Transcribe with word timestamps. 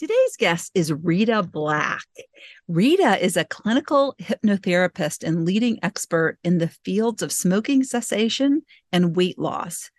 Today's 0.00 0.36
guest 0.38 0.72
is 0.74 0.90
Rita 0.90 1.42
Black. 1.42 2.06
Rita 2.66 3.22
is 3.22 3.36
a 3.36 3.44
clinical 3.44 4.14
hypnotherapist 4.18 5.22
and 5.22 5.44
leading 5.44 5.78
expert 5.82 6.38
in 6.42 6.56
the 6.56 6.68
fields 6.68 7.20
of 7.20 7.30
smoking 7.30 7.84
cessation 7.84 8.62
and 8.90 9.14
weight 9.14 9.38
loss. 9.38 9.90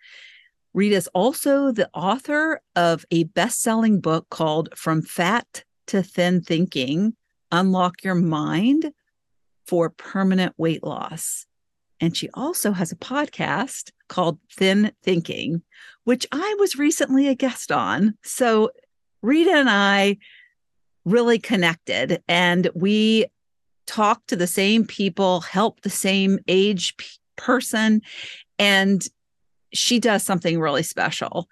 Rita 0.74 0.96
is 0.96 1.08
also 1.14 1.72
the 1.72 1.88
author 1.94 2.62
of 2.76 3.06
a 3.12 3.26
best 3.26 3.62
selling 3.62 4.02
book 4.02 4.28
called 4.32 4.70
From 4.76 5.04
Fat 5.04 5.66
to 5.86 6.02
Thin 6.02 6.42
Thinking 6.42 7.16
Unlock 7.52 8.04
Your 8.04 8.16
Mind 8.16 8.94
for 9.68 9.92
Permanent 9.92 10.56
Weight 10.58 10.84
Loss. 10.84 11.46
And 12.00 12.18
she 12.18 12.28
also 12.34 12.72
has 12.72 12.92
a 12.92 12.96
podcast 12.96 13.92
called 14.08 14.40
Thin 14.52 14.94
Thinking, 15.04 15.62
which 16.06 16.26
I 16.32 16.56
was 16.58 16.76
recently 16.76 17.28
a 17.28 17.36
guest 17.36 17.72
on. 17.72 18.18
So 18.24 18.72
Rita 19.22 19.52
and 19.52 19.70
I 19.70 20.18
really 21.06 21.40
connected 21.40 22.22
and 22.28 22.70
we 22.76 23.26
talked 23.86 24.30
to 24.30 24.36
the 24.36 24.48
same 24.48 24.86
people, 24.86 25.42
helped 25.42 25.84
the 25.84 25.90
same 25.90 26.40
age 26.48 26.96
p- 26.98 27.08
person. 27.36 28.02
And 28.60 29.04
she 29.74 30.00
does 30.00 30.24
something 30.24 30.60
really 30.60 30.84
special. 30.84 31.50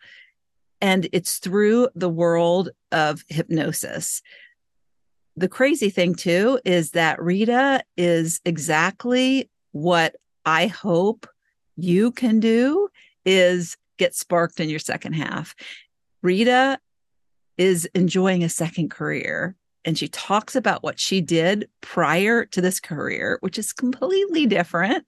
And 0.82 1.10
it's 1.12 1.40
through 1.40 1.90
the 1.96 2.10
world 2.10 2.70
of 2.92 3.24
hypnosis. 3.28 4.22
The 5.36 5.50
crazy 5.50 5.90
thing, 5.90 6.16
too, 6.16 6.60
is 6.64 6.92
that 6.92 7.22
Rita 7.22 7.84
is 7.98 8.40
exactly 8.46 9.50
what 9.72 10.16
I 10.46 10.68
hope 10.68 11.28
you 11.76 12.12
can 12.12 12.40
do 12.40 12.90
is 13.26 13.78
get 13.98 14.16
sparked 14.16 14.60
in 14.60 14.70
your 14.70 14.80
second 14.80 15.14
half. 15.14 15.56
Rita 16.22 16.80
is 17.60 17.86
enjoying 17.94 18.44
a 18.44 18.50
second 18.50 18.90
career. 18.90 19.56
And 19.86 19.98
she 19.98 20.08
talks 20.08 20.56
about 20.56 20.82
what 20.82 21.00
she 21.00 21.22
did 21.22 21.70
prior 21.82 22.46
to 22.46 22.62
this 22.62 22.80
career, 22.80 23.38
which 23.42 23.60
is 23.60 23.74
completely 23.74 24.48
different. 24.48 25.06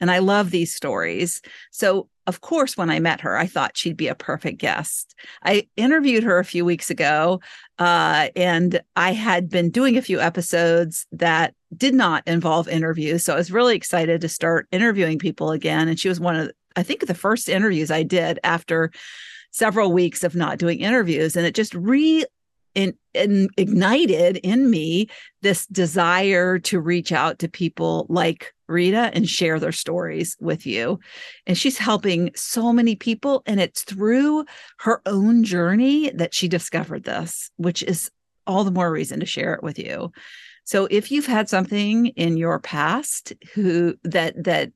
And 0.00 0.10
I 0.10 0.18
love 0.18 0.50
these 0.50 0.74
stories. 0.74 1.40
So, 1.70 2.08
of 2.26 2.40
course, 2.40 2.76
when 2.76 2.90
I 2.90 2.98
met 2.98 3.20
her, 3.20 3.36
I 3.36 3.46
thought 3.46 3.76
she'd 3.76 3.96
be 3.96 4.08
a 4.08 4.16
perfect 4.16 4.58
guest. 4.58 5.14
I 5.44 5.68
interviewed 5.76 6.24
her 6.24 6.38
a 6.38 6.44
few 6.44 6.64
weeks 6.64 6.90
ago, 6.90 7.40
uh, 7.78 8.28
and 8.34 8.80
I 8.96 9.12
had 9.12 9.48
been 9.48 9.70
doing 9.70 9.96
a 9.96 10.02
few 10.02 10.20
episodes 10.20 11.06
that 11.12 11.54
did 11.76 11.94
not 11.94 12.26
involve 12.26 12.68
interviews. 12.68 13.24
So 13.24 13.34
I 13.34 13.36
was 13.36 13.52
really 13.52 13.76
excited 13.76 14.20
to 14.20 14.28
start 14.28 14.66
interviewing 14.72 15.18
people 15.18 15.52
again. 15.52 15.88
And 15.88 15.98
she 15.98 16.08
was 16.08 16.20
one 16.20 16.36
of, 16.36 16.50
I 16.76 16.82
think, 16.82 17.06
the 17.06 17.14
first 17.14 17.48
interviews 17.48 17.90
I 17.90 18.02
did 18.02 18.40
after 18.44 18.90
several 19.52 19.92
weeks 19.92 20.24
of 20.24 20.34
not 20.34 20.58
doing 20.58 20.80
interviews. 20.80 21.36
And 21.36 21.46
it 21.46 21.54
just 21.54 21.74
re 21.74 22.24
in, 22.74 22.94
in, 23.12 23.48
ignited 23.56 24.38
in 24.38 24.70
me 24.70 25.08
this 25.42 25.66
desire 25.66 26.58
to 26.58 26.80
reach 26.80 27.12
out 27.12 27.38
to 27.38 27.48
people 27.48 28.06
like 28.08 28.54
Rita 28.66 29.10
and 29.12 29.28
share 29.28 29.60
their 29.60 29.72
stories 29.72 30.36
with 30.40 30.66
you. 30.66 30.98
And 31.46 31.56
she's 31.56 31.76
helping 31.76 32.30
so 32.34 32.72
many 32.72 32.96
people. 32.96 33.42
And 33.44 33.60
it's 33.60 33.82
through 33.84 34.46
her 34.78 35.02
own 35.04 35.44
journey 35.44 36.10
that 36.10 36.34
she 36.34 36.48
discovered 36.48 37.04
this, 37.04 37.50
which 37.56 37.82
is 37.82 38.10
all 38.46 38.64
the 38.64 38.70
more 38.70 38.90
reason 38.90 39.20
to 39.20 39.26
share 39.26 39.54
it 39.54 39.62
with 39.62 39.78
you. 39.78 40.10
So 40.64 40.86
if 40.90 41.10
you've 41.10 41.26
had 41.26 41.48
something 41.48 42.06
in 42.06 42.36
your 42.36 42.58
past 42.58 43.32
who 43.54 43.96
that 44.04 44.44
that 44.44 44.72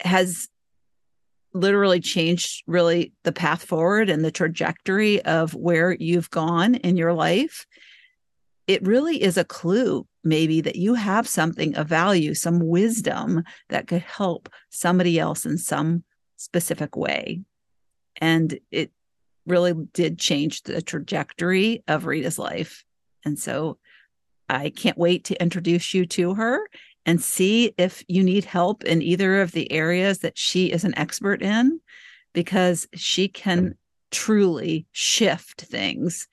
has 0.00 0.48
literally 1.52 2.00
changed 2.00 2.62
really 2.66 3.12
the 3.24 3.32
path 3.32 3.64
forward 3.64 4.10
and 4.10 4.24
the 4.24 4.30
trajectory 4.30 5.22
of 5.24 5.54
where 5.54 5.92
you've 5.92 6.30
gone 6.30 6.74
in 6.76 6.96
your 6.96 7.12
life, 7.12 7.66
it 8.66 8.86
really 8.86 9.22
is 9.22 9.36
a 9.36 9.44
clue 9.44 10.06
maybe 10.24 10.60
that 10.60 10.76
you 10.76 10.94
have 10.94 11.26
something 11.26 11.74
of 11.76 11.88
value, 11.88 12.34
some 12.34 12.60
wisdom 12.60 13.42
that 13.70 13.86
could 13.86 14.02
help 14.02 14.48
somebody 14.68 15.18
else 15.18 15.46
in 15.46 15.56
some 15.56 16.04
specific 16.36 16.96
way. 16.96 17.40
And 18.20 18.58
it 18.70 18.92
really 19.46 19.72
did 19.94 20.18
change 20.18 20.62
the 20.62 20.82
trajectory 20.82 21.82
of 21.88 22.04
Rita's 22.04 22.38
life. 22.38 22.84
And 23.24 23.38
so 23.38 23.78
I 24.48 24.70
can't 24.70 24.98
wait 24.98 25.24
to 25.24 25.42
introduce 25.42 25.94
you 25.94 26.06
to 26.06 26.34
her 26.34 26.60
and 27.08 27.22
see 27.22 27.72
if 27.78 28.04
you 28.06 28.22
need 28.22 28.44
help 28.44 28.84
in 28.84 29.00
either 29.00 29.40
of 29.40 29.52
the 29.52 29.72
areas 29.72 30.18
that 30.18 30.36
she 30.36 30.66
is 30.66 30.84
an 30.84 30.92
expert 30.98 31.40
in, 31.40 31.80
because 32.34 32.86
she 32.92 33.28
can 33.28 33.78
truly 34.10 34.86
shift 34.92 35.62
things 35.62 36.28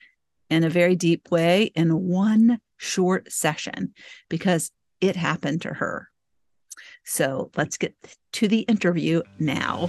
in 0.50 0.64
a 0.64 0.68
very 0.68 0.94
deep 0.94 1.30
way 1.30 1.72
in 1.74 2.06
one 2.06 2.60
short 2.76 3.32
session 3.32 3.94
because 4.28 4.70
it 5.00 5.16
happened 5.16 5.62
to 5.62 5.72
her. 5.72 6.10
So 7.06 7.50
let's 7.56 7.78
get 7.78 7.94
to 8.32 8.46
the 8.46 8.60
interview 8.60 9.22
now. 9.38 9.88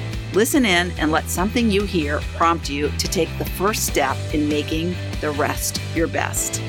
Listen 0.33 0.63
in 0.63 0.91
and 0.91 1.11
let 1.11 1.29
something 1.29 1.69
you 1.69 1.83
hear 1.83 2.21
prompt 2.37 2.69
you 2.69 2.87
to 2.87 3.07
take 3.09 3.27
the 3.37 3.43
first 3.43 3.85
step 3.85 4.15
in 4.33 4.47
making 4.47 4.95
the 5.19 5.29
rest 5.31 5.81
your 5.93 6.07
best. 6.07 6.61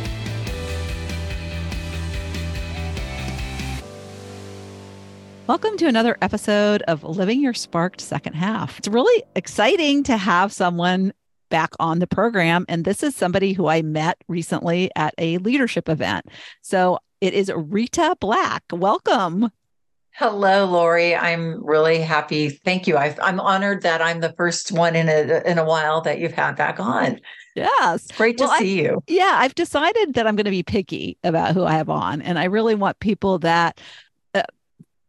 Welcome 5.47 5.77
to 5.77 5.87
another 5.87 6.19
episode 6.21 6.83
of 6.89 7.05
Living 7.05 7.41
Your 7.41 7.55
Sparked 7.55 8.01
Second 8.01 8.33
Half. 8.33 8.78
It's 8.78 8.89
really 8.89 9.22
exciting 9.37 10.03
to 10.05 10.17
have 10.17 10.53
someone 10.53 11.12
back 11.49 11.71
on 11.78 12.01
the 12.01 12.09
program. 12.09 12.65
And 12.69 12.84
this 12.84 13.05
is 13.05 13.15
somebody 13.15 13.53
who 13.53 13.69
I 13.69 13.83
met 13.83 14.19
recently 14.27 14.91
at 14.97 15.15
a 15.19 15.39
leadership 15.39 15.89
event. 15.89 16.27
So 16.62 16.99
it 17.21 17.33
is 17.33 17.53
Rita 17.55 18.17
Black. 18.19 18.65
Welcome. 18.72 19.53
Hello, 20.15 20.67
Lori. 20.67 21.17
I'm 21.17 21.65
really 21.65 22.00
happy. 22.00 22.50
Thank 22.50 22.87
you. 22.87 22.97
i 22.97 23.15
am 23.23 23.41
honored 23.41 23.83
that 23.83 24.03
I'm 24.03 24.21
the 24.21 24.34
first 24.34 24.71
one 24.71 24.95
in 24.95 25.09
a 25.09 25.43
in 25.47 25.59
a 25.59 25.65
while 25.65 26.03
that 26.03 26.19
you've 26.19 26.34
had 26.34 26.56
back 26.56 26.78
on. 26.78 27.19
Yes, 27.55 28.09
great 28.12 28.39
to 28.39 28.45
well, 28.45 28.59
see 28.59 28.81
I, 28.81 28.83
you. 28.83 29.03
Yeah, 29.06 29.37
I've 29.39 29.55
decided 29.55 30.15
that 30.15 30.27
I'm 30.27 30.37
going 30.37 30.45
to 30.45 30.51
be 30.51 30.62
picky 30.62 31.19
about 31.25 31.55
who 31.55 31.65
I 31.65 31.72
have 31.72 31.89
on, 31.89 32.21
and 32.21 32.39
I 32.39 32.45
really 32.45 32.75
want 32.75 32.99
people 33.01 33.39
that 33.41 33.81
uh, 34.34 34.43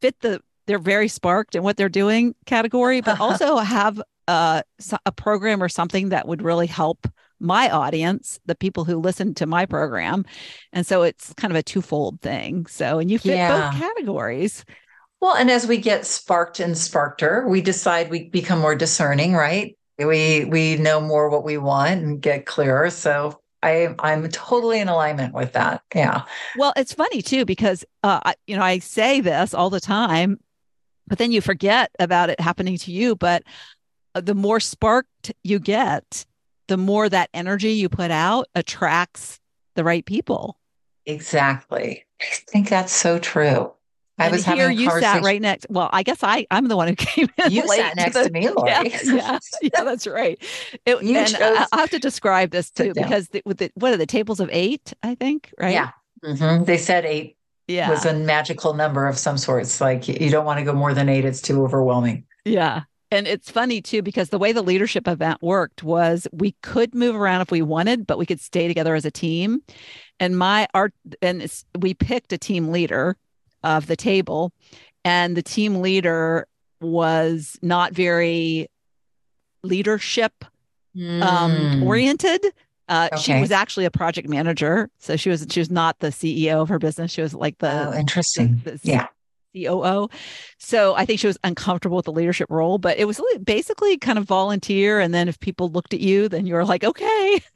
fit 0.02 0.20
the 0.22 0.42
they're 0.68 0.80
very 0.80 1.10
sparked 1.10 1.56
in 1.56 1.64
what 1.64 1.76
they're 1.76 1.90
doing 1.90 2.34
category, 2.46 3.02
but 3.02 3.20
also 3.20 3.58
have 3.58 4.02
uh, 4.28 4.62
a 5.06 5.12
program 5.12 5.62
or 5.62 5.68
something 5.68 6.10
that 6.10 6.28
would 6.28 6.42
really 6.42 6.68
help 6.68 7.08
my 7.40 7.70
audience, 7.70 8.40
the 8.46 8.56
people 8.56 8.86
who 8.86 8.98
listen 8.98 9.34
to 9.34 9.46
my 9.46 9.66
program. 9.66 10.24
And 10.72 10.88
so 10.88 11.04
it's 11.04 11.34
kind 11.34 11.52
of 11.52 11.58
a 11.58 11.64
twofold 11.64 12.22
thing. 12.22 12.66
So, 12.68 13.00
and 13.00 13.12
you 13.12 13.20
fit 13.20 13.36
yeah. 13.36 13.70
both 13.70 13.82
categories. 13.82 14.64
Well, 15.24 15.38
and 15.38 15.50
as 15.50 15.66
we 15.66 15.78
get 15.78 16.06
sparked 16.06 16.60
and 16.60 16.78
sparkter, 16.78 17.48
we 17.48 17.62
decide 17.62 18.10
we 18.10 18.28
become 18.28 18.60
more 18.60 18.76
discerning, 18.76 19.36
right? 19.36 19.78
We 19.98 20.44
we 20.44 20.76
know 20.76 21.00
more 21.00 21.30
what 21.30 21.46
we 21.46 21.58
want 21.58 22.04
and 22.04 22.22
get 22.22 22.46
clearer. 22.46 22.90
So 22.90 23.40
I 23.62 23.96
I'm 24.00 24.28
totally 24.28 24.82
in 24.82 24.90
alignment 24.90 25.34
with 25.34 25.54
that. 25.54 25.82
Yeah. 25.96 26.24
Well, 26.58 26.74
it's 26.76 26.92
funny 26.92 27.22
too 27.22 27.46
because 27.46 27.86
uh, 28.04 28.20
I, 28.26 28.36
you 28.48 28.58
know 28.58 28.64
I 28.64 28.80
say 28.80 29.22
this 29.22 29.54
all 29.54 29.70
the 29.70 29.80
time, 29.80 30.42
but 31.08 31.20
then 31.20 31.32
you 31.32 31.40
forget 31.40 31.90
about 32.00 32.30
it 32.30 32.42
happening 32.42 32.78
to 32.80 32.92
you. 32.92 33.16
But 33.16 33.44
uh, 34.16 34.20
the 34.20 34.36
more 34.36 34.60
sparked 34.60 35.32
you 35.42 35.58
get, 35.58 36.26
the 36.68 36.76
more 36.76 37.08
that 37.08 37.30
energy 37.34 37.72
you 37.72 37.88
put 37.88 38.12
out 38.12 38.50
attracts 38.56 39.40
the 39.76 39.86
right 39.86 40.06
people. 40.06 40.60
Exactly. 41.06 42.04
I 42.20 42.26
think 42.50 42.68
that's 42.68 42.92
so 42.92 43.20
true. 43.20 43.72
I 44.20 44.26
and 44.26 44.34
was 44.34 44.46
here 44.46 44.56
having 44.56 44.78
you 44.78 44.90
sat 44.92 45.24
right 45.24 45.42
next. 45.42 45.66
Well, 45.70 45.90
I 45.92 46.04
guess 46.04 46.24
I 46.24 46.46
I'm 46.52 46.68
the 46.68 46.78
one 46.78 46.88
who 46.88 46.96
came 46.98 47.28
in. 47.44 47.52
You 47.52 47.68
sat 47.68 47.96
next 47.96 48.14
the- 48.14 48.26
to 48.26 48.32
me, 48.32 48.50
Lori. 48.56 48.70
Yeah, 48.70 49.00
yeah, 49.04 49.40
yeah, 49.62 49.84
that's 49.84 50.06
right. 50.08 50.38
It, 50.86 51.04
You 51.04 51.18
and 51.18 51.28
chose- 51.30 51.68
I, 51.72 51.80
have 51.80 51.90
to 51.92 52.00
describe 52.00 52.52
this 52.52 52.70
too 52.70 52.94
because 52.94 53.30
the, 53.30 53.42
with 53.46 53.58
the, 53.58 53.72
what 53.76 53.92
are 53.94 53.98
the 53.98 54.06
tables 54.06 54.40
of 54.40 54.50
eight? 54.52 54.94
I 55.04 55.16
think 55.16 55.52
right. 55.60 55.74
Yeah. 55.74 55.92
Mhm. 56.24 56.66
They 56.66 56.78
said 56.78 57.06
eight 57.06 57.38
yeah, 57.68 57.90
was 57.90 58.06
a 58.06 58.14
magical 58.14 58.74
number 58.74 59.08
of 59.08 59.18
some 59.18 59.38
sorts. 59.38 59.82
Like 59.82 60.08
you 60.08 60.30
don't 60.30 60.46
want 60.46 60.60
to 60.60 60.66
go 60.66 60.74
more 60.74 60.94
than 60.94 61.10
eight, 61.10 61.26
it's 61.26 61.42
too 61.42 61.64
overwhelming. 61.64 62.26
yeah. 62.46 62.82
And 63.12 63.28
it's 63.28 63.52
funny 63.52 63.80
too 63.80 64.02
because 64.02 64.30
the 64.30 64.40
way 64.40 64.54
the 64.54 64.64
leadership 64.64 65.08
event 65.08 65.38
worked 65.44 65.84
was 65.84 66.28
we 66.32 66.54
could 66.64 66.96
move 66.96 67.16
around 67.16 67.42
if 67.42 67.52
we 67.52 67.62
wanted, 67.62 68.08
but 68.08 68.18
we 68.18 68.26
could 68.26 68.40
stay 68.40 68.68
together 68.68 68.96
as 68.96 69.06
a 69.06 69.12
team. 69.12 69.62
And 70.20 70.36
my 70.36 70.68
art 70.74 70.96
and 71.22 71.44
it's, 71.44 71.64
we 71.78 71.94
picked 71.94 72.34
a 72.34 72.40
team 72.40 72.70
leader 72.70 73.16
of 73.64 73.88
the 73.88 73.96
table, 73.96 74.52
and 75.06 75.36
the 75.38 75.44
team 75.44 75.82
leader 75.82 76.48
was 76.82 77.58
not 77.62 77.94
very 77.94 78.68
leadership 79.64 80.34
um, 80.96 81.02
Mm. 81.02 81.86
oriented. 81.86 82.46
Uh, 82.88 83.16
She 83.18 83.40
was 83.40 83.52
actually 83.52 83.86
a 83.86 83.92
project 83.92 84.28
manager, 84.30 84.90
so 85.00 85.16
she 85.16 85.30
was 85.30 85.48
she 85.50 85.60
was 85.60 85.72
not 85.72 86.00
the 86.00 86.10
CEO 86.10 86.62
of 86.62 86.70
her 86.70 86.78
business. 86.80 87.12
She 87.12 87.22
was 87.22 87.34
like 87.34 87.58
the 87.60 87.88
oh, 87.90 87.94
interesting. 87.98 88.62
the 88.64 88.80
Yeah. 88.84 89.08
COO. 89.56 90.10
So 90.58 90.96
I 90.96 91.06
think 91.06 91.20
she 91.20 91.28
was 91.28 91.38
uncomfortable 91.44 91.96
with 91.96 92.06
the 92.06 92.12
leadership 92.12 92.50
role, 92.50 92.80
but 92.80 92.98
it 92.98 93.06
was 93.06 93.22
basically 93.44 93.98
kind 94.00 94.18
of 94.18 94.26
volunteer. 94.26 95.00
And 95.00 95.14
then 95.14 95.28
if 95.28 95.40
people 95.40 95.70
looked 95.70 95.94
at 95.94 96.00
you, 96.00 96.28
then 96.28 96.48
you 96.48 96.56
were 96.56 96.66
like, 96.66 96.84
okay. 96.84 97.40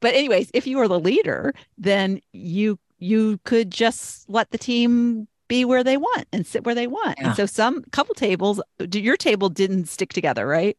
but 0.00 0.14
anyways, 0.14 0.50
if 0.54 0.66
you 0.66 0.76
were 0.76 0.88
the 0.88 1.00
leader, 1.00 1.54
then 1.76 2.20
you 2.32 2.78
you 2.98 3.40
could 3.44 3.70
just 3.70 4.28
let 4.28 4.50
the 4.50 4.58
team 4.58 5.26
be 5.48 5.64
where 5.64 5.82
they 5.82 5.96
want 5.96 6.26
and 6.32 6.46
sit 6.46 6.64
where 6.64 6.74
they 6.74 6.86
want. 6.86 7.18
Yeah. 7.18 7.28
And 7.28 7.36
so 7.36 7.46
some 7.46 7.82
couple 7.90 8.14
tables, 8.14 8.60
your 8.92 9.16
table 9.16 9.48
didn't 9.48 9.86
stick 9.86 10.12
together, 10.12 10.46
right? 10.46 10.76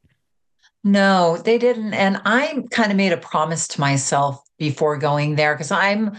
No, 0.84 1.38
they 1.38 1.58
didn't. 1.58 1.94
And 1.94 2.22
I 2.26 2.64
kind 2.72 2.92
of 2.92 2.98
made 2.98 3.12
a 3.12 3.18
promise 3.18 3.68
to 3.70 3.80
myself 3.82 4.42
before 4.58 4.98
going 4.98 5.36
there 5.36 5.54
because 5.56 5.72
I'm, 5.72 6.16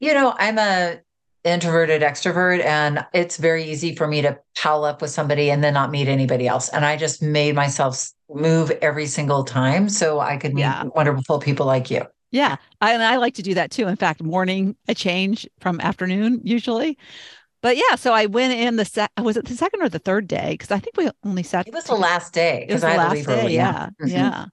you 0.00 0.12
know, 0.14 0.34
I'm 0.38 0.58
a 0.58 0.98
introverted 1.44 2.02
extrovert 2.02 2.62
and 2.64 3.04
it's 3.14 3.36
very 3.38 3.64
easy 3.64 3.94
for 3.94 4.06
me 4.06 4.20
to 4.20 4.38
pal 4.58 4.84
up 4.84 5.00
with 5.00 5.10
somebody 5.10 5.50
and 5.50 5.62
then 5.64 5.72
not 5.74 5.90
meet 5.90 6.08
anybody 6.08 6.46
else. 6.46 6.68
And 6.70 6.84
I 6.84 6.96
just 6.96 7.22
made 7.22 7.54
myself 7.54 8.10
move 8.28 8.70
every 8.82 9.06
single 9.06 9.44
time 9.44 9.88
so 9.88 10.20
I 10.20 10.36
could 10.36 10.54
meet 10.54 10.62
Yeah. 10.62 10.84
wonderful 10.94 11.38
people 11.38 11.64
like 11.66 11.90
you. 11.90 12.02
Yeah. 12.30 12.56
I, 12.80 12.92
and 12.92 13.02
I 13.02 13.16
like 13.16 13.34
to 13.34 13.42
do 13.42 13.54
that 13.54 13.70
too. 13.70 13.88
In 13.88 13.96
fact, 13.96 14.22
morning 14.22 14.76
a 14.86 14.94
change 14.94 15.48
from 15.60 15.80
afternoon 15.80 16.40
usually. 16.44 16.98
But 17.62 17.76
yeah, 17.76 17.94
so 17.96 18.12
I 18.12 18.26
went 18.26 18.54
in 18.54 18.76
the 18.76 18.84
set. 18.84 19.10
Was 19.22 19.36
it 19.36 19.44
the 19.46 19.54
second 19.54 19.82
or 19.82 19.88
the 19.88 19.98
third 19.98 20.26
day? 20.26 20.52
Because 20.52 20.70
I 20.70 20.78
think 20.78 20.96
we 20.96 21.10
only 21.24 21.42
sat. 21.42 21.68
It 21.68 21.74
was 21.74 21.84
the 21.84 21.94
last 21.94 22.32
day 22.32 22.66
It 22.68 22.72
was 22.72 22.82
the 22.82 22.88
I 22.88 22.96
last 22.96 23.26
day. 23.26 23.40
early. 23.42 23.54
Yeah. 23.54 23.90
Mhm. 24.02 24.08
Yeah. 24.10 24.44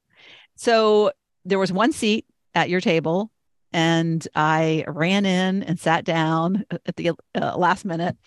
So 0.55 1.11
there 1.45 1.59
was 1.59 1.71
one 1.71 1.91
seat 1.93 2.25
at 2.53 2.69
your 2.69 2.81
table, 2.81 3.31
and 3.71 4.27
I 4.35 4.83
ran 4.87 5.25
in 5.25 5.63
and 5.63 5.79
sat 5.79 6.03
down 6.03 6.65
at 6.85 6.95
the 6.95 7.11
uh, 7.35 7.55
last 7.57 7.85
minute. 7.85 8.17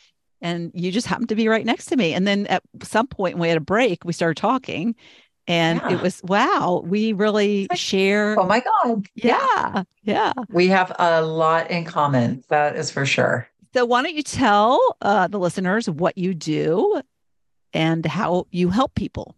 And 0.43 0.71
you 0.73 0.91
just 0.91 1.07
happened 1.07 1.29
to 1.29 1.35
be 1.35 1.49
right 1.49 1.67
next 1.67 1.87
to 1.87 1.97
me. 1.97 2.15
And 2.15 2.27
then 2.27 2.47
at 2.47 2.63
some 2.83 3.07
point, 3.07 3.35
when 3.35 3.43
we 3.43 3.49
had 3.49 3.59
a 3.59 3.61
break, 3.61 4.07
we 4.07 4.15
started 4.15 4.41
talking. 4.41 4.95
And 5.47 5.81
Yeah. 5.83 5.93
it 5.95 6.01
was, 6.01 6.23
wow, 6.23 6.83
we 6.87 7.13
really 7.13 7.67
like, 7.69 7.79
share. 7.79 8.41
Oh 8.41 8.47
my 8.47 8.61
God. 8.85 9.07
yeah. 9.15 9.83
Yeah. 10.03 10.33
We 10.49 10.69
have 10.69 10.93
a 10.99 11.21
lot 11.21 11.71
in 11.71 11.85
common. 11.85 12.43
That 12.49 12.75
is 12.77 12.91
for 12.91 13.05
sure. 13.05 13.49
So 13.73 13.85
why 13.85 14.03
don't 14.03 14.15
you 14.15 14.23
tell 14.23 14.97
uh, 15.01 15.29
the 15.29 15.39
listeners 15.39 15.89
what 15.89 16.19
you 16.19 16.35
do 16.35 17.01
and 17.73 18.05
how 18.05 18.47
you 18.51 18.71
help 18.71 18.95
people? 18.95 19.37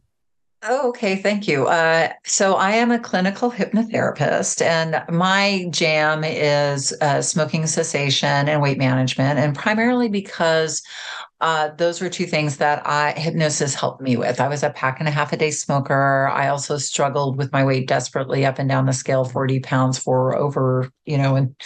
Oh, 0.64 0.90
okay. 0.90 1.16
Thank 1.16 1.48
you. 1.48 1.66
Uh, 1.66 2.12
so 2.24 2.54
I 2.54 2.70
am 2.70 2.92
a 2.92 2.98
clinical 2.98 3.50
hypnotherapist, 3.50 4.62
and 4.62 5.02
my 5.10 5.66
jam 5.70 6.22
is 6.22 6.94
uh, 7.00 7.20
smoking 7.20 7.66
cessation 7.66 8.48
and 8.48 8.62
weight 8.62 8.78
management, 8.78 9.40
and 9.40 9.56
primarily 9.56 10.08
because 10.08 10.80
uh, 11.40 11.70
those 11.76 12.00
were 12.00 12.08
two 12.08 12.26
things 12.26 12.58
that 12.58 12.80
I 12.86 13.10
hypnosis 13.18 13.74
helped 13.74 14.00
me 14.02 14.16
with. 14.16 14.40
I 14.40 14.46
was 14.46 14.62
a 14.62 14.70
pack 14.70 15.00
and 15.00 15.08
a 15.08 15.10
half 15.12 15.32
a 15.32 15.36
day 15.36 15.50
smoker. 15.50 16.28
I 16.28 16.46
also 16.46 16.78
struggled 16.78 17.36
with 17.36 17.50
my 17.50 17.64
weight 17.64 17.88
desperately 17.88 18.46
up 18.46 18.60
and 18.60 18.68
down 18.68 18.86
the 18.86 18.92
scale, 18.92 19.24
forty 19.24 19.58
pounds 19.58 19.98
for 19.98 20.36
over, 20.36 20.92
you 21.04 21.18
know, 21.18 21.34
and 21.34 21.56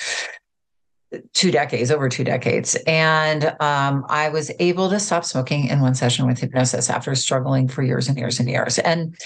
two 1.33 1.51
decades, 1.51 1.91
over 1.91 2.09
two 2.09 2.25
decades. 2.25 2.77
And 2.87 3.45
um, 3.61 4.05
I 4.09 4.29
was 4.29 4.51
able 4.59 4.91
to 4.91 4.99
stop 4.99 5.25
smoking 5.25 5.67
in 5.67 5.81
one 5.81 5.95
session 5.95 6.27
with 6.27 6.39
hypnosis 6.39 6.91
after 6.91 7.15
struggling 7.15 7.69
for 7.69 7.83
years 7.83 8.09
and 8.09 8.19
years 8.19 8.41
and 8.41 8.49
years. 8.49 8.79
And 8.81 9.17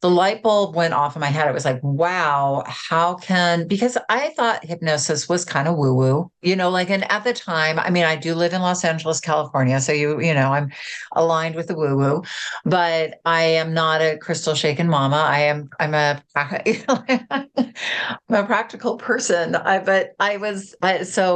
the 0.00 0.10
light 0.10 0.42
bulb 0.42 0.74
went 0.74 0.94
off 0.94 1.14
in 1.14 1.20
my 1.20 1.28
head. 1.28 1.48
It 1.48 1.54
was 1.54 1.64
like, 1.64 1.80
wow, 1.82 2.64
how 2.66 3.14
can, 3.14 3.68
because 3.68 3.96
I 4.08 4.30
thought 4.30 4.64
hypnosis 4.64 5.28
was 5.28 5.44
kind 5.44 5.68
of 5.68 5.76
woo 5.76 5.94
woo, 5.94 6.30
you 6.42 6.56
know, 6.56 6.70
like, 6.70 6.90
and 6.90 7.10
at 7.10 7.24
the 7.24 7.32
time, 7.32 7.78
I 7.78 7.90
mean, 7.90 8.04
I 8.04 8.16
do 8.16 8.34
live 8.34 8.52
in 8.52 8.60
Los 8.60 8.84
Angeles, 8.84 9.20
California. 9.20 9.80
So 9.80 9.92
you, 9.92 10.20
you 10.20 10.34
know, 10.34 10.52
I'm 10.52 10.72
aligned 11.14 11.54
with 11.54 11.68
the 11.68 11.76
woo 11.76 11.96
woo, 11.96 12.22
but 12.64 13.20
I 13.24 13.42
am 13.42 13.72
not 13.74 14.00
a 14.00 14.18
crystal 14.18 14.54
shaken 14.54 14.88
mama. 14.88 15.16
I 15.16 15.40
am, 15.40 15.70
I'm 15.78 15.94
a, 15.94 16.22
I'm 16.36 18.34
a 18.34 18.44
practical 18.44 18.96
person. 18.96 19.54
I, 19.54 19.78
but 19.78 20.14
I 20.18 20.36
was, 20.36 20.74
I, 20.82 21.04
so 21.04 21.27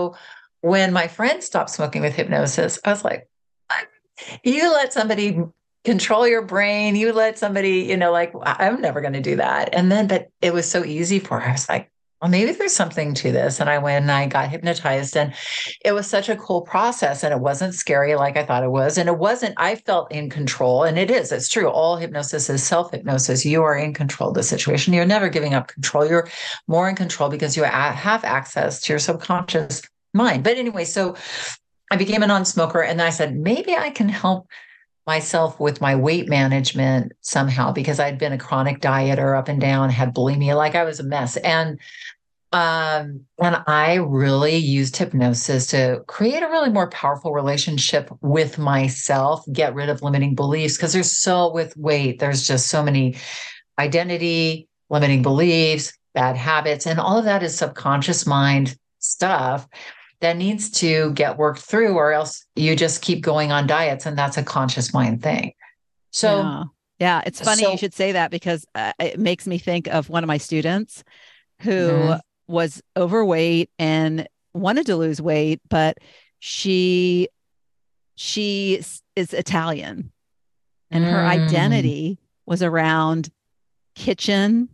when 0.60 0.92
my 0.92 1.08
friend 1.08 1.42
stopped 1.42 1.70
smoking 1.70 2.02
with 2.02 2.14
hypnosis, 2.14 2.78
I 2.84 2.90
was 2.90 3.04
like, 3.04 3.28
you 4.42 4.72
let 4.72 4.92
somebody 4.92 5.38
control 5.84 6.26
your 6.26 6.42
brain. 6.42 6.96
You 6.96 7.12
let 7.12 7.38
somebody, 7.38 7.80
you 7.80 7.96
know, 7.96 8.12
like 8.12 8.32
I'm 8.42 8.80
never 8.80 9.00
going 9.00 9.14
to 9.14 9.20
do 9.20 9.36
that. 9.36 9.70
And 9.72 9.90
then, 9.90 10.06
but 10.06 10.28
it 10.40 10.52
was 10.52 10.70
so 10.70 10.84
easy 10.84 11.18
for 11.18 11.40
her. 11.40 11.48
I 11.48 11.52
was 11.52 11.68
like, 11.68 11.91
well, 12.22 12.30
maybe 12.30 12.52
there's 12.52 12.72
something 12.72 13.14
to 13.14 13.32
this. 13.32 13.58
And 13.58 13.69
I 13.69 13.78
went 13.78 14.02
and 14.02 14.12
I 14.12 14.26
got 14.26 14.48
hypnotized 14.48 15.16
and 15.16 15.34
it 15.84 15.90
was 15.90 16.06
such 16.06 16.28
a 16.28 16.36
cool 16.36 16.62
process 16.62 17.24
and 17.24 17.34
it 17.34 17.40
wasn't 17.40 17.74
scary 17.74 18.14
like 18.14 18.36
I 18.36 18.44
thought 18.44 18.62
it 18.62 18.70
was. 18.70 18.96
And 18.96 19.08
it 19.08 19.19
wasn't, 19.19 19.56
I 19.56 19.74
felt 19.74 20.12
in 20.12 20.30
control. 20.30 20.84
And 20.84 21.00
it 21.00 21.10
is, 21.10 21.32
it's 21.32 21.48
true. 21.48 21.69
All 21.69 21.96
hypnosis 21.96 22.48
is 22.48 22.62
self 22.62 22.92
hypnosis. 22.92 23.44
You 23.44 23.64
are 23.64 23.76
in 23.76 23.92
control 23.92 24.28
of 24.28 24.36
the 24.36 24.44
situation. 24.44 24.94
You're 24.94 25.04
never 25.04 25.28
giving 25.28 25.52
up 25.52 25.66
control. 25.66 26.06
You're 26.06 26.28
more 26.69 26.88
in 26.88 26.94
control 26.94 27.28
because 27.28 27.56
you 27.56 27.64
have 27.64 28.22
access 28.22 28.80
to 28.82 28.92
your 28.92 29.00
subconscious 29.00 29.82
mind. 30.14 30.44
But 30.44 30.58
anyway, 30.58 30.84
so 30.84 31.16
I 31.90 31.96
became 31.96 32.22
a 32.22 32.28
non 32.28 32.44
smoker 32.44 32.82
and 32.82 33.02
I 33.02 33.10
said, 33.10 33.36
maybe 33.36 33.74
I 33.74 33.90
can 33.90 34.08
help 34.08 34.46
myself 35.06 35.58
with 35.58 35.80
my 35.80 35.96
weight 35.96 36.28
management 36.28 37.12
somehow 37.20 37.72
because 37.72 37.98
I'd 37.98 38.19
been 38.19 38.32
a 38.32 38.38
chronic 38.38 38.80
dieter 38.80 39.36
up 39.36 39.48
and 39.48 39.60
down, 39.60 39.90
had 39.90 40.14
bulimia, 40.14 40.56
like 40.56 40.74
I 40.74 40.84
was 40.84 41.00
a 41.00 41.05
mess. 41.05 41.36
And 41.38 41.81
um, 42.52 43.20
and 43.42 43.62
I 43.66 43.94
really 43.94 44.56
used 44.56 44.96
hypnosis 44.96 45.66
to 45.68 46.02
create 46.06 46.42
a 46.42 46.48
really 46.48 46.70
more 46.70 46.90
powerful 46.90 47.32
relationship 47.32 48.10
with 48.20 48.58
myself, 48.58 49.44
get 49.52 49.74
rid 49.74 49.88
of 49.88 50.02
limiting 50.02 50.34
beliefs. 50.34 50.76
Cause 50.76 50.92
there's 50.92 51.16
so 51.16 51.50
with 51.52 51.76
weight, 51.76 52.18
there's 52.18 52.46
just 52.46 52.68
so 52.68 52.82
many 52.82 53.16
identity, 53.78 54.68
limiting 54.90 55.22
beliefs, 55.22 55.92
bad 56.14 56.36
habits, 56.36 56.86
and 56.86 57.00
all 57.00 57.18
of 57.18 57.24
that 57.24 57.42
is 57.42 57.56
subconscious 57.56 58.26
mind 58.26 58.76
stuff 58.98 59.66
that 60.20 60.36
needs 60.36 60.70
to 60.70 61.12
get 61.14 61.36
worked 61.38 61.60
through, 61.60 61.94
or 61.94 62.12
else 62.12 62.46
you 62.54 62.76
just 62.76 63.02
keep 63.02 63.22
going 63.22 63.50
on 63.50 63.66
diets, 63.66 64.06
and 64.06 64.16
that's 64.16 64.36
a 64.36 64.42
conscious 64.42 64.92
mind 64.94 65.22
thing. 65.22 65.52
So, 66.10 66.42
yeah, 66.42 66.64
yeah 66.98 67.22
it's 67.26 67.40
funny 67.40 67.62
so- 67.62 67.72
you 67.72 67.78
should 67.78 67.94
say 67.94 68.12
that 68.12 68.30
because 68.30 68.64
uh, 68.74 68.92
it 69.00 69.18
makes 69.18 69.46
me 69.46 69.58
think 69.58 69.88
of 69.88 70.08
one 70.10 70.22
of 70.22 70.28
my 70.28 70.38
students 70.38 71.02
who 71.62 71.70
Mhm. 71.70 72.20
Was 72.49 72.82
overweight 72.96 73.70
and 73.79 74.27
wanted 74.55 74.87
to 74.87 74.96
lose 74.96 75.20
weight, 75.22 75.61
but 75.69 75.99
she 76.39 77.29
she 78.15 78.82
is 79.17 79.32
Italian 79.32 80.13
and 80.91 81.05
her 81.05 81.19
Mm. 81.22 81.29
identity 81.29 82.19
was 82.46 82.63
around 82.63 83.31
kitchen 83.94 84.69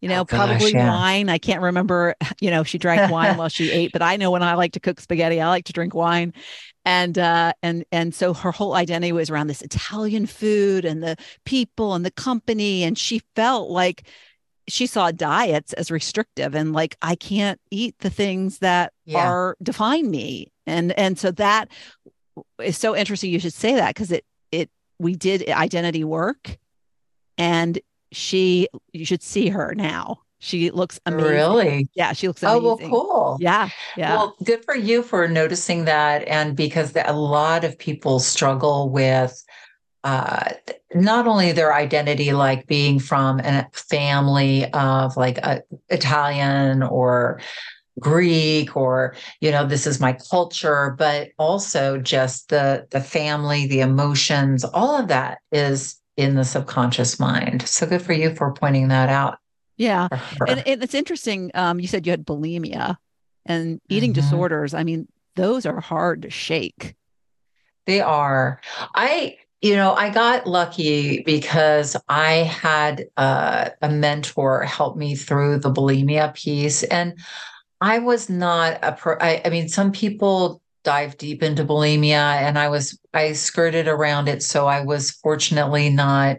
you 0.00 0.08
know 0.08 0.20
Oh, 0.20 0.24
gosh, 0.24 0.36
probably 0.38 0.72
yeah. 0.72 0.90
wine 0.90 1.28
i 1.30 1.38
can't 1.38 1.62
remember 1.62 2.14
you 2.40 2.50
know 2.50 2.60
if 2.60 2.68
she 2.68 2.76
drank 2.78 3.10
wine 3.10 3.36
while 3.38 3.48
she 3.48 3.70
ate 3.70 3.92
but 3.92 4.02
i 4.02 4.16
know 4.16 4.30
when 4.30 4.42
i 4.42 4.54
like 4.54 4.72
to 4.72 4.80
cook 4.80 5.00
spaghetti 5.00 5.40
i 5.40 5.48
like 5.48 5.64
to 5.66 5.72
drink 5.72 5.94
wine 5.94 6.32
and 6.84 7.18
uh 7.18 7.52
and 7.62 7.84
and 7.92 8.14
so 8.14 8.34
her 8.34 8.52
whole 8.52 8.74
identity 8.74 9.12
was 9.12 9.30
around 9.30 9.46
this 9.46 9.62
italian 9.62 10.26
food 10.26 10.84
and 10.84 11.02
the 11.02 11.16
people 11.46 11.94
and 11.94 12.04
the 12.04 12.10
company 12.10 12.82
and 12.82 12.98
she 12.98 13.22
felt 13.34 13.70
like 13.70 14.06
she 14.68 14.86
saw 14.86 15.10
diets 15.10 15.72
as 15.74 15.90
restrictive 15.90 16.54
and 16.54 16.72
like 16.72 16.96
i 17.02 17.14
can't 17.14 17.60
eat 17.70 17.94
the 18.00 18.10
things 18.10 18.58
that 18.58 18.92
Yeah. 19.04 19.26
are 19.28 19.56
define 19.62 20.10
me 20.10 20.52
and 20.66 20.92
and 20.98 21.18
so 21.18 21.30
that 21.32 21.68
is 22.62 22.78
so 22.78 22.94
interesting 22.96 23.30
you 23.30 23.40
should 23.40 23.52
say 23.52 23.74
that 23.74 23.88
because 23.94 24.12
it 24.12 24.24
it 24.52 24.70
we 24.98 25.14
did 25.16 25.48
identity 25.48 26.04
work 26.04 26.58
and 27.38 27.78
she 28.12 28.68
you 28.92 29.04
should 29.04 29.22
see 29.22 29.48
her 29.48 29.74
now 29.74 30.18
She 30.38 30.70
looks 30.72 30.98
amazing. 31.06 31.30
Really? 31.30 31.88
Yeah, 31.94 32.12
she 32.14 32.26
looks 32.26 32.42
amazing. 32.42 32.64
Oh, 32.64 32.76
well, 32.76 32.90
cool. 32.90 33.36
Yeah, 33.40 33.68
yeah. 33.96 34.16
Well, 34.16 34.34
good 34.42 34.64
for 34.64 34.74
you 34.74 35.04
for 35.04 35.28
noticing 35.28 35.84
that. 35.84 36.26
And 36.26 36.56
because 36.56 36.96
a 36.96 37.12
lot 37.12 37.62
of 37.64 37.78
people 37.78 38.18
struggle 38.18 38.90
with 38.90 39.32
uh, 40.04 40.50
not 40.94 41.26
only 41.26 41.52
their 41.52 41.72
identity, 41.72 42.32
like 42.32 42.66
being 42.66 42.98
from 42.98 43.40
a 43.40 43.68
family 43.72 44.70
of 44.72 45.16
like 45.16 45.38
a, 45.38 45.62
Italian 45.88 46.82
or 46.82 47.40
Greek 48.00 48.74
or 48.76 49.14
you 49.40 49.50
know 49.50 49.66
this 49.66 49.86
is 49.86 50.00
my 50.00 50.16
culture 50.30 50.94
but 50.98 51.28
also 51.38 51.98
just 51.98 52.48
the 52.48 52.86
the 52.90 53.00
family 53.02 53.66
the 53.66 53.80
emotions 53.80 54.64
all 54.64 54.96
of 54.96 55.08
that 55.08 55.38
is 55.52 56.00
in 56.16 56.34
the 56.34 56.44
subconscious 56.44 57.18
mind. 57.18 57.66
So 57.68 57.86
good 57.86 58.02
for 58.02 58.12
you 58.12 58.34
for 58.34 58.52
pointing 58.52 58.88
that 58.88 59.08
out. 59.08 59.38
Yeah. 59.76 60.08
And, 60.46 60.62
and, 60.66 60.82
it's 60.82 60.94
interesting 60.94 61.50
um, 61.54 61.80
you 61.80 61.86
said 61.86 62.06
you 62.06 62.10
had 62.10 62.26
bulimia 62.26 62.96
and 63.46 63.80
eating 63.88 64.12
mm-hmm. 64.12 64.20
disorders. 64.20 64.74
I 64.74 64.84
mean 64.84 65.08
those 65.36 65.66
are 65.66 65.80
hard 65.80 66.22
to 66.22 66.30
shake. 66.30 66.94
They 67.86 68.00
are. 68.00 68.60
I 68.94 69.36
you 69.62 69.74
know 69.74 69.94
i 69.94 70.10
got 70.10 70.46
lucky 70.46 71.22
because 71.22 71.96
i 72.08 72.32
had 72.32 73.06
uh, 73.16 73.70
a 73.80 73.88
mentor 73.88 74.62
help 74.64 74.96
me 74.96 75.14
through 75.14 75.58
the 75.58 75.72
bulimia 75.72 76.34
piece 76.34 76.82
and 76.84 77.14
I 77.82 77.98
was 77.98 78.30
not 78.30 78.78
a 78.80 78.92
pro. 78.92 79.16
I, 79.20 79.42
I 79.44 79.50
mean, 79.50 79.68
some 79.68 79.90
people 79.90 80.62
dive 80.84 81.18
deep 81.18 81.42
into 81.42 81.64
bulimia, 81.64 82.14
and 82.14 82.56
I 82.56 82.68
was 82.68 82.96
I 83.12 83.32
skirted 83.32 83.88
around 83.88 84.28
it, 84.28 84.44
so 84.44 84.68
I 84.68 84.82
was 84.84 85.10
fortunately 85.10 85.90
not. 85.90 86.36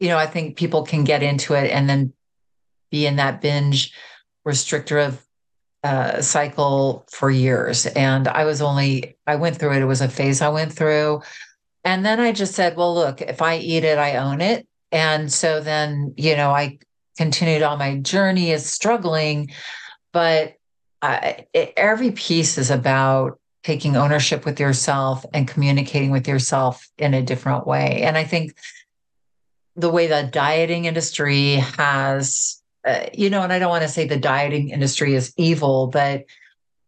You 0.00 0.08
know, 0.08 0.18
I 0.18 0.26
think 0.26 0.56
people 0.56 0.82
can 0.82 1.04
get 1.04 1.22
into 1.22 1.54
it 1.54 1.70
and 1.70 1.88
then 1.88 2.12
be 2.90 3.06
in 3.06 3.16
that 3.16 3.40
binge 3.40 3.94
restrictive 4.44 5.24
uh, 5.84 6.20
cycle 6.22 7.06
for 7.08 7.30
years. 7.30 7.86
And 7.86 8.26
I 8.26 8.44
was 8.44 8.62
only, 8.62 9.18
I 9.26 9.36
went 9.36 9.58
through 9.58 9.74
it. 9.74 9.82
It 9.82 9.84
was 9.84 10.00
a 10.00 10.08
phase 10.08 10.40
I 10.40 10.48
went 10.48 10.72
through. 10.72 11.20
And 11.84 12.04
then 12.04 12.20
I 12.20 12.32
just 12.32 12.54
said, 12.54 12.76
well, 12.76 12.94
look, 12.94 13.20
if 13.20 13.40
I 13.40 13.56
eat 13.56 13.84
it, 13.84 13.98
I 13.98 14.16
own 14.16 14.40
it. 14.40 14.66
And 14.92 15.32
so 15.32 15.60
then, 15.60 16.14
you 16.16 16.36
know, 16.36 16.50
I 16.50 16.78
continued 17.16 17.62
on 17.62 17.78
my 17.78 17.98
journey 17.98 18.52
as 18.52 18.66
struggling 18.66 19.50
but 20.12 20.54
it, 21.02 21.72
every 21.76 22.12
piece 22.12 22.58
is 22.58 22.70
about 22.70 23.38
taking 23.62 23.96
ownership 23.96 24.44
with 24.44 24.58
yourself 24.58 25.24
and 25.32 25.46
communicating 25.46 26.10
with 26.10 26.26
yourself 26.26 26.88
in 26.98 27.14
a 27.14 27.22
different 27.22 27.66
way. 27.66 28.02
And 28.02 28.16
I 28.16 28.24
think 28.24 28.56
the 29.76 29.90
way 29.90 30.06
the 30.06 30.28
dieting 30.30 30.86
industry 30.86 31.54
has, 31.54 32.62
uh, 32.86 33.06
you 33.12 33.30
know, 33.30 33.42
and 33.42 33.52
I 33.52 33.58
don't 33.58 33.70
want 33.70 33.82
to 33.82 33.88
say 33.88 34.06
the 34.06 34.16
dieting 34.16 34.70
industry 34.70 35.14
is 35.14 35.32
evil, 35.36 35.88
but 35.88 36.24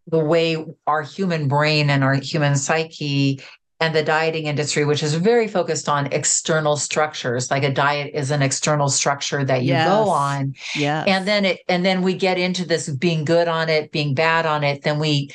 the 0.06 0.18
way 0.18 0.64
our 0.86 1.02
human 1.02 1.46
brain 1.46 1.90
and 1.90 2.02
our 2.02 2.14
human 2.14 2.56
psyche 2.56 3.40
and 3.82 3.96
the 3.96 4.02
dieting 4.04 4.46
industry, 4.46 4.84
which 4.84 5.02
is 5.02 5.14
very 5.14 5.48
focused 5.48 5.88
on 5.88 6.06
external 6.12 6.76
structures, 6.76 7.50
like 7.50 7.64
a 7.64 7.72
diet 7.72 8.12
is 8.14 8.30
an 8.30 8.40
external 8.40 8.88
structure 8.88 9.44
that 9.44 9.62
you 9.62 9.70
yes. 9.70 9.88
go 9.88 10.08
on. 10.08 10.54
Yeah. 10.76 11.02
And 11.04 11.26
then 11.26 11.44
it 11.44 11.60
and 11.68 11.84
then 11.84 12.02
we 12.02 12.14
get 12.14 12.38
into 12.38 12.64
this 12.64 12.88
being 12.88 13.24
good 13.24 13.48
on 13.48 13.68
it, 13.68 13.90
being 13.90 14.14
bad 14.14 14.46
on 14.46 14.62
it, 14.62 14.82
then 14.82 15.00
we 15.00 15.30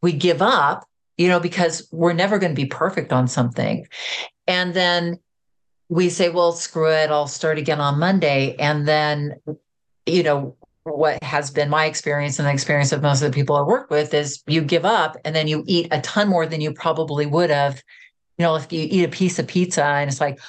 we 0.00 0.12
give 0.12 0.40
up, 0.40 0.88
you 1.16 1.26
know, 1.26 1.40
because 1.40 1.88
we're 1.90 2.12
never 2.12 2.38
going 2.38 2.54
to 2.54 2.60
be 2.60 2.68
perfect 2.68 3.12
on 3.12 3.26
something. 3.26 3.88
And 4.46 4.74
then 4.74 5.18
we 5.88 6.08
say, 6.08 6.28
well, 6.28 6.52
screw 6.52 6.88
it, 6.88 7.10
I'll 7.10 7.26
start 7.26 7.58
again 7.58 7.80
on 7.80 7.98
Monday. 7.98 8.54
And 8.60 8.86
then, 8.86 9.40
you 10.06 10.22
know, 10.22 10.56
what 10.84 11.22
has 11.22 11.50
been 11.50 11.70
my 11.70 11.86
experience 11.86 12.38
and 12.38 12.48
the 12.48 12.52
experience 12.52 12.92
of 12.92 13.02
most 13.02 13.22
of 13.22 13.30
the 13.30 13.34
people 13.34 13.56
I 13.56 13.62
work 13.62 13.90
with 13.90 14.12
is 14.14 14.42
you 14.46 14.62
give 14.62 14.84
up 14.84 15.16
and 15.24 15.34
then 15.34 15.46
you 15.46 15.62
eat 15.66 15.88
a 15.90 16.00
ton 16.00 16.28
more 16.28 16.46
than 16.46 16.60
you 16.60 16.72
probably 16.72 17.26
would 17.26 17.50
have. 17.50 17.82
You 18.38 18.44
know, 18.44 18.56
if 18.56 18.72
you 18.72 18.86
eat 18.90 19.04
a 19.04 19.08
piece 19.08 19.38
of 19.38 19.46
pizza 19.46 19.84
and 19.84 20.10
it's 20.10 20.20
like, 20.20 20.40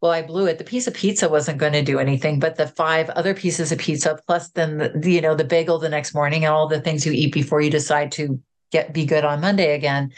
well, 0.00 0.12
I 0.12 0.22
blew 0.22 0.46
it. 0.46 0.58
The 0.58 0.64
piece 0.64 0.86
of 0.86 0.94
pizza 0.94 1.28
wasn't 1.28 1.58
going 1.58 1.74
to 1.74 1.82
do 1.82 1.98
anything, 1.98 2.38
but 2.38 2.56
the 2.56 2.68
five 2.68 3.10
other 3.10 3.34
pieces 3.34 3.70
of 3.70 3.78
pizza, 3.78 4.18
plus 4.26 4.48
then 4.50 4.78
the, 4.78 5.10
you 5.10 5.20
know 5.20 5.34
the 5.34 5.44
bagel 5.44 5.78
the 5.78 5.88
next 5.88 6.14
morning 6.14 6.44
and 6.44 6.54
all 6.54 6.68
the 6.68 6.80
things 6.80 7.04
you 7.04 7.12
eat 7.12 7.32
before 7.32 7.60
you 7.60 7.70
decide 7.70 8.12
to 8.12 8.40
get 8.70 8.94
be 8.94 9.04
good 9.04 9.24
on 9.24 9.40
Monday 9.40 9.74
again, 9.74 10.12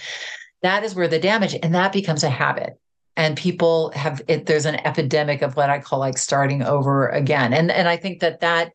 that 0.61 0.85
is 0.85 0.95
where 0.95 1.09
the 1.09 1.19
damage 1.19 1.57
and 1.63 1.75
that 1.75 1.93
becomes 1.93 2.23
a 2.23 2.31
habit. 2.31 2.79
And 3.17 3.37
people 3.37 3.91
have 3.91 4.23
it. 4.29 4.47
There's 4.47 4.65
an 4.65 4.77
epidemic 4.87 5.43
of 5.43 5.55
what 5.57 5.69
I 5.69 5.81
call 5.81 5.99
like 5.99 6.17
starting 6.17 6.63
over 6.63 7.09
again, 7.09 7.53
and 7.53 7.71
and 7.71 7.87
I 7.87 7.99
think 7.99 8.21
that 8.21 8.41
that 8.41 8.73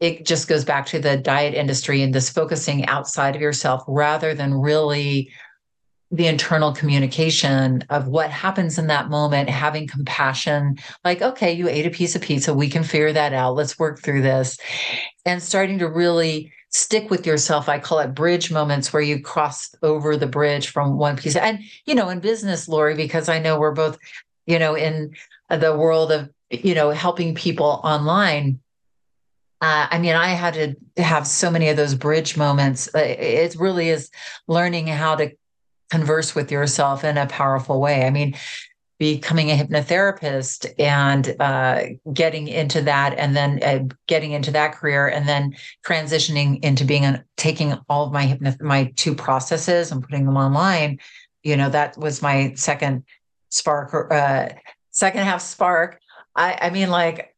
it 0.00 0.26
just 0.26 0.48
goes 0.48 0.64
back 0.64 0.86
to 0.86 0.98
the 0.98 1.16
diet 1.16 1.54
industry 1.54 2.02
and 2.02 2.14
this 2.14 2.30
focusing 2.30 2.86
outside 2.86 3.36
of 3.36 3.42
yourself 3.42 3.82
rather 3.86 4.34
than 4.34 4.54
really 4.54 5.30
the 6.10 6.26
internal 6.26 6.72
communication 6.72 7.82
of 7.90 8.06
what 8.06 8.30
happens 8.30 8.78
in 8.78 8.86
that 8.86 9.08
moment, 9.08 9.48
having 9.48 9.86
compassion, 9.86 10.76
like, 11.04 11.22
okay, 11.22 11.52
you 11.52 11.68
ate 11.68 11.86
a 11.86 11.90
piece 11.90 12.14
of 12.14 12.22
pizza, 12.22 12.54
we 12.54 12.68
can 12.68 12.84
figure 12.84 13.12
that 13.12 13.32
out. 13.32 13.56
Let's 13.56 13.78
work 13.78 14.00
through 14.00 14.22
this. 14.22 14.58
And 15.24 15.42
starting 15.42 15.78
to 15.80 15.88
really 15.88 16.52
stick 16.70 17.08
with 17.08 17.26
yourself. 17.26 17.68
I 17.68 17.78
call 17.78 18.00
it 18.00 18.14
bridge 18.14 18.50
moments 18.50 18.92
where 18.92 19.02
you 19.02 19.20
cross 19.20 19.74
over 19.82 20.16
the 20.16 20.26
bridge 20.26 20.68
from 20.68 20.98
one 20.98 21.16
piece. 21.16 21.36
And, 21.36 21.60
you 21.86 21.94
know, 21.94 22.08
in 22.08 22.20
business, 22.20 22.68
Lori, 22.68 22.94
because 22.94 23.28
I 23.28 23.38
know 23.38 23.58
we're 23.58 23.72
both, 23.72 23.96
you 24.46 24.58
know, 24.58 24.76
in 24.76 25.14
the 25.48 25.76
world 25.76 26.12
of, 26.12 26.30
you 26.50 26.74
know, 26.74 26.90
helping 26.90 27.34
people 27.34 27.80
online 27.84 28.60
uh, 29.60 29.86
I 29.90 29.98
mean, 29.98 30.14
I 30.14 30.28
had 30.28 30.54
to 30.54 31.02
have 31.02 31.26
so 31.26 31.50
many 31.50 31.68
of 31.68 31.76
those 31.76 31.94
bridge 31.94 32.36
moments. 32.36 32.88
Uh, 32.94 32.98
it 32.98 33.56
really 33.58 33.88
is 33.88 34.10
learning 34.46 34.88
how 34.88 35.16
to 35.16 35.32
converse 35.90 36.34
with 36.34 36.50
yourself 36.50 37.04
in 37.04 37.16
a 37.16 37.26
powerful 37.26 37.80
way. 37.80 38.04
I 38.04 38.10
mean, 38.10 38.34
becoming 38.98 39.50
a 39.50 39.56
hypnotherapist 39.56 40.72
and 40.78 41.34
uh, 41.40 41.82
getting 42.12 42.48
into 42.48 42.80
that, 42.82 43.14
and 43.18 43.36
then 43.36 43.62
uh, 43.62 43.94
getting 44.06 44.32
into 44.32 44.50
that 44.52 44.72
career, 44.72 45.08
and 45.08 45.28
then 45.28 45.54
transitioning 45.86 46.62
into 46.64 46.84
being 46.84 47.04
a, 47.04 47.24
taking 47.36 47.74
all 47.88 48.06
of 48.06 48.12
my 48.12 48.22
hypno- 48.26 48.56
my 48.60 48.92
two 48.96 49.14
processes 49.14 49.90
and 49.90 50.02
putting 50.02 50.26
them 50.26 50.36
online. 50.36 50.98
You 51.42 51.56
know, 51.56 51.68
that 51.70 51.98
was 51.98 52.22
my 52.22 52.54
second 52.54 53.04
spark, 53.50 54.10
uh, 54.10 54.48
second 54.90 55.22
half 55.22 55.42
spark. 55.42 56.00
I, 56.36 56.58
I 56.62 56.70
mean, 56.70 56.90
like 56.90 57.33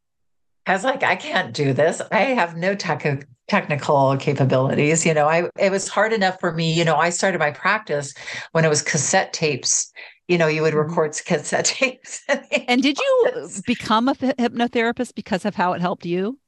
I 0.67 0.73
was 0.73 0.85
like, 0.85 1.03
I 1.03 1.17
can't 1.17 1.55
do 1.55 1.73
this. 1.73 2.03
I 2.11 2.21
have 2.21 2.57
no 2.57 2.75
tech- 2.75 3.27
technical 3.49 4.17
capabilities. 4.17 5.07
You 5.07 5.15
know, 5.15 5.29
I 5.29 5.49
it 5.59 5.71
was 5.71 5.89
hard 5.89 6.13
enough 6.13 6.41
for 6.41 6.53
me. 6.53 6.73
You 6.73 6.85
know, 6.85 6.97
I 6.97 7.11
started 7.11 7.39
my 7.39 7.53
practice 7.53 8.15
when 8.53 8.65
it 8.65 8.69
was 8.69 8.83
cassette 8.83 9.33
tapes. 9.33 9.93
You 10.29 10.39
know, 10.39 10.49
you 10.49 10.63
would 10.63 10.75
mm-hmm. 10.75 10.89
record 10.89 11.19
cassette 11.25 11.65
tapes. 11.67 12.23
and 12.67 12.83
did 12.83 12.99
you 12.99 13.49
become 13.67 14.09
a 14.09 14.15
hypnotherapist 14.15 15.15
because 15.15 15.45
of 15.45 15.55
how 15.55 15.73
it 15.73 15.81
helped 15.81 16.05
you? 16.05 16.39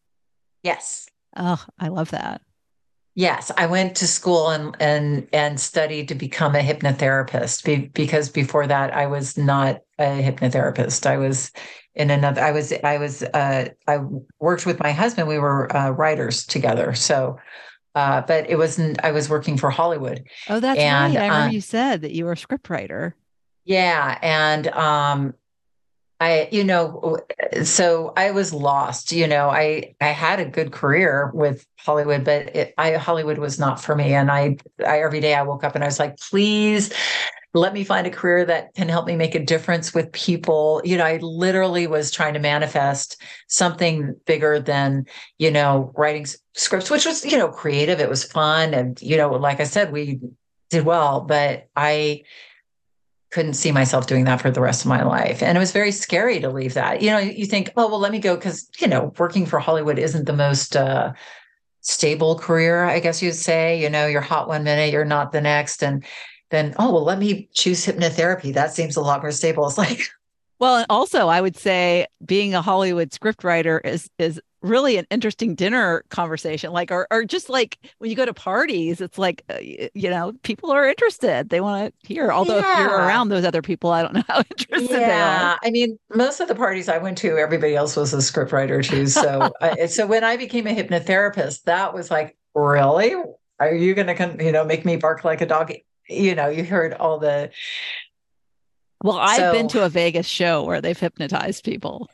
Yes. 0.62 1.08
Oh, 1.36 1.64
I 1.78 1.88
love 1.88 2.10
that. 2.10 2.42
Yes, 3.14 3.50
I 3.56 3.66
went 3.66 3.96
to 3.96 4.06
school 4.06 4.50
and 4.50 4.76
and 4.80 5.28
and 5.32 5.58
studied 5.60 6.08
to 6.08 6.14
become 6.14 6.54
a 6.54 6.60
hypnotherapist 6.60 7.64
be, 7.64 7.86
because 7.88 8.28
before 8.28 8.66
that 8.66 8.94
I 8.94 9.06
was 9.06 9.36
not 9.36 9.82
a 9.98 10.22
hypnotherapist. 10.22 11.06
I 11.06 11.16
was 11.16 11.50
in 11.98 12.10
another. 12.10 12.40
I 12.40 12.52
was 12.52 12.72
I 12.72 12.96
was 12.96 13.22
uh, 13.22 13.68
I 13.86 13.98
worked 14.38 14.64
with 14.64 14.80
my 14.80 14.92
husband. 14.92 15.28
We 15.28 15.38
were 15.38 15.74
uh, 15.76 15.90
writers 15.90 16.46
together. 16.46 16.94
So, 16.94 17.38
uh, 17.94 18.22
but 18.22 18.48
it 18.48 18.56
wasn't. 18.56 19.04
I 19.04 19.10
was 19.10 19.28
working 19.28 19.58
for 19.58 19.68
Hollywood. 19.68 20.24
Oh, 20.48 20.60
that's 20.60 20.78
and, 20.78 21.14
right. 21.14 21.22
I 21.22 21.26
remember 21.26 21.48
uh, 21.48 21.50
you 21.50 21.60
said 21.60 22.02
that 22.02 22.12
you 22.12 22.24
were 22.24 22.32
a 22.32 22.36
scriptwriter. 22.36 23.12
Yeah, 23.64 24.18
and 24.22 24.68
um, 24.68 25.34
I, 26.20 26.48
you 26.52 26.64
know, 26.64 27.18
so 27.64 28.12
I 28.16 28.30
was 28.30 28.52
lost. 28.54 29.10
You 29.10 29.26
know, 29.26 29.50
I 29.50 29.96
I 30.00 30.08
had 30.08 30.38
a 30.38 30.46
good 30.46 30.70
career 30.70 31.32
with 31.34 31.66
Hollywood, 31.78 32.24
but 32.24 32.54
it, 32.54 32.74
I 32.78 32.92
Hollywood 32.92 33.38
was 33.38 33.58
not 33.58 33.82
for 33.82 33.96
me. 33.96 34.14
And 34.14 34.30
I, 34.30 34.56
I 34.86 35.00
every 35.00 35.20
day 35.20 35.34
I 35.34 35.42
woke 35.42 35.64
up 35.64 35.74
and 35.74 35.82
I 35.82 35.88
was 35.88 35.98
like, 35.98 36.16
please 36.18 36.92
let 37.54 37.72
me 37.72 37.82
find 37.82 38.06
a 38.06 38.10
career 38.10 38.44
that 38.44 38.74
can 38.74 38.88
help 38.88 39.06
me 39.06 39.16
make 39.16 39.34
a 39.34 39.44
difference 39.44 39.94
with 39.94 40.12
people. 40.12 40.82
You 40.84 40.98
know, 40.98 41.04
I 41.04 41.16
literally 41.18 41.86
was 41.86 42.10
trying 42.10 42.34
to 42.34 42.40
manifest 42.40 43.20
something 43.46 44.14
bigger 44.26 44.60
than, 44.60 45.06
you 45.38 45.50
know, 45.50 45.92
writing 45.96 46.26
scripts, 46.54 46.90
which 46.90 47.06
was, 47.06 47.24
you 47.24 47.38
know, 47.38 47.48
creative. 47.48 48.00
It 48.00 48.10
was 48.10 48.24
fun. 48.24 48.74
And, 48.74 49.00
you 49.00 49.16
know, 49.16 49.30
like 49.30 49.60
I 49.60 49.64
said, 49.64 49.92
we 49.92 50.20
did 50.68 50.84
well, 50.84 51.22
but 51.22 51.68
I 51.74 52.24
couldn't 53.30 53.54
see 53.54 53.72
myself 53.72 54.06
doing 54.06 54.24
that 54.24 54.40
for 54.40 54.50
the 54.50 54.60
rest 54.60 54.82
of 54.82 54.88
my 54.88 55.02
life. 55.02 55.42
And 55.42 55.56
it 55.56 55.60
was 55.60 55.72
very 55.72 55.92
scary 55.92 56.40
to 56.40 56.50
leave 56.50 56.74
that. 56.74 57.02
You 57.02 57.10
know, 57.10 57.18
you 57.18 57.46
think, 57.46 57.70
oh, 57.76 57.88
well, 57.88 57.98
let 57.98 58.12
me 58.12 58.18
go 58.18 58.34
because, 58.36 58.68
you 58.78 58.86
know, 58.86 59.12
working 59.18 59.46
for 59.46 59.58
Hollywood 59.58 59.98
isn't 59.98 60.26
the 60.26 60.32
most 60.32 60.76
uh, 60.76 61.12
stable 61.80 62.38
career, 62.38 62.84
I 62.84 63.00
guess 63.00 63.22
you'd 63.22 63.34
say. 63.34 63.80
You 63.80 63.90
know, 63.90 64.06
you're 64.06 64.20
hot 64.20 64.48
one 64.48 64.64
minute, 64.64 64.92
you're 64.92 65.04
not 65.04 65.32
the 65.32 65.40
next. 65.40 65.82
And 65.82 66.04
then, 66.50 66.74
oh, 66.78 66.92
well, 66.92 67.04
let 67.04 67.18
me 67.18 67.48
choose 67.52 67.84
hypnotherapy. 67.84 68.54
That 68.54 68.72
seems 68.72 68.96
a 68.96 69.00
lot 69.00 69.22
more 69.22 69.32
stable. 69.32 69.66
It's 69.66 69.78
like, 69.78 70.00
Well, 70.60 70.78
and 70.78 70.86
also 70.90 71.28
I 71.28 71.40
would 71.40 71.56
say 71.56 72.06
being 72.24 72.54
a 72.54 72.62
Hollywood 72.62 73.10
scriptwriter 73.10 73.84
is 73.84 74.10
is 74.18 74.40
really 74.60 74.96
an 74.96 75.06
interesting 75.10 75.54
dinner 75.54 76.02
conversation 76.08 76.72
like 76.72 76.90
or, 76.90 77.06
or 77.12 77.24
just 77.24 77.48
like 77.48 77.78
when 77.98 78.10
you 78.10 78.16
go 78.16 78.26
to 78.26 78.34
parties 78.34 79.00
it's 79.00 79.16
like 79.16 79.44
uh, 79.48 79.58
you 79.60 80.10
know 80.10 80.32
people 80.42 80.72
are 80.72 80.88
interested 80.88 81.48
they 81.48 81.60
want 81.60 81.94
to 82.02 82.08
hear 82.08 82.32
although 82.32 82.58
yeah. 82.58 82.72
if 82.72 82.78
you're 82.80 82.98
around 82.98 83.28
those 83.28 83.44
other 83.44 83.62
people 83.62 83.92
i 83.92 84.02
don't 84.02 84.14
know 84.14 84.22
how 84.26 84.38
interested 84.58 84.90
yeah. 84.90 84.98
they 84.98 85.12
are 85.12 85.58
i 85.62 85.70
mean 85.70 85.96
most 86.12 86.40
of 86.40 86.48
the 86.48 86.56
parties 86.56 86.88
i 86.88 86.98
went 86.98 87.16
to 87.16 87.38
everybody 87.38 87.76
else 87.76 87.94
was 87.94 88.12
a 88.12 88.16
scriptwriter 88.16 88.84
too 88.84 89.06
so 89.06 89.48
uh, 89.60 89.86
so 89.86 90.04
when 90.08 90.24
i 90.24 90.36
became 90.36 90.66
a 90.66 90.74
hypnotherapist 90.74 91.62
that 91.62 91.94
was 91.94 92.10
like 92.10 92.36
really 92.56 93.14
are 93.60 93.74
you 93.74 93.94
going 93.94 94.08
to 94.08 94.14
come? 94.14 94.40
you 94.40 94.50
know 94.50 94.64
make 94.64 94.84
me 94.84 94.96
bark 94.96 95.22
like 95.22 95.40
a 95.40 95.46
dog 95.46 95.72
you 96.08 96.34
know 96.34 96.48
you 96.48 96.64
heard 96.64 96.94
all 96.94 97.18
the 97.18 97.50
well 99.02 99.18
i've 99.18 99.36
so, 99.36 99.52
been 99.52 99.68
to 99.68 99.84
a 99.84 99.88
vegas 99.88 100.26
show 100.26 100.64
where 100.64 100.80
they've 100.80 100.98
hypnotized 100.98 101.64
people 101.64 102.08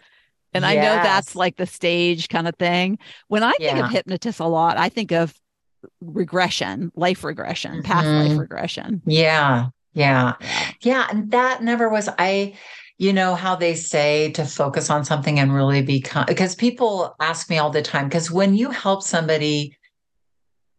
and 0.55 0.63
yes. 0.63 0.71
I 0.71 0.75
know 0.77 1.03
that's 1.03 1.35
like 1.35 1.57
the 1.57 1.67
stage 1.67 2.29
kind 2.29 2.47
of 2.47 2.55
thing. 2.55 2.99
When 3.27 3.43
I 3.43 3.53
think 3.59 3.77
yeah. 3.77 3.87
of 3.87 3.91
hypnotists 3.91 4.39
a 4.39 4.47
lot, 4.47 4.79
I 4.79 4.89
think 4.89 5.11
of 5.11 5.35
regression, 6.01 6.93
life 6.95 7.25
regression, 7.25 7.83
past 7.83 8.07
mm-hmm. 8.07 8.29
life 8.29 8.39
regression. 8.39 9.03
Yeah. 9.05 9.69
Yeah. 9.93 10.35
Yeah. 10.81 11.07
And 11.11 11.31
that 11.33 11.63
never 11.63 11.89
was, 11.89 12.09
I, 12.19 12.55
you 12.99 13.13
know, 13.13 13.35
how 13.35 13.57
they 13.57 13.75
say 13.75 14.31
to 14.33 14.45
focus 14.45 14.91
on 14.91 15.05
something 15.05 15.41
and 15.41 15.53
really 15.53 15.83
become, 15.83 16.25
because 16.27 16.55
people 16.55 17.17
ask 17.21 17.51
me 17.51 17.59
all 17.59 17.71
the 17.71 17.83
time, 17.83 18.09
because 18.09 18.31
when 18.31 18.55
you 18.55 18.71
help 18.71 19.03
somebody 19.03 19.77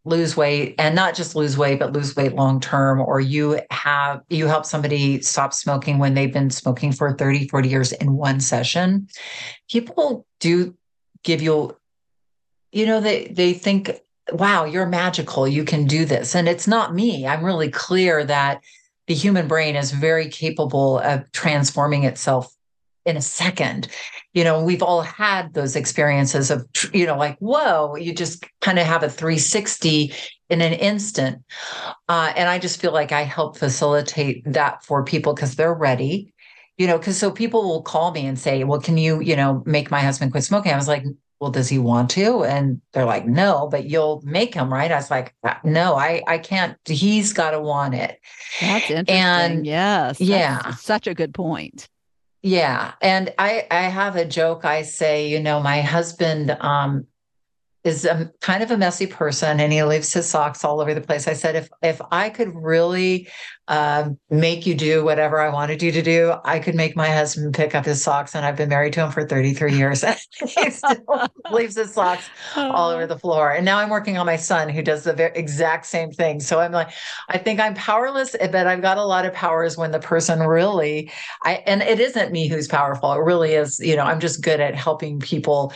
lose 0.06 0.38
weight 0.38 0.76
and 0.78 0.96
not 0.96 1.16
just 1.16 1.36
lose 1.36 1.58
weight 1.58 1.80
but 1.80 1.92
lose 1.92 2.16
weight 2.16 2.34
long 2.34 2.60
term 2.60 3.02
or 3.02 3.20
you 3.20 3.60
have 3.72 4.22
you 4.30 4.46
help 4.48 4.66
somebody 4.66 5.20
stop 5.22 5.54
smoking 5.54 5.98
when 5.98 6.14
they've 6.14 6.32
been 6.32 6.52
smoking 6.52 6.92
for 6.92 7.14
30 7.14 7.48
40 7.48 7.70
years 7.70 7.92
in 7.92 8.14
one 8.14 8.40
session. 8.40 9.08
People 9.70 10.26
do 10.40 10.76
give 11.24 11.42
you 11.42 11.76
you 12.72 12.86
know 12.86 13.02
they 13.02 13.28
they 13.28 13.54
think 13.54 14.00
wow 14.32 14.64
you're 14.64 14.86
magical. 14.86 15.48
You 15.48 15.66
can 15.66 15.86
do 15.86 16.06
this. 16.06 16.36
And 16.36 16.48
it's 16.48 16.68
not 16.68 16.94
me. 16.94 17.28
I'm 17.28 17.44
really 17.44 17.70
clear 17.70 18.24
that 18.24 18.62
the 19.08 19.14
human 19.14 19.48
brain 19.48 19.76
is 19.76 19.92
very 19.92 20.30
capable 20.30 21.00
of 21.00 21.32
transforming 21.32 22.04
itself 22.04 22.55
in 23.06 23.18
a 23.18 23.22
second. 23.22 23.88
You 24.34 24.44
know, 24.44 24.64
we've 24.64 24.84
all 24.84 25.02
had 25.02 25.54
those 25.54 25.76
experiences 25.76 26.52
of, 26.52 26.68
you 26.94 27.06
know, 27.06 27.18
like, 27.18 27.38
whoa, 27.40 27.96
you 27.96 28.14
just 28.14 28.46
kind 28.62 28.80
of 28.80 28.86
have 28.86 29.04
a 29.04 29.10
360 29.10 30.14
in 30.50 30.62
an 30.62 30.74
instant. 30.74 31.44
Uh, 32.10 32.34
and 32.36 32.50
I 32.50 32.60
just 32.60 32.82
feel 32.82 32.92
like 32.92 33.12
I 33.12 33.22
help 33.22 33.58
facilitate 33.58 34.44
that 34.46 34.84
for 34.84 35.04
people 35.04 35.34
because 35.34 35.56
they're 35.56 35.74
ready. 35.74 36.34
You 36.78 36.88
know, 36.88 36.98
because 36.98 37.18
so 37.18 37.32
people 37.32 37.64
will 37.64 37.82
call 37.82 38.12
me 38.12 38.26
and 38.26 38.38
say, 38.38 38.66
well, 38.66 38.82
can 38.82 38.98
you, 38.98 39.22
you 39.22 39.38
know, 39.38 39.64
make 39.66 39.90
my 39.90 40.02
husband 40.02 40.32
quit 40.32 40.44
smoking? 40.44 40.74
I 40.74 40.76
was 40.76 40.90
like, 40.90 41.06
well, 41.40 41.52
does 41.52 41.70
he 41.70 41.80
want 41.80 42.10
to? 42.12 42.44
And 42.44 42.82
they're 42.92 43.06
like, 43.06 43.26
no, 43.26 43.68
but 43.70 43.86
you'll 43.86 44.22
make 44.26 44.54
him, 44.54 44.72
right? 44.72 44.92
I 44.92 44.96
was 44.96 45.10
like, 45.10 45.34
uh, 45.44 45.56
no, 45.64 45.96
I, 45.96 46.22
I 46.28 46.38
can't. 46.38 46.78
He's 46.86 47.32
got 47.32 47.52
to 47.52 47.62
want 47.62 47.94
it. 47.94 48.20
That's 48.60 48.90
interesting. 48.90 49.16
And 49.16 49.66
yes. 49.66 50.20
Yeah. 50.20 50.76
Such 50.76 51.08
a 51.08 51.14
good 51.14 51.34
point. 51.34 51.88
Yeah. 52.46 52.94
And 53.02 53.34
I, 53.40 53.66
I 53.72 53.84
have 53.84 54.16
a 54.16 54.24
joke. 54.26 54.66
I 54.66 54.84
say, 54.84 55.30
you 55.30 55.40
know, 55.40 55.60
my 55.60 55.82
husband 55.82 56.52
um, 56.52 57.08
is 57.86 58.04
a 58.04 58.32
kind 58.42 58.64
of 58.64 58.72
a 58.72 58.78
messy 58.78 59.06
person 59.06 59.60
and 59.60 59.72
he 59.72 59.82
leaves 59.84 60.12
his 60.12 60.28
socks 60.28 60.66
all 60.66 60.82
over 60.82 60.96
the 60.96 61.02
place. 61.02 61.28
I 61.28 61.34
said, 61.34 61.56
if 61.56 61.70
if 61.84 62.02
I 62.12 62.32
could 62.32 62.54
really 62.56 63.30
um, 63.68 64.20
make 64.30 64.66
you 64.66 64.74
do 64.74 65.04
whatever 65.06 65.40
I 65.40 65.50
wanted 65.50 65.84
you 65.84 65.92
to 65.92 66.02
do, 66.02 66.34
I 66.44 66.60
could 66.60 66.74
make 66.74 66.96
my 66.96 67.10
husband 67.10 67.54
pick 67.54 67.76
up 67.76 67.86
his 67.86 68.04
socks. 68.04 68.36
And 68.36 68.44
I've 68.44 68.56
been 68.56 68.70
married 68.70 68.94
to 68.94 69.04
him 69.04 69.12
for 69.12 69.28
33 69.28 69.76
years. 69.76 70.04
And 70.04 70.18
he 70.48 70.70
still 70.72 71.28
leaves 71.52 71.76
his 71.76 71.94
socks 71.94 72.28
all 72.56 72.90
over 72.90 73.06
the 73.06 73.20
floor. 73.20 73.52
And 73.52 73.64
now 73.64 73.78
I'm 73.78 73.90
working 73.90 74.18
on 74.18 74.26
my 74.26 74.36
son 74.36 74.68
who 74.70 74.82
does 74.82 75.04
the 75.04 75.14
very, 75.14 75.36
exact 75.36 75.86
same 75.86 76.12
thing. 76.12 76.40
So 76.40 76.60
I'm 76.60 76.72
like, 76.72 76.90
I 77.30 77.38
think 77.38 77.60
I'm 77.60 77.76
powerless, 77.76 78.36
but 78.40 78.68
I've 78.68 78.82
got 78.82 78.98
a 78.98 79.06
lot 79.06 79.26
of 79.26 79.34
powers 79.34 79.78
when 79.78 79.92
the 79.92 80.00
person 80.00 80.40
really, 80.40 81.12
I 81.44 81.64
and 81.68 81.84
it 81.84 82.00
isn't 82.00 82.32
me 82.32 82.48
who's 82.48 82.68
powerful. 82.68 83.14
It 83.14 83.20
really 83.20 83.54
is, 83.54 83.80
you 83.80 83.96
know, 83.96 84.04
I'm 84.04 84.20
just 84.20 84.44
good 84.44 84.60
at 84.60 84.76
helping 84.76 85.20
people 85.20 85.72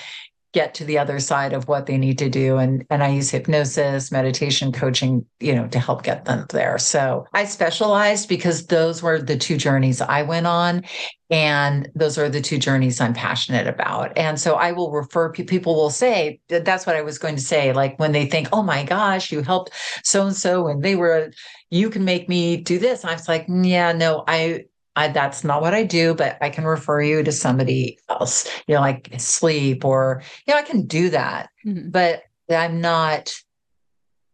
get 0.53 0.73
to 0.73 0.83
the 0.83 0.97
other 0.97 1.19
side 1.19 1.53
of 1.53 1.67
what 1.67 1.85
they 1.85 1.97
need 1.97 2.17
to 2.17 2.29
do. 2.29 2.57
And 2.57 2.85
and 2.89 3.03
I 3.03 3.09
use 3.09 3.29
hypnosis 3.29 4.11
meditation 4.11 4.71
coaching 4.71 5.25
you 5.39 5.53
know 5.53 5.67
to 5.67 5.79
help 5.79 6.03
get 6.03 6.25
them 6.25 6.45
there. 6.49 6.77
So 6.77 7.25
I 7.33 7.45
specialized 7.45 8.27
because 8.27 8.67
those 8.67 9.03
were 9.03 9.21
the 9.21 9.37
two 9.37 9.57
journeys 9.57 10.01
I 10.01 10.23
went 10.23 10.47
on 10.47 10.83
and 11.29 11.87
those 11.93 12.17
are 12.17 12.29
the 12.29 12.41
two 12.41 12.57
journeys 12.57 12.99
I'm 12.99 13.13
passionate 13.13 13.67
about. 13.67 14.17
And 14.17 14.39
so 14.39 14.55
I 14.55 14.71
will 14.71 14.91
refer 14.91 15.31
people 15.31 15.75
will 15.75 15.91
say 15.91 16.39
that's 16.47 16.87
what 16.87 16.95
I 16.95 17.01
was 17.01 17.19
going 17.19 17.35
to 17.35 17.41
say 17.41 17.71
like 17.73 17.99
when 17.99 18.11
they 18.11 18.25
think 18.25 18.49
oh 18.51 18.63
my 18.63 18.83
gosh 18.83 19.31
you 19.31 19.41
helped 19.43 19.71
so 20.03 20.25
and 20.25 20.35
so 20.35 20.67
and 20.67 20.81
they 20.81 20.95
were 20.95 21.31
you 21.69 21.91
can 21.91 22.03
make 22.03 22.27
me 22.27 22.57
do 22.57 22.79
this. 22.79 23.05
I 23.05 23.13
was 23.13 23.27
like 23.27 23.47
mm, 23.47 23.67
yeah 23.67 23.91
no 23.91 24.23
I 24.27 24.65
I, 24.99 25.07
that's 25.07 25.45
not 25.45 25.61
what 25.61 25.73
I 25.73 25.83
do, 25.83 26.13
but 26.13 26.37
I 26.41 26.49
can 26.49 26.65
refer 26.65 27.01
you 27.01 27.23
to 27.23 27.31
somebody 27.31 27.97
else, 28.09 28.49
you 28.67 28.75
know, 28.75 28.81
like 28.81 29.09
sleep 29.17 29.85
or, 29.85 30.21
you 30.45 30.53
know, 30.53 30.59
I 30.59 30.63
can 30.63 30.85
do 30.85 31.09
that. 31.11 31.49
Mm-hmm. 31.65 31.89
But 31.89 32.23
I'm 32.49 32.81
not, 32.81 33.33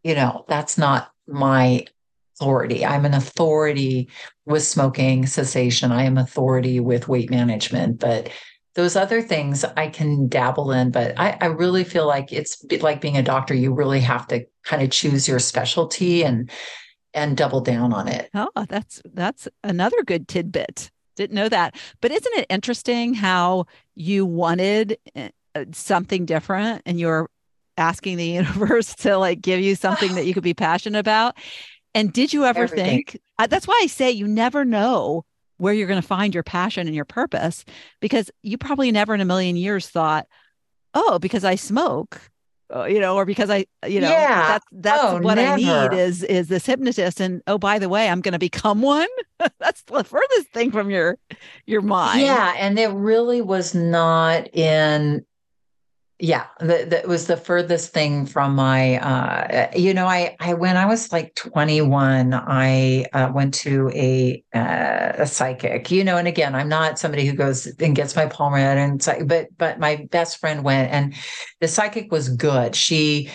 you 0.04 0.16
know, 0.16 0.44
that's 0.48 0.76
not 0.76 1.12
my 1.28 1.86
authority. 2.34 2.84
I'm 2.84 3.06
an 3.06 3.14
authority 3.14 4.10
with 4.48 4.64
smoking 4.64 5.28
cessation. 5.28 5.92
I 5.92 6.04
am 6.04 6.18
authority 6.18 6.80
with 6.80 7.08
weight 7.08 7.30
management, 7.30 8.00
but 8.00 8.32
those 8.74 8.96
other 8.96 9.22
things 9.22 9.64
I 9.64 9.88
can 9.88 10.28
dabble 10.28 10.72
in, 10.72 10.90
but 10.90 11.14
I, 11.18 11.38
I 11.42 11.46
really 11.46 11.84
feel 11.84 12.08
like 12.08 12.34
it's 12.34 12.66
like 12.82 13.02
being 13.02 13.18
a 13.18 13.24
doctor. 13.24 13.54
You 13.54 13.72
really 13.72 14.02
have 14.02 14.28
to 14.30 14.46
kind 14.64 14.82
of 14.82 14.90
choose 14.90 15.28
your 15.28 15.40
specialty 15.40 16.24
and 16.24 16.50
and 17.16 17.36
double 17.36 17.62
down 17.62 17.94
on 17.94 18.08
it. 18.08 18.30
Oh, 18.36 18.50
that's 18.70 19.02
that's 19.14 19.48
another 19.64 20.04
good 20.04 20.28
tidbit. 20.28 20.92
Didn't 21.16 21.36
know 21.36 21.50
that. 21.50 21.76
But 22.02 22.12
isn't 22.12 22.38
it 22.38 22.46
interesting 22.50 23.14
how 23.14 23.66
you 23.96 24.26
wanted 24.26 24.98
eh, 25.16 25.30
something 25.72 26.26
different 26.26 26.84
and 26.86 27.00
you're 27.00 27.30
asking 27.78 28.18
the 28.18 28.26
universe 28.42 28.94
to 28.96 29.18
like 29.18 29.42
give 29.42 29.62
you 29.62 29.76
something 29.76 30.14
that 30.16 30.26
you 30.26 30.34
could 30.34 30.44
be 30.44 30.54
passionate 30.54 31.00
about? 31.00 31.36
And 31.96 32.12
did 32.12 32.34
you 32.34 32.44
ever 32.44 32.64
Everything. 32.64 33.06
think 33.06 33.22
that's 33.50 33.68
why 33.68 33.80
I 33.82 33.88
say 33.88 34.12
you 34.12 34.28
never 34.28 34.66
know 34.66 35.26
where 35.58 35.74
you're 35.74 35.88
going 35.88 36.02
to 36.02 36.08
find 36.08 36.34
your 36.34 36.44
passion 36.44 36.88
and 36.88 36.96
your 36.96 37.06
purpose 37.06 37.64
because 38.02 38.30
you 38.44 38.58
probably 38.58 38.92
never 38.92 39.14
in 39.16 39.22
a 39.22 39.26
million 39.26 39.56
years 39.56 39.88
thought, 39.88 40.28
oh, 40.94 41.18
because 41.20 41.46
I 41.46 41.56
smoke, 41.56 42.16
uh, 42.16 42.20
Uh, 42.74 42.86
you 42.86 43.00
know, 43.00 43.16
or 43.16 43.26
because 43.26 43.50
I, 43.50 43.66
you 43.86 44.02
know, 44.02 44.10
yeah. 44.10 44.48
that's 44.48 44.66
that's 44.72 45.04
oh, 45.04 45.20
what 45.20 45.36
never. 45.36 45.54
I 45.54 45.90
need 45.92 45.98
is 45.98 46.24
is 46.24 46.48
this 46.48 46.66
hypnotist. 46.66 47.20
And 47.20 47.44
oh, 47.46 47.60
by 47.60 47.78
the 47.78 47.90
way, 47.90 48.10
I'm 48.10 48.22
going 48.22 48.34
to 48.34 48.40
become 48.40 48.82
one. 48.82 49.08
that's 49.60 49.84
the 49.84 50.04
furthest 50.04 50.48
thing 50.50 50.72
from 50.72 50.90
your 50.90 51.18
your 51.68 51.82
mind. 51.82 52.22
Yeah, 52.22 52.56
and 52.58 52.80
it 52.80 52.90
really 52.90 53.42
was 53.42 53.76
not 53.76 54.54
in 54.56 55.26
yeah 56.20 56.46
that, 56.60 56.90
that 56.92 57.08
was 57.08 57.28
the 57.28 57.36
furthest 57.36 57.92
thing 57.92 58.26
from 58.26 58.56
my 58.56 58.98
uh 59.00 59.70
you 59.76 59.94
know 59.94 60.06
i 60.06 60.36
i 60.40 60.54
when 60.54 60.78
i 60.78 60.86
was 60.86 61.12
like 61.12 61.36
21 61.36 62.34
i 62.34 63.06
uh, 63.12 63.30
went 63.34 63.54
to 63.54 63.90
a 63.94 64.42
uh, 64.54 65.12
a 65.18 65.28
psychic 65.28 65.92
you 65.92 66.04
know 66.06 66.16
and 66.16 66.28
again 66.28 66.56
i'm 66.56 66.70
not 66.70 66.98
somebody 66.98 67.26
who 67.26 67.34
goes 67.34 67.68
and 67.80 67.96
gets 67.96 68.16
my 68.16 68.26
palm 68.28 68.54
read 68.54 68.78
and 68.78 69.06
but 69.28 69.48
but 69.58 69.78
my 69.80 70.08
best 70.10 70.38
friend 70.38 70.64
went 70.64 70.90
and 70.92 71.14
the 71.60 71.68
psychic 71.68 72.12
was 72.12 72.30
good. 72.30 72.76
She 72.76 73.30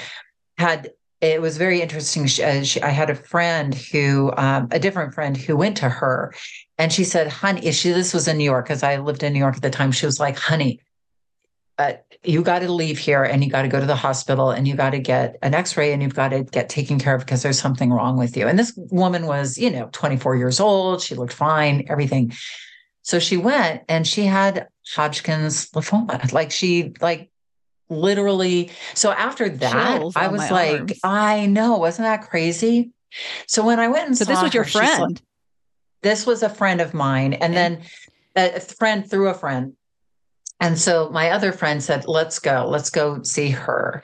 had 0.59 0.91
it 1.21 1.43
was 1.43 1.59
very 1.59 1.83
interesting 1.83 2.27
she, 2.27 2.43
uh, 2.43 2.63
she, 2.63 2.81
i 2.83 2.89
had 2.89 3.11
a 3.11 3.15
friend 3.15 3.75
who 3.75 4.33
um, 4.37 4.69
a 4.71 4.79
different 4.79 5.15
friend 5.15 5.37
who 5.37 5.57
went 5.57 5.77
to 5.77 5.89
her 5.89 6.33
and 6.79 6.93
she 6.93 7.05
said 7.05 7.29
honey 7.29 7.73
she 7.73 7.91
this 7.91 8.15
was 8.15 8.27
in 8.29 8.39
new 8.39 8.45
york 8.45 8.65
because 8.67 8.83
i 8.83 8.97
lived 8.97 9.23
in 9.23 9.33
new 9.33 9.39
york 9.39 9.57
at 9.57 9.63
the 9.63 9.71
time 9.71 9.93
she 9.93 10.07
was 10.07 10.19
like 10.21 10.39
honey 10.39 10.81
uh, 11.81 11.97
you 12.23 12.43
got 12.43 12.59
to 12.59 12.71
leave 12.71 12.99
here 12.99 13.25
and 13.25 13.43
you 13.43 13.51
got 13.51 13.63
to 13.63 13.69
go 13.69 13.81
to 13.81 13.87
the 13.87 13.97
hospital 13.97 14.51
and 14.51 14.69
you 14.69 14.77
got 14.77 14.91
to 14.91 14.99
get 14.99 15.37
an 15.41 15.55
x-ray 15.55 15.95
and 15.95 16.03
you've 16.03 16.15
got 16.15 16.29
to 16.29 16.43
get 16.43 16.69
taken 16.69 16.99
care 16.99 17.15
of 17.15 17.23
because 17.23 17.43
there's 17.43 17.59
something 17.59 17.91
wrong 17.91 18.19
with 18.19 18.37
you. 18.37 18.47
And 18.47 18.59
this 18.59 18.75
woman 18.77 19.27
was 19.27 19.57
you 19.57 19.71
know 19.71 19.89
24 19.93 20.37
years 20.37 20.61
old. 20.61 21.01
She 21.01 21.15
looked 21.15 21.33
fine 21.33 21.87
everything. 21.89 22.35
So 23.01 23.19
she 23.19 23.39
went 23.39 23.83
and 23.89 24.07
she 24.07 24.27
had 24.27 24.69
hodgkin's 24.95 25.71
lymphoma. 25.71 26.31
Like 26.33 26.51
she 26.51 26.93
like 27.01 27.31
literally 27.89 28.71
so 28.95 29.11
after 29.11 29.49
that 29.49 30.15
i 30.15 30.29
was 30.29 30.49
like 30.49 30.79
arms. 30.79 31.01
i 31.03 31.47
know 31.47 31.79
wasn't 31.79 32.05
that 32.05 32.29
crazy? 32.29 32.91
So 33.47 33.65
when 33.65 33.81
i 33.81 33.89
went 33.89 34.09
and 34.09 34.19
so 34.19 34.27
this 34.27 34.43
was 34.43 34.53
your 34.53 34.65
her, 34.65 34.71
friend. 34.71 35.15
Like, 35.15 35.23
this 36.03 36.27
was 36.27 36.43
a 36.43 36.51
friend 36.51 36.81
of 36.81 36.95
mine. 36.95 37.33
And 37.35 37.55
then 37.55 37.83
a 38.37 38.61
friend 38.61 39.09
through 39.09 39.29
a 39.29 39.35
friend 39.35 39.75
and 40.61 40.79
so 40.79 41.09
my 41.11 41.31
other 41.31 41.53
friend 41.53 41.83
said, 41.83 42.07
let's 42.07 42.39
go, 42.39 42.67
let's 42.69 42.91
go 42.91 43.23
see 43.23 43.51
her. 43.51 44.03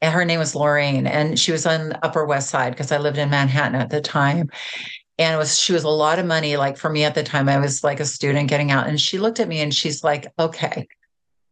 And 0.00 0.14
her 0.14 0.24
name 0.24 0.38
was 0.38 0.54
Lorraine, 0.54 1.06
and 1.06 1.38
she 1.38 1.52
was 1.52 1.66
on 1.66 1.90
the 1.90 2.04
Upper 2.04 2.24
West 2.24 2.50
Side 2.50 2.70
because 2.72 2.92
I 2.92 2.98
lived 2.98 3.18
in 3.18 3.30
Manhattan 3.30 3.74
at 3.74 3.90
the 3.90 4.00
time. 4.00 4.48
and 5.18 5.34
it 5.34 5.36
was 5.36 5.58
she 5.58 5.72
was 5.72 5.84
a 5.84 5.88
lot 5.88 6.18
of 6.18 6.26
money 6.26 6.56
like 6.56 6.76
for 6.76 6.88
me 6.88 7.04
at 7.04 7.14
the 7.14 7.22
time. 7.22 7.48
I 7.48 7.58
was 7.58 7.82
like 7.82 8.00
a 8.00 8.04
student 8.04 8.48
getting 8.48 8.70
out 8.70 8.86
and 8.86 9.00
she 9.00 9.18
looked 9.18 9.40
at 9.40 9.48
me 9.48 9.60
and 9.60 9.74
she's 9.74 10.04
like 10.04 10.26
okay. 10.38 10.86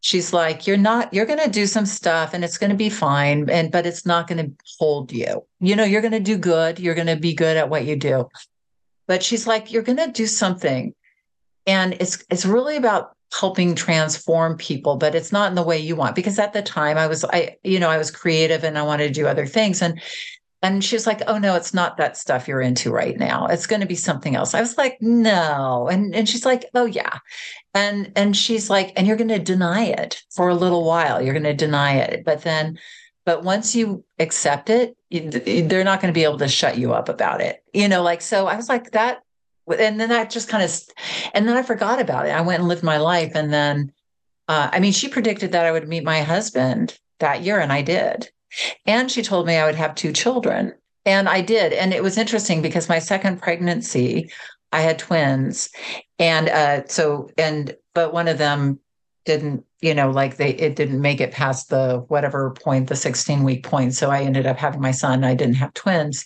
She's 0.01 0.33
like 0.33 0.67
you're 0.67 0.77
not 0.77 1.13
you're 1.13 1.27
going 1.27 1.43
to 1.43 1.51
do 1.51 1.67
some 1.67 1.87
stuff 1.87 2.33
and 2.33 2.45
it's 2.45 2.59
going 2.59 2.71
to 2.71 2.77
be 2.77 2.91
fine 2.91 3.51
and 3.51 3.73
but 3.73 3.87
it's 3.87 4.07
not 4.07 4.29
going 4.29 4.45
to 4.47 4.53
hold 4.79 5.13
you. 5.13 5.45
You 5.61 5.75
know 5.75 5.85
you're 5.85 6.01
going 6.03 6.13
to 6.13 6.21
do 6.21 6.39
good. 6.39 6.79
You're 6.79 6.95
going 6.95 7.09
to 7.09 7.17
be 7.17 7.35
good 7.35 7.57
at 7.57 7.69
what 7.69 7.85
you 7.85 7.97
do. 7.97 8.29
But 9.09 9.23
she's 9.25 9.47
like 9.47 9.73
you're 9.73 9.83
going 9.83 9.99
to 9.99 10.13
do 10.13 10.27
something. 10.27 10.95
And 11.67 11.95
it's 11.95 12.25
it's 12.31 12.47
really 12.47 12.77
about 12.77 13.16
helping 13.33 13.75
transform 13.75 14.57
people 14.57 14.97
but 14.97 15.15
it's 15.15 15.33
not 15.33 15.49
in 15.49 15.55
the 15.55 15.63
way 15.63 15.79
you 15.79 15.97
want 15.97 16.15
because 16.15 16.39
at 16.39 16.53
the 16.53 16.63
time 16.63 16.97
i 16.97 17.07
was 17.07 17.25
i 17.27 17.57
you 17.65 17.79
know 17.79 17.91
i 17.91 17.99
was 17.99 18.11
creative 18.11 18.65
and 18.65 18.79
i 18.79 18.83
wanted 18.83 19.09
to 19.09 19.13
do 19.13 19.27
other 19.27 19.47
things 19.47 19.83
and 19.83 20.01
and 20.63 20.83
she 20.83 20.97
was 20.97 21.07
like, 21.07 21.23
"Oh 21.27 21.39
no, 21.39 21.55
it's 21.55 21.75
not 21.75 21.97
that 21.99 22.17
stuff 22.17 22.49
you're 22.49 22.61
into 22.61 22.91
right 22.91 23.17
now. 23.17 23.47
It's 23.47 23.67
going 23.67 23.81
to 23.83 23.87
be 23.87 23.95
something 23.95 24.35
else." 24.35 24.55
I 24.55 24.61
was 24.61 24.79
like, 24.79 24.99
"No," 25.01 25.89
and 25.89 26.15
and 26.15 26.29
she's 26.29 26.45
like, 26.45 26.65
"Oh 26.75 26.87
yeah," 26.87 27.19
and 27.75 28.13
and 28.17 28.37
she's 28.37 28.71
like, 28.71 28.93
"And 28.97 29.07
you're 29.07 29.17
going 29.17 29.29
to 29.29 29.39
deny 29.39 29.85
it 29.85 30.23
for 30.31 30.49
a 30.49 30.55
little 30.55 30.85
while. 30.85 31.21
You're 31.23 31.35
going 31.35 31.45
to 31.45 31.55
deny 31.55 31.97
it, 31.97 32.25
but 32.25 32.43
then, 32.43 32.79
but 33.25 33.45
once 33.45 33.77
you 33.77 34.05
accept 34.19 34.71
it, 34.71 34.97
they're 35.11 35.85
not 35.85 36.01
going 36.01 36.13
to 36.13 36.19
be 36.19 36.25
able 36.25 36.39
to 36.39 36.49
shut 36.49 36.79
you 36.79 36.95
up 36.95 37.09
about 37.09 37.41
it. 37.41 37.63
You 37.73 37.89
know, 37.89 38.03
like 38.03 38.23
so. 38.23 38.47
I 38.47 38.57
was 38.57 38.69
like 38.69 38.93
that, 38.93 39.23
and 39.67 40.01
then 40.01 40.09
that 40.11 40.31
just 40.31 40.49
kind 40.49 40.63
of, 40.63 40.81
and 41.35 41.49
then 41.49 41.57
I 41.57 41.63
forgot 41.63 42.01
about 42.01 42.27
it. 42.27 42.31
I 42.31 42.41
went 42.41 42.61
and 42.61 42.69
lived 42.69 42.83
my 42.83 42.99
life, 42.99 43.33
and 43.35 43.53
then, 43.53 43.93
uh, 44.49 44.71
I 44.73 44.81
mean, 44.81 44.93
she 44.93 45.09
predicted 45.09 45.53
that 45.53 45.67
I 45.67 45.73
would 45.73 45.89
meet 45.89 46.05
my 46.05 46.23
husband 46.23 46.99
that 47.19 47.43
year, 47.43 47.59
and 47.59 47.73
I 47.73 47.83
did 47.83 48.31
and 48.87 49.11
she 49.11 49.23
told 49.23 49.47
me 49.47 49.57
I 49.57 49.67
would 49.67 49.75
have 49.75 49.95
two 49.95 50.13
children. 50.13 50.75
And 51.05 51.29
I 51.29 51.41
did. 51.41 51.73
And 51.73 51.95
it 51.95 52.03
was 52.03 52.19
interesting 52.19 52.63
because 52.63 52.89
my 52.89 52.99
second 52.99 53.41
pregnancy, 53.41 54.31
I 54.73 54.81
had 54.81 54.99
twins. 54.99 55.71
And 56.19 56.49
uh, 56.49 56.87
so, 56.87 57.31
and, 57.39 57.77
but 57.95 58.13
one 58.13 58.29
of 58.29 58.39
them 58.39 58.81
didn't, 59.25 59.65
you 59.81 59.95
know, 59.95 60.11
like 60.11 60.37
they, 60.37 60.51
it 60.51 60.75
didn't 60.75 61.01
make 61.01 61.21
it 61.21 61.33
past 61.33 61.69
the 61.69 62.05
whatever 62.09 62.51
point, 62.51 62.89
the 62.89 62.97
16 62.97 63.45
week 63.45 63.63
point. 63.63 63.95
So 63.95 64.11
I 64.11 64.23
ended 64.23 64.47
up 64.47 64.57
having 64.57 64.81
my 64.81 64.91
son. 64.91 65.23
I 65.23 65.35
didn't 65.35 65.55
have 65.57 65.75
twins 65.75 66.25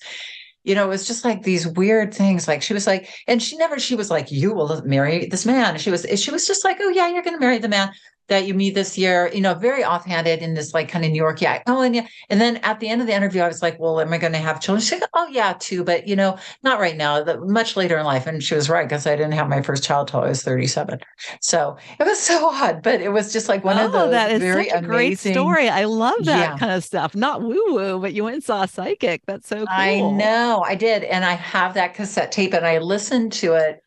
you 0.65 0.75
know, 0.75 0.85
it 0.85 0.89
was 0.89 1.07
just 1.07 1.25
like 1.25 1.43
these 1.43 1.67
weird 1.67 2.13
things. 2.13 2.47
Like 2.47 2.63
she 2.63 2.75
was 2.75 2.87
like, 2.87 3.09
and 3.27 3.43
she 3.43 3.57
never, 3.57 3.79
she 3.79 3.95
was 3.95 4.11
like, 4.11 4.31
you 4.31 4.53
will 4.53 4.83
marry 4.85 5.27
this 5.27 5.47
man. 5.47 5.79
She 5.79 5.91
was, 5.91 6.07
she 6.17 6.31
was 6.31 6.47
just 6.47 6.65
like, 6.65 6.79
oh 6.81 6.91
yeah, 6.91 7.09
you're 7.09 7.23
going 7.23 7.37
to 7.37 7.41
marry 7.41 7.59
the 7.59 7.69
man 7.69 7.93
that 8.31 8.47
you 8.47 8.55
meet 8.55 8.75
this 8.75 8.97
year, 8.97 9.29
you 9.35 9.41
know, 9.41 9.55
very 9.55 9.85
offhanded 9.85 10.41
in 10.41 10.55
this 10.55 10.73
like 10.73 10.89
kind 10.89 11.05
of 11.05 11.11
New 11.11 11.17
York. 11.17 11.43
Yeah. 11.43 11.63
Oh, 11.67 11.83
and 11.83 11.95
yeah. 11.95 12.07
And 12.31 12.41
then 12.41 12.57
at 12.59 12.79
the 12.81 12.89
end 12.89 13.01
of 13.01 13.09
the 13.09 13.13
interview, 13.13 13.43
I 13.43 13.49
was 13.49 13.61
like, 13.61 13.79
well, 13.79 14.01
am 14.01 14.13
I 14.13 14.19
going 14.19 14.33
to 14.33 14.39
have 14.39 14.61
children? 14.61 14.81
She's 14.81 15.01
like, 15.01 15.11
oh, 15.15 15.27
yeah, 15.27 15.55
too. 15.59 15.85
But, 15.85 16.07
you 16.07 16.15
know, 16.15 16.39
not 16.63 16.79
right 16.79 16.97
now, 16.97 17.23
the, 17.23 17.41
much 17.41 17.77
later 17.77 17.99
in 17.99 18.07
life. 18.07 18.27
And 18.27 18.43
she 18.43 18.55
was 18.55 18.71
right 18.71 18.89
because 18.89 19.07
I 19.07 19.17
didn't 19.17 19.33
have 19.33 19.49
my 19.49 19.61
first 19.63 19.83
child 19.83 20.09
till 20.09 20.21
I 20.21 20.29
was 20.29 20.43
37. 20.43 21.01
So 21.41 21.77
it 21.99 22.05
was 22.05 22.21
so 22.31 22.51
odd, 22.51 22.83
but 22.83 23.01
it 23.01 23.11
was 23.11 23.33
just 23.33 23.49
like 23.49 23.65
one 23.65 23.79
oh, 23.79 23.87
of 23.87 23.93
those 23.93 24.11
that 24.13 24.31
is 24.31 24.41
very 24.41 24.69
such 24.69 24.75
a 24.75 24.79
amazing, 24.79 24.91
great 24.91 25.19
story. 25.19 25.69
I 25.69 25.85
love 25.85 26.25
that 26.25 26.51
yeah. 26.53 26.57
kind 26.57 26.73
of 26.73 26.85
stuff. 26.85 27.17
Not 27.17 27.43
woo 27.43 27.75
woo, 27.75 27.99
but 27.99 28.15
you 28.15 28.25
went 28.25 28.35
and 28.35 28.45
saw 28.45 28.63
a 28.63 28.69
psychic. 28.69 29.23
That's 29.27 29.49
so 29.49 29.57
cool. 29.57 29.67
I 29.69 30.01
know 30.01 30.65
I 30.65 30.77
did. 30.77 31.03
And 31.03 31.25
I 31.25 31.33
have 31.33 31.75
that 31.75 31.95
cassette 31.95 32.31
tape 32.31 32.55
and 32.55 32.65
I 32.65 32.79
listened 32.79 33.33
to 33.35 33.55
it 33.55 33.83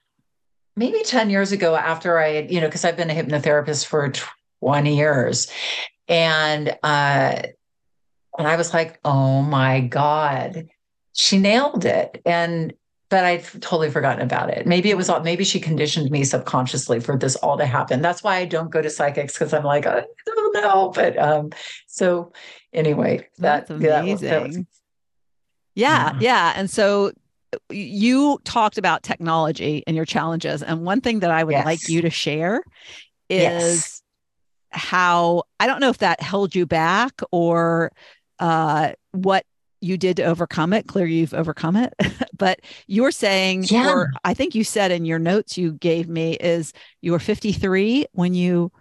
maybe 0.75 1.03
10 1.03 1.29
years 1.29 1.51
ago 1.51 1.75
after 1.75 2.17
I 2.17 2.29
had, 2.29 2.51
you 2.51 2.61
know, 2.61 2.67
because 2.67 2.85
I've 2.85 2.97
been 2.97 3.09
a 3.09 3.13
hypnotherapist 3.13 3.85
for 3.85 4.11
20 4.61 4.95
years. 4.95 5.51
And 6.07 6.69
uh 6.83 7.41
and 8.37 8.47
I 8.47 8.55
was 8.55 8.73
like, 8.73 8.99
oh 9.05 9.41
my 9.43 9.81
God, 9.81 10.67
she 11.13 11.37
nailed 11.37 11.85
it. 11.85 12.21
And 12.25 12.73
but 13.09 13.25
I'd 13.25 13.43
totally 13.61 13.91
forgotten 13.91 14.23
about 14.23 14.49
it. 14.49 14.65
Maybe 14.65 14.89
it 14.89 14.97
was 14.97 15.07
all 15.07 15.21
maybe 15.21 15.43
she 15.43 15.59
conditioned 15.59 16.09
me 16.09 16.23
subconsciously 16.23 16.99
for 16.99 17.15
this 17.15 17.35
all 17.37 17.57
to 17.57 17.65
happen. 17.65 18.01
That's 18.01 18.23
why 18.23 18.37
I 18.37 18.45
don't 18.45 18.71
go 18.71 18.81
to 18.81 18.89
psychics 18.89 19.33
because 19.33 19.53
I'm 19.53 19.63
like, 19.63 19.85
I 19.85 20.03
don't 20.25 20.53
know. 20.55 20.91
But 20.95 21.17
um, 21.19 21.51
so 21.85 22.33
anyway, 22.73 23.27
that, 23.37 23.67
That's 23.67 23.69
amazing. 23.69 24.27
That, 24.29 24.39
that 24.39 24.47
was, 24.47 24.57
yeah, 25.75 26.13
yeah, 26.13 26.19
yeah. 26.19 26.53
And 26.55 26.69
so 26.69 27.11
you 27.69 28.39
talked 28.43 28.77
about 28.77 29.03
technology 29.03 29.83
and 29.87 29.95
your 29.95 30.05
challenges. 30.05 30.63
And 30.63 30.83
one 30.83 31.01
thing 31.01 31.19
that 31.19 31.31
I 31.31 31.43
would 31.43 31.51
yes. 31.51 31.65
like 31.65 31.89
you 31.89 32.01
to 32.01 32.09
share 32.09 32.61
is 33.29 33.41
yes. 33.41 34.01
how 34.71 35.43
I 35.59 35.67
don't 35.67 35.79
know 35.79 35.89
if 35.89 35.99
that 35.99 36.21
held 36.21 36.55
you 36.55 36.65
back 36.65 37.21
or 37.31 37.91
uh, 38.39 38.93
what 39.11 39.45
you 39.81 39.97
did 39.97 40.17
to 40.17 40.23
overcome 40.23 40.73
it. 40.73 40.87
Clear 40.87 41.05
you've 41.05 41.33
overcome 41.33 41.75
it. 41.75 41.93
but 42.37 42.61
you're 42.87 43.11
saying, 43.11 43.65
yeah. 43.65 43.89
or 43.89 44.13
I 44.23 44.33
think 44.33 44.55
you 44.55 44.63
said 44.63 44.91
in 44.91 45.05
your 45.05 45.19
notes 45.19 45.57
you 45.57 45.73
gave 45.73 46.07
me, 46.07 46.33
is 46.33 46.73
you 47.01 47.11
were 47.11 47.19
53 47.19 48.05
when 48.13 48.33
you 48.33 48.71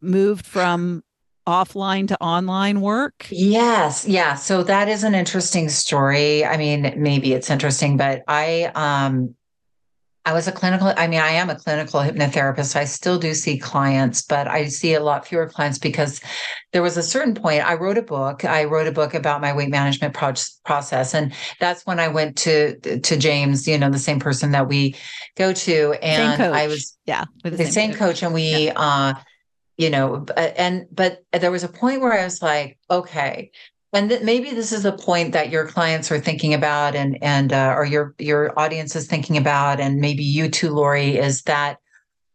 moved 0.00 0.46
from 0.46 1.04
offline 1.50 2.08
to 2.08 2.20
online 2.22 2.80
work? 2.80 3.26
Yes. 3.30 4.06
Yeah. 4.06 4.34
So 4.34 4.62
that 4.62 4.88
is 4.88 5.04
an 5.04 5.14
interesting 5.14 5.68
story. 5.68 6.44
I 6.44 6.56
mean, 6.56 6.94
maybe 6.96 7.32
it's 7.32 7.50
interesting, 7.50 7.96
but 7.96 8.22
I 8.26 8.70
um 8.74 9.34
I 10.26 10.34
was 10.34 10.46
a 10.46 10.52
clinical, 10.52 10.92
I 10.96 11.06
mean, 11.06 11.18
I 11.18 11.30
am 11.30 11.48
a 11.48 11.56
clinical 11.56 12.00
hypnotherapist. 12.00 12.76
I 12.76 12.84
still 12.84 13.18
do 13.18 13.32
see 13.32 13.58
clients, 13.58 14.20
but 14.20 14.46
I 14.46 14.66
see 14.68 14.92
a 14.92 15.00
lot 15.00 15.26
fewer 15.26 15.48
clients 15.48 15.78
because 15.78 16.20
there 16.72 16.82
was 16.82 16.98
a 16.98 17.02
certain 17.02 17.34
point. 17.34 17.66
I 17.66 17.74
wrote 17.74 17.96
a 17.96 18.02
book. 18.02 18.44
I 18.44 18.64
wrote 18.64 18.86
a 18.86 18.92
book 18.92 19.14
about 19.14 19.40
my 19.40 19.54
weight 19.54 19.70
management 19.70 20.12
pro- 20.12 20.34
process. 20.64 21.14
And 21.14 21.32
that's 21.58 21.86
when 21.86 21.98
I 21.98 22.08
went 22.08 22.36
to 22.38 22.78
to 22.78 23.16
James, 23.16 23.66
you 23.66 23.78
know, 23.78 23.88
the 23.88 23.98
same 23.98 24.20
person 24.20 24.52
that 24.52 24.68
we 24.68 24.94
go 25.36 25.54
to. 25.54 25.94
And 26.02 26.42
I 26.42 26.66
was 26.66 26.98
yeah, 27.06 27.24
the, 27.42 27.50
the, 27.50 27.64
same, 27.64 27.72
same 27.72 27.90
coach. 27.92 27.98
coach. 27.98 28.22
And 28.22 28.34
we 28.34 28.66
yeah. 28.66 28.72
uh 28.76 29.14
you 29.80 29.88
know 29.88 30.26
and 30.36 30.86
but 30.92 31.24
there 31.32 31.50
was 31.50 31.64
a 31.64 31.68
point 31.68 32.02
where 32.02 32.12
i 32.12 32.24
was 32.24 32.42
like 32.42 32.78
okay. 32.90 33.50
And 33.92 34.20
maybe 34.22 34.50
this 34.50 34.70
is 34.70 34.84
a 34.84 34.92
point 34.92 35.32
that 35.32 35.50
your 35.50 35.66
clients 35.66 36.12
are 36.12 36.20
thinking 36.20 36.54
about 36.54 36.94
and 36.94 37.18
and 37.22 37.52
uh, 37.52 37.74
or 37.76 37.84
your 37.84 38.14
your 38.20 38.56
audience 38.56 38.94
is 38.94 39.08
thinking 39.08 39.36
about 39.36 39.80
and 39.80 40.00
maybe 40.00 40.22
you 40.22 40.48
too 40.48 40.70
lori 40.70 41.16
is 41.16 41.42
that 41.42 41.78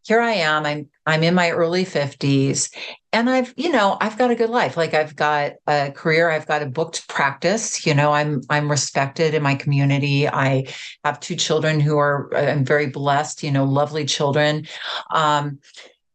here 0.04 0.20
i 0.20 0.34
am 0.34 0.66
i'm 0.66 0.90
i'm 1.06 1.24
in 1.24 1.34
my 1.34 1.52
early 1.52 1.86
50s 1.86 2.76
and 3.14 3.30
i've 3.30 3.54
you 3.56 3.72
know 3.72 3.96
i've 4.02 4.18
got 4.18 4.32
a 4.32 4.36
good 4.36 4.50
life. 4.50 4.76
Like 4.76 4.94
i've 4.94 5.16
got 5.16 5.54
a 5.66 5.92
career 5.96 6.30
i've 6.30 6.46
got 6.46 6.62
a 6.62 6.66
booked 6.66 7.08
practice 7.08 7.86
you 7.86 7.94
know 7.94 8.12
i'm 8.12 8.42
i'm 8.50 8.70
respected 8.70 9.34
in 9.34 9.42
my 9.42 9.56
community. 9.56 10.28
I 10.28 10.66
have 11.06 11.22
two 11.22 11.38
children 11.38 11.80
who 11.80 11.98
are 11.98 12.36
i'm 12.36 12.66
very 12.66 12.88
blessed 12.88 13.44
you 13.44 13.52
know 13.52 13.64
lovely 13.64 14.04
children. 14.04 14.68
Um 15.10 15.60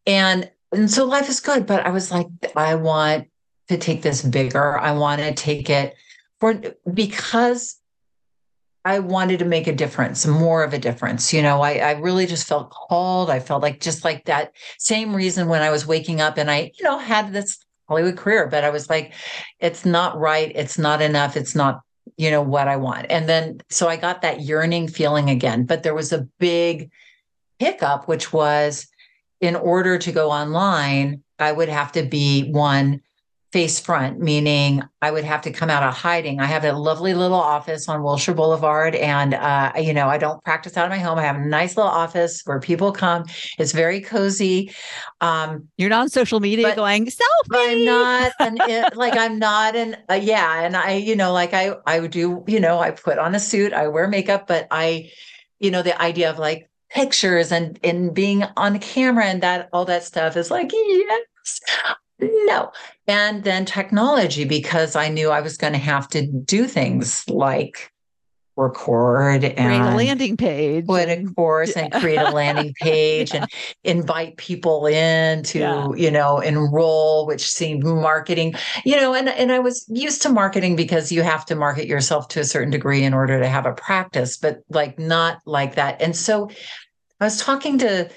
and 0.07 0.51
and 0.73 0.91
so 0.91 1.05
life 1.05 1.29
is 1.29 1.41
good 1.41 1.67
but 1.67 1.87
i 1.87 1.91
was 1.91 2.11
like 2.11 2.27
i 2.57 2.75
want 2.75 3.27
to 3.71 3.79
take 3.79 4.03
this 4.03 4.21
bigger. 4.21 4.77
I 4.79 4.93
want 4.93 5.21
to 5.21 5.33
take 5.33 5.71
it 5.71 5.95
for 6.41 6.61
because 6.93 7.77
i 8.85 8.99
wanted 8.99 9.39
to 9.39 9.45
make 9.45 9.67
a 9.67 9.75
difference 9.75 10.27
more 10.27 10.65
of 10.65 10.75
a 10.75 10.79
difference 10.79 11.33
you 11.33 11.41
know? 11.41 11.61
I, 11.61 11.75
I 11.75 11.93
really 11.93 12.27
just 12.27 12.49
felt 12.49 12.71
called. 12.71 13.31
I 13.31 13.39
felt 13.39 13.63
like 13.63 13.81
just 13.81 14.05
like 14.05 14.25
that 14.25 14.53
same 14.79 15.15
reason 15.15 15.49
when 15.49 15.63
i 15.63 15.71
was 15.71 15.87
waking 15.87 16.21
up 16.21 16.37
and 16.37 16.51
i 16.51 16.73
you 16.79 16.85
know 16.85 16.99
had 16.99 17.33
this 17.33 17.59
hollywood 17.89 18.17
career 18.17 18.49
but 18.49 18.65
i 18.65 18.71
was 18.71 18.91
like 18.91 19.13
it's 19.61 19.85
not 19.85 20.19
right. 20.19 20.51
It's 20.55 20.79
not 20.79 21.01
enough. 21.01 21.37
It's 21.37 21.55
not 21.55 21.81
you 22.17 22.31
know 22.31 22.43
what 22.43 22.67
i 22.67 22.77
want. 22.77 23.07
And 23.09 23.29
then 23.29 23.61
so 23.71 23.89
i 23.89 23.97
got 23.97 24.23
that 24.23 24.41
yearning 24.41 24.89
feeling 24.89 25.31
again 25.31 25.65
but 25.65 25.85
there 25.85 25.95
was 25.95 26.13
a 26.13 26.27
big 26.41 26.91
hiccup 27.61 28.09
which 28.09 28.33
was 28.33 28.89
in 29.41 29.57
order 29.57 29.99
to 29.99 30.13
go 30.13 30.31
online, 30.31 31.23
I 31.39 31.53
would 31.53 31.69
have 31.69 31.93
to 31.93 32.03
be 32.03 32.51
one 32.51 33.01
face 33.53 33.81
front, 33.81 34.21
meaning 34.21 34.81
I 35.03 35.11
would 35.11 35.25
have 35.25 35.43
to 35.43 35.51
come 35.51 35.71
out 35.71 35.83
of 35.83 35.93
hiding. 35.93 36.39
I 36.39 36.45
have 36.45 36.65
a 36.65 36.73
lovely 36.73 37.15
little 37.15 37.41
office 37.41 37.89
on 37.89 38.03
Wilshire 38.03 38.35
Boulevard, 38.35 38.95
and 38.95 39.35
uh, 39.35 39.73
you 39.77 39.93
know 39.93 40.09
I 40.09 40.19
don't 40.19 40.43
practice 40.45 40.77
out 40.77 40.85
of 40.85 40.91
my 40.91 40.99
home. 40.99 41.19
I 41.19 41.23
have 41.23 41.37
a 41.37 41.45
nice 41.45 41.77
little 41.77 41.91
office 41.91 42.43
where 42.45 42.61
people 42.61 42.93
come. 42.93 43.25
It's 43.59 43.73
very 43.73 44.01
cozy. 44.01 44.73
Um, 45.21 45.69
You're 45.77 45.91
not 45.91 46.03
on 46.03 46.09
social 46.11 46.39
media 46.39 46.77
going 46.77 47.07
selfie. 47.07 47.55
I'm 47.55 47.85
not, 47.85 48.33
an, 48.39 48.59
like 48.95 49.17
I'm 49.17 49.39
not 49.39 49.75
an 49.75 49.97
uh, 50.09 50.15
yeah, 50.15 50.63
and 50.63 50.77
I 50.77 50.93
you 50.93 51.17
know 51.17 51.33
like 51.33 51.53
I 51.53 51.75
I 51.87 51.99
would 51.99 52.13
do 52.13 52.45
you 52.47 52.61
know 52.61 52.79
I 52.79 52.93
put 52.93 53.19
on 53.19 53.35
a 53.35 53.41
suit, 53.41 53.73
I 53.73 53.89
wear 53.89 54.07
makeup, 54.07 54.47
but 54.47 54.69
I 54.71 55.11
you 55.59 55.73
know 55.73 55.83
the 55.83 56.01
idea 56.01 56.31
of 56.31 56.39
like 56.39 56.70
pictures 56.91 57.53
and 57.53 57.79
and 57.85 58.15
being 58.15 58.45
on 58.57 58.79
camera 58.79 59.27
and 59.27 59.43
that 59.43 59.69
all 59.73 59.85
that 59.85 60.05
stuff 60.05 60.37
is 60.37 60.51
like 60.51 60.73
yes. 60.73 61.61
No. 62.21 62.71
And 63.07 63.45
then 63.45 63.65
technology 63.65 64.45
because 64.45 64.95
i 64.95 65.09
knew 65.09 65.31
i 65.31 65.41
was 65.41 65.57
going 65.57 65.73
to 65.73 65.79
have 65.79 66.09
to 66.09 66.27
do 66.27 66.67
things 66.67 67.29
like 67.29 67.90
record 68.61 69.45
and 69.45 69.55
create 69.55 69.81
a 69.81 69.97
landing 69.97 70.37
page 70.37 70.87
put 70.87 71.09
a 71.09 71.25
course 71.35 71.73
and 71.73 71.93
create 71.95 72.19
a 72.19 72.31
landing 72.31 72.73
page 72.81 73.33
yeah. 73.33 73.41
and 73.41 73.51
invite 73.85 74.37
people 74.37 74.87
in 74.87 75.43
to 75.43 75.59
yeah. 75.59 75.93
you 75.95 76.11
know 76.11 76.39
enroll 76.39 77.27
which 77.27 77.51
seemed 77.51 77.83
marketing 77.85 78.55
you 78.85 78.97
know 78.97 79.15
and 79.15 79.29
and 79.29 79.51
I 79.51 79.59
was 79.59 79.85
used 79.89 80.23
to 80.23 80.29
marketing 80.29 80.77
because 80.77 81.11
you 81.11 81.23
have 81.23 81.45
to 81.47 81.57
market 81.57 81.87
yourself 81.87 82.29
to 82.29 82.41
a 82.41 82.45
certain 82.45 82.71
degree 82.71 83.03
in 83.03 83.15
order 83.15 83.41
to 83.41 83.49
have 83.49 83.67
a 83.67 83.73
practice 83.73 84.37
but 84.37 84.61
like 84.69 84.99
not 84.99 85.39
like 85.47 85.75
that 85.77 86.01
and 86.01 86.15
so 86.15 86.51
I 87.21 87.25
was 87.25 87.41
talking 87.41 87.79
to 87.79 88.11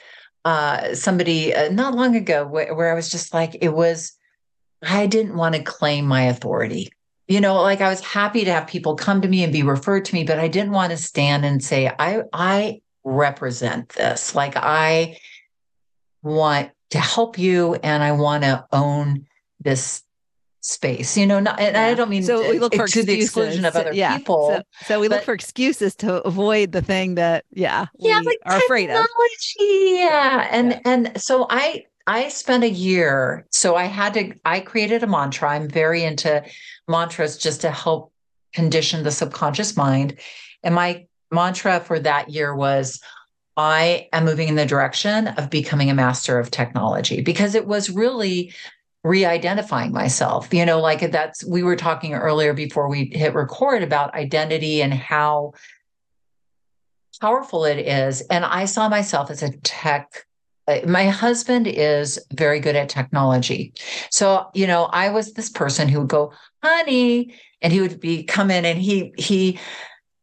uh, 0.45 0.93
somebody 0.93 1.53
uh, 1.53 1.71
not 1.71 1.95
long 1.95 2.15
ago 2.15 2.45
wh- 2.45 2.75
where 2.75 2.91
I 2.91 2.95
was 2.95 3.09
just 3.09 3.33
like 3.33 3.57
it 3.61 3.73
was 3.73 4.13
I 4.81 5.07
didn't 5.07 5.35
want 5.35 5.55
to 5.55 5.63
claim 5.63 6.05
my 6.05 6.23
authority 6.23 6.91
you 7.27 7.39
know 7.39 7.61
like 7.61 7.81
i 7.81 7.89
was 7.89 8.01
happy 8.01 8.43
to 8.43 8.51
have 8.51 8.67
people 8.67 8.95
come 8.95 9.21
to 9.21 9.27
me 9.27 9.43
and 9.43 9.53
be 9.53 9.63
referred 9.63 10.05
to 10.05 10.13
me 10.13 10.23
but 10.23 10.39
i 10.39 10.47
didn't 10.47 10.71
want 10.71 10.91
to 10.91 10.97
stand 10.97 11.45
and 11.45 11.63
say 11.63 11.91
i 11.99 12.21
i 12.33 12.81
represent 13.03 13.89
this 13.89 14.35
like 14.35 14.55
i 14.55 15.17
want 16.21 16.71
to 16.89 16.99
help 16.99 17.37
you 17.37 17.75
and 17.75 18.03
i 18.03 18.11
want 18.11 18.43
to 18.43 18.65
own 18.71 19.25
this 19.59 20.03
space 20.61 21.17
you 21.17 21.27
know 21.27 21.41
not, 21.41 21.59
and 21.59 21.75
yeah. 21.75 21.83
i 21.83 21.93
don't 21.93 22.09
mean 22.09 22.23
so 22.23 22.49
we 22.49 22.57
look 22.57 22.73
for 22.73 22.87
to 22.87 22.99
excuses. 23.01 23.05
the 23.05 23.21
exclusion 23.21 23.65
of 23.65 23.75
other 23.75 23.91
yeah. 23.93 24.17
people 24.17 24.47
so, 24.47 24.85
so 24.85 24.99
we 25.01 25.09
but, 25.09 25.15
look 25.15 25.23
for 25.25 25.33
excuses 25.33 25.93
to 25.93 26.21
avoid 26.21 26.71
the 26.71 26.81
thing 26.81 27.15
that 27.15 27.43
yeah 27.51 27.87
yeah 27.99 28.21
like 28.23 28.39
are 28.45 28.57
afraid 28.59 28.89
of 28.89 29.05
yeah 29.59 30.47
and 30.51 30.71
yeah. 30.71 30.79
and 30.85 31.21
so 31.21 31.45
i 31.49 31.83
I 32.05 32.27
spent 32.27 32.63
a 32.65 32.69
year, 32.69 33.45
so 33.51 33.75
I 33.75 33.85
had 33.85 34.13
to, 34.15 34.33
I 34.43 34.59
created 34.59 35.03
a 35.03 35.07
mantra. 35.07 35.51
I'm 35.51 35.69
very 35.69 36.03
into 36.03 36.43
mantras 36.87 37.37
just 37.37 37.61
to 37.61 37.71
help 37.71 38.11
condition 38.53 39.03
the 39.03 39.11
subconscious 39.11 39.75
mind. 39.75 40.19
And 40.63 40.75
my 40.75 41.05
mantra 41.31 41.79
for 41.79 41.99
that 41.99 42.29
year 42.29 42.55
was 42.55 43.01
I 43.55 44.09
am 44.13 44.25
moving 44.25 44.47
in 44.47 44.55
the 44.55 44.65
direction 44.65 45.27
of 45.27 45.49
becoming 45.49 45.89
a 45.89 45.95
master 45.95 46.39
of 46.39 46.51
technology 46.51 47.21
because 47.21 47.55
it 47.55 47.67
was 47.67 47.89
really 47.89 48.53
re-identifying 49.03 49.91
myself 49.91 50.53
you 50.53 50.65
know 50.65 50.79
like 50.79 51.11
that's 51.11 51.43
we 51.43 51.61
were 51.61 51.75
talking 51.75 52.13
earlier 52.13 52.53
before 52.53 52.87
we 52.87 53.11
hit 53.11 53.33
record 53.33 53.83
about 53.83 54.13
identity 54.13 54.81
and 54.81 54.93
how 54.93 55.51
powerful 57.19 57.65
it 57.65 57.79
is 57.79 58.21
and 58.21 58.45
i 58.45 58.63
saw 58.63 58.87
myself 58.87 59.29
as 59.29 59.43
a 59.43 59.51
tech 59.57 60.25
Uh, 60.67 60.79
my 60.87 61.05
husband 61.05 61.67
is 61.67 62.19
very 62.33 62.59
good 62.59 62.75
at 62.75 62.89
technology. 62.89 63.73
So, 64.09 64.49
you 64.53 64.67
know, 64.67 64.85
I 64.85 65.09
was 65.09 65.33
this 65.33 65.49
person 65.49 65.87
who 65.87 65.99
would 65.99 66.09
go, 66.09 66.33
honey, 66.63 67.35
and 67.61 67.73
he 67.73 67.81
would 67.81 67.99
be 67.99 68.23
come 68.23 68.51
in 68.51 68.65
and 68.65 68.79
he 68.79 69.13
he 69.17 69.59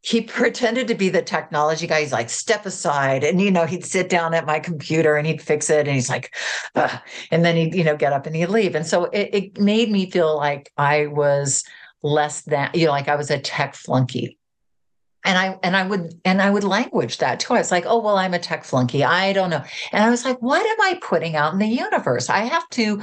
he 0.03 0.23
pretended 0.23 0.89
to 0.89 0.95
be 0.95 1.09
the 1.09 1.23
technology 1.23 1.87
guy. 1.87 2.01
He's 2.01 2.13
like, 2.13 2.31
step 2.31 2.65
aside. 2.67 3.23
And, 3.23 3.41
you 3.41 3.51
know, 3.51 3.67
he'd 3.67 3.85
sit 3.85 4.09
down 4.09 4.35
at 4.35 4.47
my 4.47 4.59
computer 4.59 5.17
and 5.17 5.27
he'd 5.27 5.43
fix 5.43 5.69
it. 5.69 5.87
And 5.87 5.95
he's 5.95 6.09
like, 6.09 6.35
Ugh. 6.75 7.01
and 7.31 7.45
then 7.45 7.57
he'd, 7.57 7.75
you 7.75 7.85
know, 7.85 7.97
get 7.97 8.13
up 8.13 8.27
and 8.27 8.35
he'd 8.35 8.47
leave. 8.47 8.75
And 8.75 8.87
so 8.87 9.05
it, 9.07 9.31
it 9.33 9.61
made 9.61 9.91
me 9.91 10.11
feel 10.11 10.37
like 10.37 10.73
I 10.77 11.07
was 11.07 11.65
less 12.03 12.43
than, 12.43 12.71
you 12.73 12.87
know, 12.87 12.93
like 12.93 13.09
I 13.09 13.17
was 13.17 13.31
a 13.31 13.39
tech 13.39 13.75
flunky 13.75 14.39
and 15.25 15.39
I 15.39 15.59
and 15.63 15.77
I 15.77 15.87
would 15.87 16.15
and 16.25 16.41
I 16.41 16.51
would 16.51 16.65
language 16.65 17.19
that 17.19 17.41
too. 17.41 17.55
I 17.55 17.59
was 17.59 17.71
like, 17.71 17.85
oh 17.87 18.01
well, 18.01 18.17
I'm 18.17 18.35
a 18.35 18.39
tech 18.39 18.65
flunky. 18.65 19.05
I 19.05 19.33
don't 19.33 19.51
know. 19.51 19.63
And 19.93 20.05
I 20.05 20.11
was 20.11 20.25
like, 20.25 20.41
what 20.41 20.65
am 20.65 20.81
I 20.81 20.99
putting 21.03 21.37
out 21.37 21.53
in 21.53 21.59
the 21.59 21.67
universe? 21.67 22.31
I 22.31 22.41
have 22.41 22.69
to, 22.71 23.03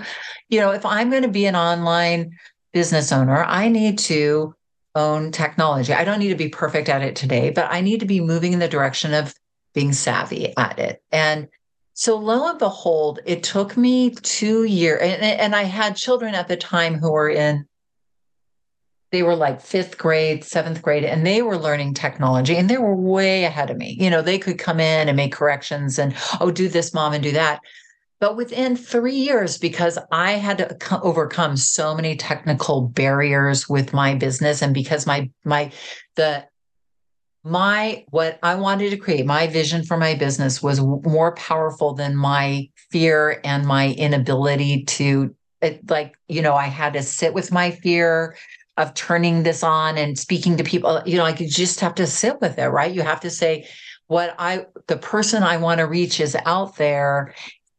you 0.50 0.60
know, 0.60 0.72
if 0.72 0.86
I'm 0.86 1.10
going 1.10 1.24
to 1.24 1.28
be 1.28 1.46
an 1.46 1.56
online 1.56 2.32
business 2.74 3.12
owner, 3.12 3.44
I 3.44 3.70
need 3.70 4.00
to 4.00 4.56
own 4.96 5.32
technology. 5.32 5.94
I 5.94 6.04
don't 6.04 6.20
need 6.20 6.30
to 6.30 6.36
be 6.36 6.50
perfect 6.50 6.90
at 6.90 7.04
it 7.04 7.16
today, 7.16 7.52
but 7.52 7.68
I 7.72 7.82
need 7.82 8.00
to 8.00 8.06
be 8.06 8.20
moving 8.20 8.54
in 8.54 8.60
the 8.60 8.68
direction 8.68 9.14
of 9.14 9.34
being 9.74 9.94
savvy 9.94 10.58
at 10.58 10.80
it. 10.80 11.04
And 11.12 11.48
so 11.94 12.18
lo 12.18 12.50
and 12.50 12.60
behold, 12.60 13.20
it 13.26 13.44
took 13.44 13.78
me 13.78 14.12
two 14.12 14.64
years, 14.64 15.02
and, 15.02 15.22
and 15.22 15.56
I 15.56 15.64
had 15.64 15.96
children 15.96 16.34
at 16.36 16.48
the 16.48 16.58
time 16.58 16.96
who 16.96 17.12
were 17.12 17.30
in 17.30 17.67
they 19.12 19.24
were 19.24 19.36
like 19.36 19.62
fifth 19.62 19.98
grade, 19.98 20.44
seventh 20.44 20.82
grade, 20.82 21.06
and 21.06 21.26
they 21.26 21.42
were 21.42 21.58
learning 21.58 21.94
technology 21.94 22.58
and 22.58 22.70
they 22.70 22.78
were 22.78 22.96
way 22.96 23.46
ahead 23.46 23.70
of 23.70 23.78
me. 23.78 23.96
You 24.00 24.10
know, 24.10 24.22
they 24.22 24.38
could 24.38 24.60
come 24.60 24.80
in 24.80 25.08
and 25.08 25.16
make 25.16 25.32
corrections 25.32 25.98
and, 25.98 26.14
oh, 26.42 26.52
do 26.52 26.68
this, 26.68 26.94
mom, 26.94 27.14
and 27.14 27.24
do 27.24 27.32
that. 27.32 27.62
But 28.20 28.36
within 28.36 28.76
three 28.76 29.16
years, 29.16 29.58
because 29.58 29.98
I 30.12 30.32
had 30.32 30.58
to 30.58 31.02
overcome 31.02 31.56
so 31.56 31.96
many 31.96 32.16
technical 32.18 32.82
barriers 32.82 33.70
with 33.70 33.94
my 33.94 34.16
business, 34.16 34.62
and 34.62 34.74
because 34.74 35.06
my, 35.06 35.30
my, 35.46 35.72
the, 36.16 36.46
my, 37.44 38.04
what 38.10 38.40
I 38.44 38.56
wanted 38.56 38.90
to 38.90 38.98
create, 38.98 39.26
my 39.26 39.48
vision 39.48 39.84
for 39.84 39.98
my 39.98 40.16
business 40.16 40.62
was 40.62 40.82
more 40.82 41.34
powerful 41.36 41.94
than 41.94 42.16
my 42.16 42.70
fear 42.92 43.40
and 43.46 43.66
my 43.66 43.92
inability 43.94 44.84
to, 44.86 45.34
it, 45.62 45.90
like, 45.90 46.16
you 46.28 46.42
know, 46.42 46.56
I 46.56 46.66
had 46.66 46.94
to 46.94 47.04
sit 47.04 47.34
with 47.34 47.52
my 47.52 47.72
fear 47.72 48.36
of 48.78 48.94
turning 48.94 49.44
this 49.44 49.64
on 49.64 49.98
and 49.98 50.18
speaking 50.18 50.58
to 50.58 50.64
people 50.64 51.02
you 51.06 51.18
know 51.18 51.24
like 51.24 51.40
you 51.40 51.48
just 51.48 51.80
have 51.80 51.96
to 51.96 52.08
sit 52.08 52.40
with 52.42 52.58
it 52.58 52.68
right? 52.68 52.94
You 52.94 53.02
have 53.02 53.22
to 53.22 53.30
say 53.30 53.68
what 54.08 54.34
i 54.40 54.66
the 54.88 54.98
person 54.98 55.44
i 55.44 55.58
want 55.58 55.80
to 55.80 55.86
reach 55.86 56.20
is 56.20 56.36
out 56.46 56.78
there 56.78 57.34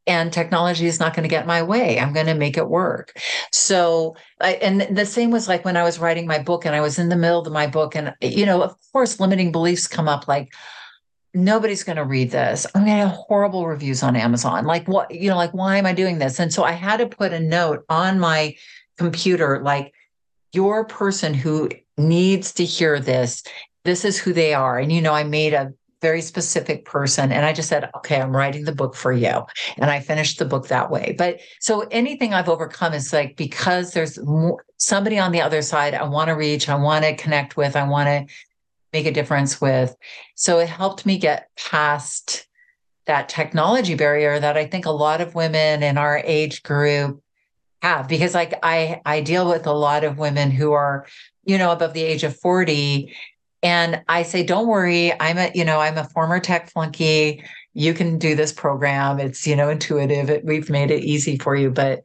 and 0.07 0.33
technology 0.33 0.87
is 0.87 0.99
not 0.99 1.15
going 1.15 1.23
to 1.23 1.29
get 1.29 1.47
my 1.47 1.63
way. 1.63 2.01
I'm 2.01 2.15
going 2.15 2.27
to 2.27 2.35
make 2.35 2.57
it 2.57 2.71
work. 2.71 3.21
So 3.53 4.17
I, 4.41 4.55
and 4.55 4.97
the 4.97 5.05
same 5.05 5.31
was 5.31 5.49
like 5.49 5.65
when 5.65 5.77
i 5.77 5.83
was 5.83 5.99
writing 5.99 6.27
my 6.27 6.39
book 6.39 6.65
and 6.65 6.75
i 6.75 6.81
was 6.81 6.99
in 6.99 7.11
the 7.11 7.17
middle 7.17 7.41
of 7.41 7.53
my 7.53 7.67
book 7.67 7.95
and 7.95 8.15
you 8.21 8.47
know 8.47 8.63
of 8.63 8.75
course 8.93 9.21
limiting 9.21 9.53
beliefs 9.53 9.87
come 9.87 10.09
up 10.09 10.27
like 10.27 10.53
nobody's 11.35 11.85
going 11.85 11.97
to 11.97 12.05
read 12.05 12.31
this. 12.31 12.67
I'm 12.75 12.85
going 12.85 12.97
to 12.97 13.07
have 13.07 13.17
horrible 13.17 13.67
reviews 13.67 14.03
on 14.03 14.17
amazon. 14.17 14.65
Like 14.65 14.89
what 14.89 15.11
you 15.11 15.29
know 15.29 15.37
like 15.37 15.53
why 15.53 15.77
am 15.77 15.87
i 15.87 15.93
doing 15.93 16.19
this? 16.19 16.41
And 16.41 16.53
so 16.53 16.65
i 16.65 16.73
had 16.73 16.99
to 16.99 17.07
put 17.07 17.33
a 17.33 17.41
note 17.41 17.85
on 17.89 18.19
my 18.19 18.57
computer 18.97 19.61
like 19.63 19.93
your 20.53 20.85
person 20.85 21.35
who 21.35 21.71
needs 21.97 22.53
to 22.55 22.65
hear 22.65 23.01
this, 23.01 23.43
this 23.85 24.05
is 24.05 24.19
who 24.19 24.33
they 24.33 24.55
are. 24.55 24.79
And, 24.79 24.93
you 24.93 25.01
know, 25.01 25.13
I 25.13 25.25
made 25.25 25.55
a 25.55 25.73
very 26.01 26.23
specific 26.23 26.85
person 26.85 27.33
and 27.33 27.45
I 27.45 27.53
just 27.53 27.69
said, 27.69 27.91
okay, 27.97 28.21
I'm 28.21 28.35
writing 28.35 28.65
the 28.65 28.75
book 28.75 28.95
for 28.95 29.13
you. 29.13 29.45
And 29.77 29.91
I 29.91 30.01
finished 30.01 30.39
the 30.39 30.45
book 30.45 30.69
that 30.69 30.91
way. 30.91 31.15
But 31.19 31.41
so 31.61 31.81
anything 31.91 32.33
I've 32.33 32.49
overcome 32.49 32.95
is 32.95 33.13
like 33.13 33.37
because 33.37 33.93
there's 33.93 34.19
more, 34.25 34.65
somebody 34.77 35.19
on 35.19 35.33
the 35.33 35.41
other 35.41 35.61
side 35.61 35.95
I 35.95 36.05
want 36.05 36.29
to 36.29 36.35
reach, 36.35 36.69
I 36.69 36.77
want 36.77 37.05
to 37.05 37.17
connect 37.17 37.57
with, 37.57 37.75
I 37.75 37.89
want 37.89 38.07
to 38.07 38.35
make 38.93 39.07
a 39.07 39.13
difference 39.13 39.61
with. 39.61 39.95
So 40.37 40.61
it 40.61 40.69
helped 40.69 41.05
me 41.05 41.19
get 41.19 41.49
past 41.57 42.47
that 43.07 43.29
technology 43.29 43.95
barrier 43.95 44.39
that 44.39 44.57
I 44.57 44.67
think 44.67 44.87
a 44.87 44.91
lot 44.91 45.21
of 45.21 45.35
women 45.35 45.83
in 45.83 45.99
our 45.99 46.19
age 46.19 46.63
group 46.63 47.23
have 47.83 48.09
because 48.09 48.35
like 48.35 48.55
I 48.63 49.01
I 49.05 49.21
deal 49.21 49.49
with 49.49 49.67
a 49.67 49.73
lot 49.73 50.05
of 50.05 50.19
women 50.19 50.51
who 50.51 50.73
are 50.73 51.07
you 51.45 51.59
know 51.59 51.71
above 51.71 51.93
the 51.93 52.03
age 52.03 52.25
of 52.25 52.37
40 52.37 53.15
and 53.63 54.03
I 54.09 54.23
say 54.23 54.43
don't 54.43 54.67
worry 54.67 55.13
I'm 55.21 55.39
a 55.39 55.51
you 55.55 55.65
know 55.65 55.81
I'm 55.81 55.99
a 55.99 56.09
former 56.09 56.41
tech 56.41 56.71
flunky. 56.71 57.45
You 57.75 57.95
can 57.95 58.19
do 58.19 58.35
this 58.35 58.53
program. 58.53 59.21
It's 59.21 59.47
you 59.47 59.55
know 59.55 59.69
intuitive. 59.69 60.31
It, 60.31 60.45
we've 60.45 60.71
made 60.71 60.91
it 60.91 61.05
easy 61.05 61.39
for 61.39 61.55
you. 61.55 61.71
But 61.71 62.03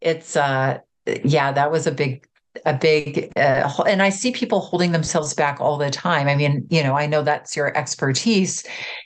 it's 0.00 0.36
uh 0.36 0.78
yeah 1.24 1.52
that 1.52 1.70
was 1.70 1.86
a 1.86 1.92
big 1.92 2.26
a 2.64 2.72
big 2.72 3.30
uh, 3.36 3.70
and 3.86 4.02
i 4.02 4.08
see 4.08 4.32
people 4.32 4.60
holding 4.60 4.92
themselves 4.92 5.34
back 5.34 5.60
all 5.60 5.76
the 5.76 5.90
time. 5.90 6.28
I 6.28 6.36
mean 6.36 6.66
you 6.70 6.82
know 6.82 6.94
i 6.94 7.06
know 7.06 7.22
that's 7.22 7.56
your 7.56 7.76
expertise 7.76 8.64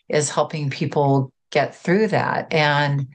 is 0.09 0.31
helping 0.31 0.71
people 0.71 1.33
get 1.51 1.75
through 1.75 2.09
that. 2.09 2.53
And 2.53 3.07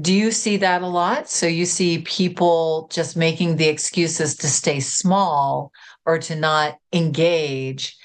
do 0.00 0.12
you 0.12 0.30
see 0.30 0.56
that 0.58 0.82
a 0.82 0.86
lot? 0.86 1.28
So 1.28 1.46
you 1.46 1.66
see 1.66 1.98
people 2.02 2.88
just 2.92 3.16
making 3.16 3.56
the 3.56 3.68
excuses 3.68 4.36
to 4.36 4.48
stay 4.48 4.80
small 4.80 5.72
or 6.04 6.18
to 6.18 6.36
not 6.36 6.78
engage 6.92 7.96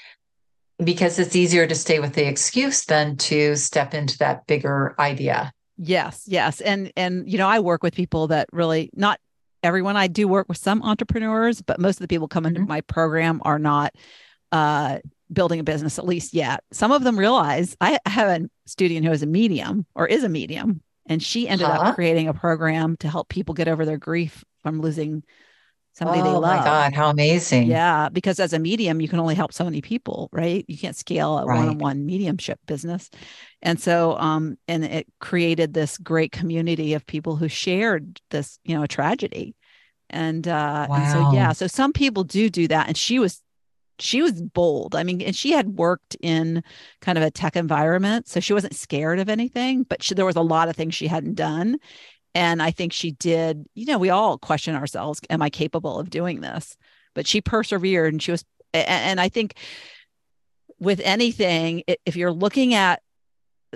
because 0.82 1.18
it's 1.18 1.36
easier 1.36 1.66
to 1.66 1.74
stay 1.74 2.00
with 2.00 2.14
the 2.14 2.26
excuse 2.26 2.84
than 2.84 3.16
to 3.16 3.56
step 3.56 3.94
into 3.94 4.18
that 4.18 4.46
bigger 4.46 4.94
idea. 4.98 5.52
Yes, 5.76 6.24
yes. 6.26 6.60
And 6.60 6.92
and 6.96 7.30
you 7.30 7.38
know, 7.38 7.48
I 7.48 7.60
work 7.60 7.82
with 7.82 7.94
people 7.94 8.28
that 8.28 8.48
really 8.52 8.90
not 8.94 9.18
everyone 9.62 9.96
I 9.96 10.06
do 10.08 10.26
work 10.26 10.48
with 10.48 10.58
some 10.58 10.82
entrepreneurs, 10.82 11.62
but 11.62 11.80
most 11.80 11.96
of 11.96 12.00
the 12.00 12.08
people 12.08 12.28
come 12.28 12.46
into 12.46 12.60
mm-hmm. 12.60 12.68
my 12.68 12.80
program 12.82 13.40
are 13.44 13.58
not 13.58 13.94
uh 14.50 14.98
building 15.32 15.60
a 15.60 15.64
business 15.64 15.98
at 15.98 16.06
least 16.06 16.34
yet. 16.34 16.62
Some 16.72 16.92
of 16.92 17.04
them 17.04 17.18
realize 17.18 17.76
I 17.80 17.98
have 18.06 18.42
a 18.42 18.48
student 18.66 19.04
who 19.06 19.12
is 19.12 19.22
a 19.22 19.26
medium 19.26 19.86
or 19.94 20.06
is 20.06 20.24
a 20.24 20.28
medium 20.28 20.82
and 21.06 21.22
she 21.22 21.48
ended 21.48 21.66
huh? 21.66 21.72
up 21.72 21.94
creating 21.94 22.28
a 22.28 22.34
program 22.34 22.96
to 22.98 23.08
help 23.08 23.28
people 23.28 23.54
get 23.54 23.68
over 23.68 23.84
their 23.84 23.98
grief 23.98 24.44
from 24.62 24.80
losing 24.80 25.22
somebody 25.94 26.20
oh, 26.20 26.24
they 26.24 26.30
love. 26.30 26.44
Oh 26.44 26.56
my 26.56 26.64
God, 26.64 26.94
how 26.94 27.10
amazing. 27.10 27.66
Yeah. 27.66 28.08
Because 28.08 28.40
as 28.40 28.52
a 28.52 28.58
medium, 28.58 29.00
you 29.00 29.08
can 29.08 29.20
only 29.20 29.34
help 29.34 29.52
so 29.52 29.64
many 29.64 29.82
people, 29.82 30.28
right? 30.32 30.64
You 30.66 30.78
can't 30.78 30.96
scale 30.96 31.38
a 31.38 31.44
right. 31.44 31.58
one-on-one 31.58 32.06
mediumship 32.06 32.58
business. 32.66 33.10
And 33.60 33.78
so 33.80 34.16
um, 34.18 34.56
and 34.68 34.84
it 34.84 35.06
created 35.20 35.74
this 35.74 35.98
great 35.98 36.32
community 36.32 36.94
of 36.94 37.06
people 37.06 37.36
who 37.36 37.48
shared 37.48 38.20
this, 38.30 38.58
you 38.64 38.74
know, 38.74 38.82
a 38.82 38.88
tragedy. 38.88 39.54
And 40.08 40.46
uh 40.46 40.86
wow. 40.88 40.96
and 40.96 41.10
so 41.10 41.32
yeah, 41.32 41.52
so 41.52 41.66
some 41.66 41.92
people 41.92 42.24
do 42.24 42.50
do 42.50 42.68
that. 42.68 42.88
And 42.88 42.96
she 42.96 43.18
was 43.18 43.40
she 43.98 44.22
was 44.22 44.40
bold. 44.40 44.94
I 44.94 45.02
mean, 45.02 45.20
and 45.22 45.34
she 45.34 45.52
had 45.52 45.76
worked 45.76 46.16
in 46.20 46.62
kind 47.00 47.18
of 47.18 47.24
a 47.24 47.30
tech 47.30 47.56
environment, 47.56 48.28
so 48.28 48.40
she 48.40 48.52
wasn't 48.52 48.74
scared 48.74 49.18
of 49.18 49.28
anything, 49.28 49.84
but 49.84 50.02
she, 50.02 50.14
there 50.14 50.26
was 50.26 50.36
a 50.36 50.42
lot 50.42 50.68
of 50.68 50.76
things 50.76 50.94
she 50.94 51.06
hadn't 51.06 51.34
done. 51.34 51.78
And 52.34 52.62
I 52.62 52.70
think 52.70 52.92
she 52.92 53.12
did, 53.12 53.64
you 53.74 53.86
know, 53.86 53.98
we 53.98 54.10
all 54.10 54.38
question 54.38 54.74
ourselves, 54.74 55.20
am 55.28 55.42
I 55.42 55.50
capable 55.50 55.98
of 55.98 56.10
doing 56.10 56.40
this? 56.40 56.76
But 57.14 57.26
she 57.26 57.40
persevered 57.40 58.14
and 58.14 58.22
she 58.22 58.30
was, 58.30 58.44
and 58.72 59.20
I 59.20 59.28
think 59.28 59.56
with 60.78 61.00
anything, 61.04 61.82
if 62.06 62.16
you're 62.16 62.32
looking 62.32 62.74
at 62.74 63.02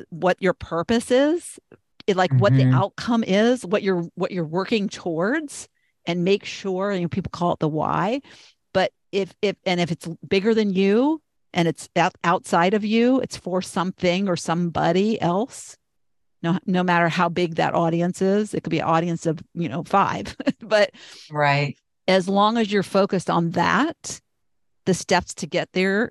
what 0.09 0.41
your 0.41 0.55
purpose 0.55 1.11
is, 1.11 1.59
it, 2.07 2.17
like 2.17 2.31
mm-hmm. 2.31 2.41
what 2.41 2.55
the 2.55 2.65
mm-hmm. 2.65 2.75
outcome 2.75 3.25
is, 3.25 3.65
what 3.65 3.83
you're 3.83 4.05
what 4.15 4.31
you're 4.31 4.45
working 4.45 4.89
towards, 4.89 5.69
and 6.07 6.25
make 6.25 6.45
sure, 6.45 6.93
you 6.93 7.03
know, 7.03 7.09
people 7.09 7.31
call 7.31 7.53
it 7.53 7.59
the 7.59 7.69
why. 7.69 8.21
If 9.13 9.35
if 9.43 9.57
and 9.65 9.81
if 9.81 9.91
it's 9.91 10.09
bigger 10.27 10.55
than 10.55 10.73
you 10.73 11.23
and 11.53 11.69
it's 11.69 11.89
out, 11.97 12.15
outside 12.25 12.75
of 12.75 12.85
you, 12.85 13.21
it's 13.21 13.37
for 13.37 13.63
something 13.63 14.29
or 14.29 14.37
somebody 14.37 15.21
else. 15.21 15.77
No, 16.43 16.59
no 16.67 16.83
matter 16.83 17.09
how 17.09 17.29
big 17.29 17.57
that 17.57 17.75
audience 17.75 18.21
is, 18.21 18.53
it 18.53 18.63
could 18.63 18.71
be 18.71 18.79
an 18.79 18.85
audience 18.85 19.27
of 19.27 19.41
you 19.55 19.69
know 19.69 19.83
five, 19.85 20.37
but 20.61 20.91
right. 21.31 21.77
As 22.09 22.29
long 22.29 22.57
as 22.57 22.71
you're 22.71 22.85
focused 22.85 23.29
on 23.29 23.51
that, 23.53 24.21
the 24.85 24.95
steps 24.95 25.35
to 25.35 25.47
get 25.47 25.73
there 25.73 26.11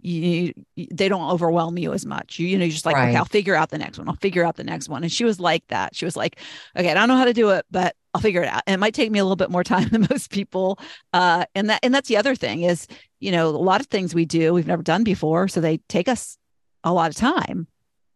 you, 0.00 0.52
they 0.76 1.08
don't 1.08 1.30
overwhelm 1.30 1.78
you 1.78 1.92
as 1.92 2.06
much. 2.06 2.38
You, 2.38 2.46
you 2.46 2.58
know, 2.58 2.64
you're 2.64 2.72
just 2.72 2.86
like, 2.86 2.96
right. 2.96 3.10
okay, 3.10 3.16
I'll 3.16 3.24
figure 3.24 3.54
out 3.54 3.70
the 3.70 3.78
next 3.78 3.98
one. 3.98 4.08
I'll 4.08 4.16
figure 4.16 4.44
out 4.44 4.56
the 4.56 4.64
next 4.64 4.88
one. 4.88 5.02
And 5.02 5.12
she 5.12 5.24
was 5.24 5.38
like 5.40 5.66
that. 5.68 5.94
She 5.94 6.04
was 6.04 6.16
like, 6.16 6.38
okay, 6.76 6.90
I 6.90 6.94
don't 6.94 7.08
know 7.08 7.16
how 7.16 7.24
to 7.24 7.32
do 7.32 7.50
it, 7.50 7.66
but 7.70 7.94
I'll 8.14 8.20
figure 8.20 8.42
it 8.42 8.48
out. 8.48 8.62
And 8.66 8.74
it 8.74 8.78
might 8.78 8.94
take 8.94 9.10
me 9.10 9.18
a 9.18 9.24
little 9.24 9.36
bit 9.36 9.50
more 9.50 9.64
time 9.64 9.88
than 9.88 10.06
most 10.10 10.30
people. 10.30 10.78
Uh, 11.12 11.44
and 11.54 11.70
that, 11.70 11.80
and 11.82 11.94
that's 11.94 12.08
the 12.08 12.16
other 12.16 12.34
thing 12.34 12.62
is, 12.62 12.86
you 13.20 13.32
know, 13.32 13.48
a 13.48 13.50
lot 13.50 13.80
of 13.80 13.86
things 13.86 14.14
we 14.14 14.24
do 14.24 14.52
we've 14.54 14.66
never 14.66 14.82
done 14.82 15.04
before, 15.04 15.48
so 15.48 15.60
they 15.60 15.78
take 15.88 16.08
us 16.08 16.38
a 16.84 16.92
lot 16.92 17.10
of 17.10 17.16
time. 17.16 17.66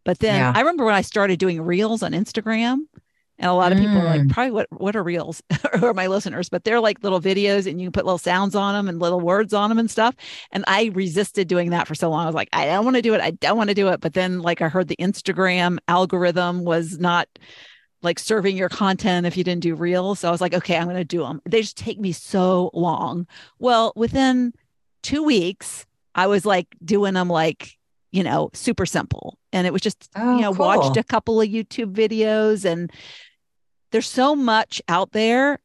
But 0.05 0.19
then 0.19 0.41
yeah. 0.41 0.53
I 0.55 0.61
remember 0.61 0.85
when 0.85 0.95
I 0.95 1.03
started 1.03 1.39
doing 1.39 1.61
reels 1.61 2.03
on 2.03 2.13
Instagram, 2.13 2.79
and 3.39 3.51
a 3.51 3.55
lot 3.55 3.73
of 3.73 3.79
people 3.79 3.97
are 3.97 4.05
like, 4.05 4.21
mm. 4.21 4.31
probably 4.31 4.53
what 4.53 4.67
what 4.71 4.95
are 4.95 5.03
reels 5.03 5.43
or 5.83 5.95
my 5.95 6.07
listeners, 6.07 6.49
but 6.49 6.65
they're 6.65 6.81
like 6.81 7.03
little 7.03 7.21
videos 7.21 7.67
and 7.67 7.81
you 7.81 7.87
can 7.87 7.93
put 7.93 8.05
little 8.05 8.19
sounds 8.19 8.55
on 8.55 8.75
them 8.75 8.89
and 8.89 9.01
little 9.01 9.21
words 9.21 9.53
on 9.53 9.69
them 9.69 9.79
and 9.79 9.91
stuff. 9.91 10.15
And 10.53 10.65
I 10.69 10.93
resisted 10.95 11.49
doing 11.49 11.71
that 11.71 11.89
for 11.89 11.95
so 11.95 12.11
long. 12.11 12.23
I 12.23 12.27
was 12.27 12.35
like, 12.35 12.51
I 12.53 12.67
don't 12.67 12.85
want 12.85 12.97
to 12.97 13.03
do 13.03 13.15
it. 13.15 13.21
I 13.21 13.33
don't 13.33 13.57
want 13.57 13.71
to 13.71 13.75
do 13.75 13.89
it. 13.89 14.01
But 14.01 14.15
then 14.15 14.41
like 14.41 14.63
I 14.63 14.69
heard 14.69 14.89
the 14.89 14.97
Instagram 14.97 15.79
algorithm 15.89 16.65
was 16.65 16.99
not 16.99 17.29
like 18.03 18.19
serving 18.19 18.57
your 18.57 18.69
content 18.69 19.27
if 19.27 19.37
you 19.37 19.45
didn't 19.45 19.63
do 19.63 19.75
reels. 19.75 20.21
So 20.21 20.29
I 20.29 20.31
was 20.31 20.41
like, 20.41 20.55
okay, 20.55 20.77
I'm 20.77 20.85
going 20.85 20.97
to 20.97 21.05
do 21.05 21.23
them. 21.23 21.41
They 21.45 21.63
just 21.63 21.77
take 21.77 21.99
me 21.99 22.13
so 22.13 22.71
long. 22.75 23.27
Well, 23.59 23.93
within 23.97 24.53
two 25.03 25.23
weeks, 25.23 25.87
I 26.15 26.27
was 26.27 26.45
like 26.45 26.69
doing 26.85 27.15
them 27.15 27.29
like, 27.29 27.77
you 28.13 28.23
know, 28.23 28.51
super 28.53 28.87
simple. 28.87 29.39
And 29.53 29.67
it 29.67 29.73
was 29.73 29.83
just, 29.83 30.09
oh, 30.15 30.37
you 30.37 30.43
know, 30.43 30.55
cool. 30.55 30.67
watched 30.67 30.97
a 30.97 31.03
couple 31.03 31.41
of 31.41 31.49
YouTube 31.49 31.95
videos 31.95 32.65
and 32.65 32.93
there's 33.91 34.09
so 34.09 34.37
much 34.37 34.81
out 34.89 35.13
there 35.13 35.59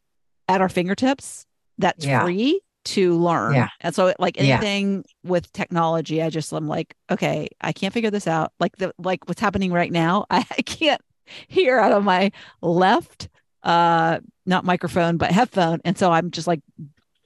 at 0.47 0.61
our 0.61 0.69
fingertips 0.69 1.45
that's 1.77 2.05
yeah. 2.05 2.23
free 2.23 2.61
to 2.85 3.17
learn. 3.17 3.53
Yeah. 3.53 3.67
And 3.81 3.93
so 3.93 4.13
like 4.17 4.39
anything 4.39 4.97
yeah. 4.97 5.29
with 5.29 5.51
technology, 5.51 6.21
I 6.21 6.29
just 6.29 6.51
I'm 6.53 6.67
like, 6.67 6.95
okay, 7.11 7.49
I 7.59 7.73
can't 7.73 7.93
figure 7.93 8.11
this 8.11 8.27
out. 8.27 8.53
Like 8.59 8.77
the 8.77 8.93
like 8.97 9.27
what's 9.27 9.41
happening 9.41 9.73
right 9.73 9.91
now, 9.91 10.25
I, 10.29 10.39
I 10.57 10.61
can't 10.61 11.01
hear 11.47 11.77
out 11.77 11.91
of 11.91 12.03
my 12.03 12.31
left 12.61 13.27
uh 13.63 14.19
not 14.45 14.63
microphone 14.63 15.17
but 15.17 15.31
headphone. 15.31 15.81
And 15.83 15.97
so 15.97 16.11
I'm 16.11 16.31
just 16.31 16.47
like 16.47 16.61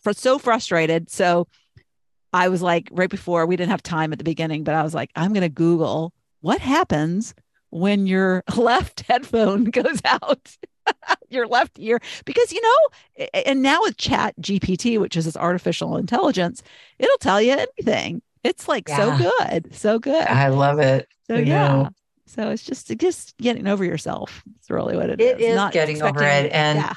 for 0.02 0.14
so 0.14 0.40
frustrated. 0.40 1.12
So 1.12 1.48
I 2.34 2.50
was 2.50 2.62
like 2.62 2.90
right 2.92 3.10
before 3.10 3.46
we 3.46 3.56
didn't 3.56 3.72
have 3.72 3.84
time 3.84 4.12
at 4.12 4.18
the 4.18 4.24
beginning, 4.24 4.64
but 4.64 4.76
I 4.76 4.84
was 4.84 4.94
like, 4.94 5.12
I'm 5.16 5.34
gonna 5.34 5.50
Google 5.50 6.14
what 6.42 6.60
happens 6.60 7.34
when 7.70 8.08
your 8.08 8.44
left 8.56 9.02
headphone 9.02 9.66
goes 9.66 10.02
out. 10.06 10.58
your 11.30 11.48
left 11.48 11.78
ear 11.78 12.00
because 12.26 12.52
you 12.52 12.60
know 12.60 13.28
and 13.46 13.62
now 13.62 13.80
with 13.84 13.96
chat 13.98 14.34
gpt 14.42 15.00
which 15.00 15.16
is 15.16 15.26
this 15.26 15.38
artificial 15.38 15.96
intelligence 15.96 16.64
it'll 16.98 17.18
tell 17.20 17.40
you 17.40 17.52
anything 17.52 18.20
it's 18.44 18.68
like 18.68 18.90
yeah. 18.90 18.98
so 18.98 19.32
good 19.40 19.74
so 19.76 20.00
good 20.00 20.26
i 20.28 20.48
love 20.48 20.80
it 20.80 21.08
so 21.28 21.36
yeah 21.36 21.68
know. 21.68 21.90
so 22.26 22.50
it's 22.50 22.64
just 22.64 22.92
just 22.98 23.38
getting 23.38 23.68
over 23.68 23.86
yourself 23.86 24.44
it's 24.58 24.72
really 24.72 24.98
what 24.98 25.12
it, 25.12 25.22
it 25.22 25.40
is, 25.40 25.50
is 25.50 25.56
Not 25.56 25.72
getting 25.72 26.02
over 26.02 26.24
it 26.24 26.52
and 26.52 26.80
yeah. 26.80 26.96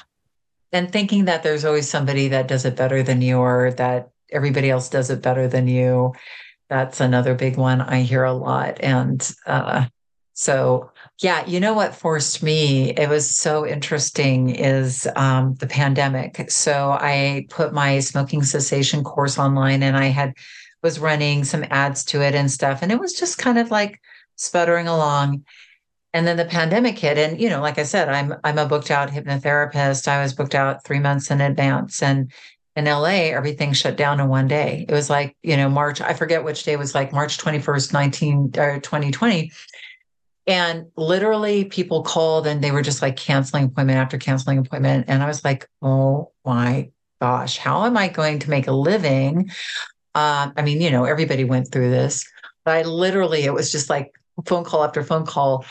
and 0.71 0.91
thinking 0.91 1.25
that 1.25 1.43
there's 1.43 1.63
always 1.63 1.87
somebody 1.87 2.29
that 2.29 2.47
does 2.47 2.65
it 2.65 2.75
better 2.75 3.03
than 3.03 3.21
you 3.21 3.37
or 3.37 3.71
that 3.77 4.09
everybody 4.31 4.69
else 4.69 4.89
does 4.89 5.09
it 5.09 5.21
better 5.21 5.47
than 5.47 5.67
you 5.67 6.13
that's 6.69 6.99
another 6.99 7.35
big 7.35 7.57
one 7.57 7.81
i 7.81 8.01
hear 8.01 8.23
a 8.23 8.33
lot 8.33 8.77
and 8.81 9.31
uh 9.45 9.85
so 10.35 10.91
yeah, 11.21 11.45
you 11.45 11.61
know 11.61 11.73
what 11.73 11.95
forced 11.95 12.43
me? 12.43 12.91
It 12.91 13.07
was 13.07 13.37
so 13.37 13.65
interesting 13.65 14.49
is 14.49 15.07
um, 15.15 15.55
the 15.55 15.67
pandemic. 15.67 16.51
So 16.51 16.91
I 16.99 17.47
put 17.49 17.73
my 17.73 18.01
smoking 18.01 18.43
cessation 18.43 19.01
course 19.03 19.39
online, 19.39 19.81
and 19.81 19.95
I 19.95 20.07
had 20.07 20.33
was 20.83 20.99
running 20.99 21.45
some 21.45 21.65
ads 21.71 22.03
to 22.05 22.21
it 22.21 22.35
and 22.35 22.51
stuff, 22.51 22.79
and 22.81 22.91
it 22.91 22.99
was 22.99 23.13
just 23.13 23.37
kind 23.37 23.57
of 23.57 23.71
like 23.71 24.01
sputtering 24.35 24.87
along. 24.89 25.45
And 26.13 26.27
then 26.27 26.35
the 26.35 26.45
pandemic 26.45 26.99
hit, 26.99 27.17
and 27.17 27.39
you 27.39 27.49
know, 27.49 27.61
like 27.61 27.79
I 27.79 27.83
said, 27.83 28.09
I'm 28.09 28.35
I'm 28.43 28.57
a 28.57 28.65
booked 28.65 28.91
out 28.91 29.09
hypnotherapist. 29.09 30.07
I 30.09 30.21
was 30.21 30.33
booked 30.33 30.55
out 30.55 30.83
three 30.83 30.99
months 30.99 31.31
in 31.31 31.39
advance, 31.39 32.03
and 32.03 32.29
in 32.75 32.85
LA, 32.85 33.31
everything 33.31 33.73
shut 33.73 33.95
down 33.95 34.19
in 34.19 34.27
one 34.27 34.47
day. 34.47 34.85
It 34.87 34.93
was 34.93 35.09
like, 35.09 35.37
you 35.43 35.55
know, 35.55 35.69
March, 35.69 36.01
I 36.01 36.13
forget 36.13 36.43
which 36.43 36.63
day 36.63 36.75
was 36.75 36.93
like 36.93 37.13
March 37.13 37.37
21st, 37.37 37.93
19 37.93 38.51
or 38.57 38.79
2020. 38.79 39.51
And 40.47 40.87
literally, 40.95 41.65
people 41.65 42.03
called 42.03 42.45
and 42.45 42.61
they 42.61 42.71
were 42.71 42.81
just 42.81 43.01
like 43.01 43.15
canceling 43.15 43.65
appointment 43.65 43.97
after 43.97 44.17
canceling 44.17 44.57
appointment. 44.59 45.05
And 45.07 45.23
I 45.23 45.27
was 45.27 45.43
like, 45.43 45.69
oh 45.81 46.31
my 46.45 46.89
gosh, 47.21 47.57
how 47.57 47.85
am 47.85 47.97
I 47.97 48.09
going 48.09 48.39
to 48.39 48.49
make 48.49 48.67
a 48.67 48.71
living? 48.71 49.49
Uh, 50.13 50.51
I 50.55 50.61
mean, 50.61 50.81
you 50.81 50.91
know, 50.91 51.05
everybody 51.05 51.45
went 51.45 51.71
through 51.71 51.89
this, 51.89 52.29
but 52.63 52.75
I 52.75 52.81
literally, 52.83 53.43
it 53.43 53.53
was 53.53 53.71
just 53.71 53.89
like 53.89 54.13
phone 54.45 54.65
call 54.65 54.83
after 54.83 55.03
phone 55.03 55.25
call. 55.25 55.65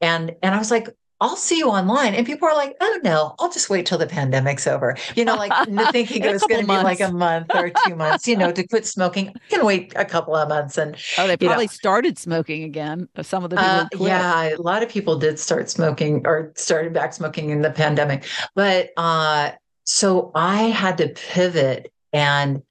And 0.00 0.34
and 0.42 0.54
I 0.54 0.58
was 0.58 0.70
like, 0.70 0.88
I'll 1.20 1.36
see 1.36 1.58
you 1.58 1.68
online. 1.68 2.14
And 2.14 2.26
people 2.26 2.48
are 2.48 2.54
like, 2.54 2.76
oh 2.80 3.00
no, 3.04 3.34
I'll 3.38 3.50
just 3.50 3.68
wait 3.68 3.84
till 3.84 3.98
the 3.98 4.06
pandemic's 4.06 4.66
over. 4.66 4.96
You 5.14 5.24
know, 5.26 5.34
like 5.34 5.52
thinking 5.92 6.24
it 6.24 6.32
was 6.32 6.42
going 6.42 6.62
to 6.62 6.66
be 6.66 6.72
like 6.72 7.00
a 7.00 7.12
month 7.12 7.54
or 7.54 7.70
two 7.86 7.94
months, 7.94 8.26
you 8.26 8.36
know, 8.36 8.50
to 8.50 8.66
quit 8.66 8.86
smoking. 8.86 9.28
I 9.28 9.32
can 9.48 9.66
wait 9.66 9.92
a 9.96 10.04
couple 10.04 10.34
of 10.34 10.48
months. 10.48 10.78
And 10.78 10.96
oh, 11.18 11.26
they 11.26 11.36
probably 11.36 11.66
know. 11.66 11.72
started 11.72 12.18
smoking 12.18 12.64
again. 12.64 13.08
Some 13.20 13.44
of 13.44 13.50
the 13.50 13.56
people. 13.90 14.06
Uh, 14.06 14.08
yeah, 14.08 14.56
a 14.56 14.62
lot 14.62 14.82
of 14.82 14.88
people 14.88 15.18
did 15.18 15.38
start 15.38 15.68
smoking 15.68 16.26
or 16.26 16.52
started 16.56 16.94
back 16.94 17.12
smoking 17.12 17.50
in 17.50 17.60
the 17.60 17.70
pandemic. 17.70 18.24
But 18.54 18.90
uh, 18.96 19.52
so 19.84 20.30
I 20.34 20.64
had 20.64 20.98
to 20.98 21.08
pivot 21.08 21.92
and 22.12 22.62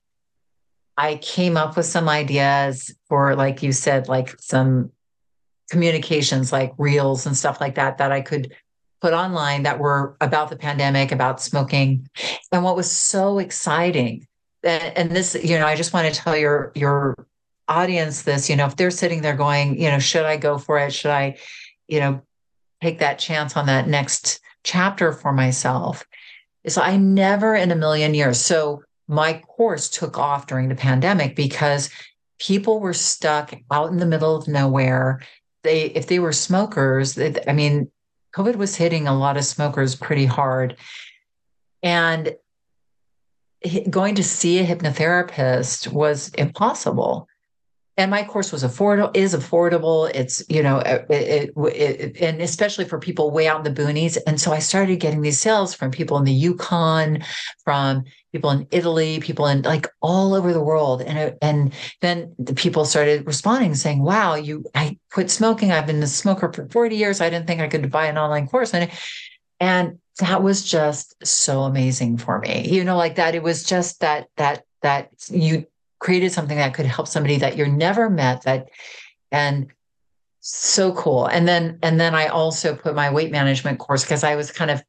I 0.98 1.16
came 1.18 1.56
up 1.56 1.78
with 1.78 1.86
some 1.86 2.10
ideas 2.10 2.94
for, 3.08 3.36
like 3.36 3.64
you 3.64 3.72
said, 3.72 4.10
like 4.10 4.36
some 4.40 4.92
communications 5.70 6.52
like 6.52 6.74
reels 6.78 7.26
and 7.26 7.38
stuff 7.38 7.62
like 7.62 7.76
that 7.76 7.98
that 7.98 8.12
I 8.12 8.22
could 8.22 8.54
put 9.02 9.14
online 9.14 9.64
that 9.64 9.80
were 9.80 10.18
about 10.20 10.50
the 10.50 10.58
pandemic, 10.58 11.12
about 11.12 11.42
smoking. 11.42 12.10
And 12.52 12.64
what 12.64 12.76
was 12.76 12.92
so 12.92 13.40
exciting, 13.40 14.28
and 14.64 15.12
this, 15.12 15.38
you 15.42 15.58
know, 15.58 15.66
I 15.66 15.76
just 15.76 15.94
want 15.94 16.14
to 16.14 16.20
tell 16.20 16.36
your 16.36 16.72
your 16.76 17.16
audience 17.68 18.24
this, 18.24 18.50
you 18.50 18.56
know, 18.56 18.66
if 18.66 18.76
they're 18.76 18.92
sitting 18.92 19.22
there 19.22 19.36
going, 19.36 19.80
you 19.80 19.90
know, 19.90 20.00
should 20.00 20.26
I 20.26 20.38
go 20.38 20.58
for 20.58 20.80
it? 20.80 20.92
Should 20.92 21.12
I, 21.12 21.38
you 21.88 22.00
know, 22.00 22.22
take 22.82 23.00
that 23.00 23.20
chance 23.20 23.56
on 23.56 23.68
that 23.68 23.88
next 23.88 24.42
chapter 24.64 25.14
for 25.14 25.32
myself? 25.32 26.04
So 26.68 26.82
I 26.82 26.98
never 26.98 27.56
in 27.56 27.72
a 27.72 27.76
million 27.76 28.14
years. 28.14 28.40
So 28.40 28.84
my 29.08 29.40
course 29.48 29.90
took 29.90 30.18
off 30.18 30.48
during 30.48 30.68
the 30.68 30.76
pandemic 30.76 31.36
because 31.36 31.90
people 32.40 32.80
were 32.80 32.94
stuck 32.94 33.54
out 33.72 33.92
in 33.92 33.98
the 33.98 34.06
middle 34.06 34.36
of 34.36 34.48
nowhere 34.48 35.22
they 35.64 35.86
if 35.86 36.08
they 36.08 36.20
were 36.20 36.34
smokers, 36.34 37.18
I 37.18 37.54
mean, 37.54 37.92
COVID 38.36 38.56
was 38.56 38.76
hitting 38.76 39.08
a 39.08 39.18
lot 39.18 39.38
of 39.38 39.46
smokers 39.46 39.96
pretty 39.96 40.26
hard, 40.26 40.76
and 41.82 42.36
going 43.90 44.16
to 44.16 44.24
see 44.24 44.60
a 44.60 44.66
hypnotherapist 44.66 45.92
was 45.92 46.30
impossible 46.30 47.29
and 48.00 48.10
my 48.10 48.24
course 48.24 48.54
was 48.54 48.64
affordable 48.64 49.12
is 49.14 49.36
affordable. 49.36 50.10
It's 50.16 50.42
you 50.48 50.64
know 50.64 50.80
it, 50.80 51.06
it, 51.10 51.52
it, 51.58 52.22
and 52.22 52.42
especially 52.42 52.86
for 52.86 52.98
people 52.98 53.30
way 53.30 53.46
out 53.46 53.58
in 53.58 53.74
the 53.74 53.82
boonies. 53.82 54.18
And 54.26 54.40
so 54.40 54.54
i 54.54 54.60
started 54.60 55.02
getting 55.02 55.22
these 55.22 55.38
sales 55.38 55.74
from 55.74 55.92
people 55.92 56.18
in 56.18 56.24
the 56.24 56.32
yukon 56.32 57.22
from 57.66 58.06
people 58.32 58.52
in 58.52 58.68
italy 58.72 59.20
people 59.20 59.48
in 59.48 59.64
like 59.64 59.88
all 60.02 60.34
over 60.34 60.54
the 60.54 60.64
world. 60.64 61.02
And 61.02 61.18
uh, 61.20 61.36
and 61.42 61.74
then 62.00 62.34
the 62.40 62.54
people 62.54 62.86
started 62.86 63.28
responding 63.28 63.76
saying 63.76 64.02
wow 64.02 64.36
you 64.36 64.64
i 64.74 64.98
quit 65.12 65.30
smoking. 65.30 65.74
I've 65.74 65.88
been 65.88 66.02
a 66.02 66.08
smoker 66.08 66.52
for 66.54 66.70
40 66.70 66.96
years. 66.96 67.20
I 67.20 67.30
didn't 67.30 67.48
think 67.48 67.60
i 67.60 67.68
could 67.68 67.92
buy 67.92 68.06
an 68.06 68.18
online 68.18 68.48
course. 68.48 68.74
And 68.74 68.90
and 69.60 70.00
that 70.20 70.42
was 70.42 70.64
just 70.64 71.16
so 71.26 71.64
amazing 71.64 72.18
for 72.18 72.40
me. 72.40 72.66
You 72.70 72.86
know 72.86 72.96
like 72.96 73.16
that 73.16 73.36
it 73.36 73.44
was 73.44 73.66
just 73.66 74.00
that 74.00 74.30
that 74.38 74.64
that 74.84 75.12
you 75.30 75.66
created 76.00 76.32
something 76.32 76.58
that 76.58 76.74
could 76.74 76.86
help 76.86 77.08
somebody 77.08 77.38
that 77.38 77.58
you're 77.58 77.68
never 77.68 78.10
met 78.10 78.44
that 78.44 78.70
and 79.32 79.68
so 80.42 80.94
cool. 80.94 81.26
And 81.26 81.48
then 81.48 81.80
and 81.84 82.00
then 82.00 82.16
i 82.16 82.28
also 82.28 82.76
put 82.76 82.96
my 82.96 83.12
weight 83.12 83.32
management 83.32 83.80
course 83.80 84.04
because 84.04 84.24
i 84.24 84.36
was 84.36 84.52
kind 84.52 84.72
of 84.72 84.82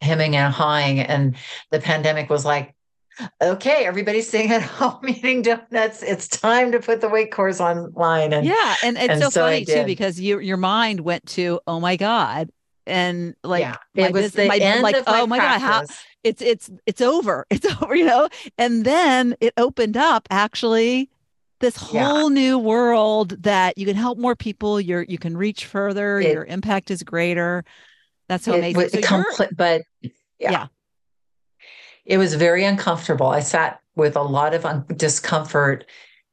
hemming 0.00 0.36
and 0.36 0.52
hawing 0.52 1.00
and 1.00 1.36
the 1.70 1.80
pandemic 1.80 2.28
was 2.28 2.44
like 2.44 2.74
okay 3.40 3.86
everybody's 3.86 4.28
sitting 4.28 4.52
at 4.52 4.62
home 4.78 5.08
eating 5.08 5.42
donuts. 5.42 6.02
It's 6.02 6.28
time 6.28 6.72
to 6.72 6.80
put 6.80 7.00
the 7.00 7.08
weight 7.08 7.32
course 7.32 7.60
online. 7.60 8.32
And 8.32 8.46
yeah 8.46 8.74
and 8.84 8.96
it's 8.96 9.08
and 9.08 9.22
so, 9.22 9.30
so, 9.30 9.40
funny 9.42 9.64
too 9.64 9.84
because 9.84 10.20
you 10.20 10.38
your 10.38 10.58
mind 10.58 11.00
went 11.00 11.26
to 11.30 11.60
oh 11.66 11.80
my 11.80 11.96
god. 11.96 12.50
And 12.88 13.34
like 13.42 13.62
yeah, 13.62 13.76
it 13.94 14.12
was 14.12 14.32
the 14.32 14.46
my, 14.46 14.58
end 14.58 14.82
like 14.82 14.96
of 14.96 15.06
my 15.06 15.20
oh 15.20 15.26
my 15.26 15.38
practice. 15.38 15.62
god 15.62 15.88
how 15.88 15.96
it's 16.26 16.42
it's 16.42 16.70
it's 16.86 17.00
over 17.00 17.46
it's 17.50 17.66
over 17.82 17.94
you 17.94 18.04
know 18.04 18.28
and 18.58 18.84
then 18.84 19.36
it 19.40 19.52
opened 19.56 19.96
up 19.96 20.26
actually 20.30 21.08
this 21.60 21.76
whole 21.76 22.30
yeah. 22.30 22.34
new 22.34 22.58
world 22.58 23.42
that 23.42 23.78
you 23.78 23.86
can 23.86 23.96
help 23.96 24.18
more 24.18 24.36
people 24.36 24.80
you're 24.80 25.02
you 25.02 25.18
can 25.18 25.36
reach 25.36 25.64
further 25.64 26.18
it, 26.20 26.32
your 26.32 26.44
impact 26.44 26.90
is 26.90 27.02
greater 27.02 27.64
that's 28.28 28.44
so 28.44 28.54
it, 28.54 28.58
amazing 28.58 29.02
so 29.02 29.08
compl- 29.08 29.56
but 29.56 29.82
yeah. 30.00 30.50
yeah. 30.50 30.66
it 32.04 32.18
was 32.18 32.34
very 32.34 32.64
uncomfortable 32.64 33.28
i 33.28 33.40
sat 33.40 33.80
with 33.94 34.16
a 34.16 34.22
lot 34.22 34.52
of 34.52 34.66
un- 34.66 34.84
discomfort 34.96 35.86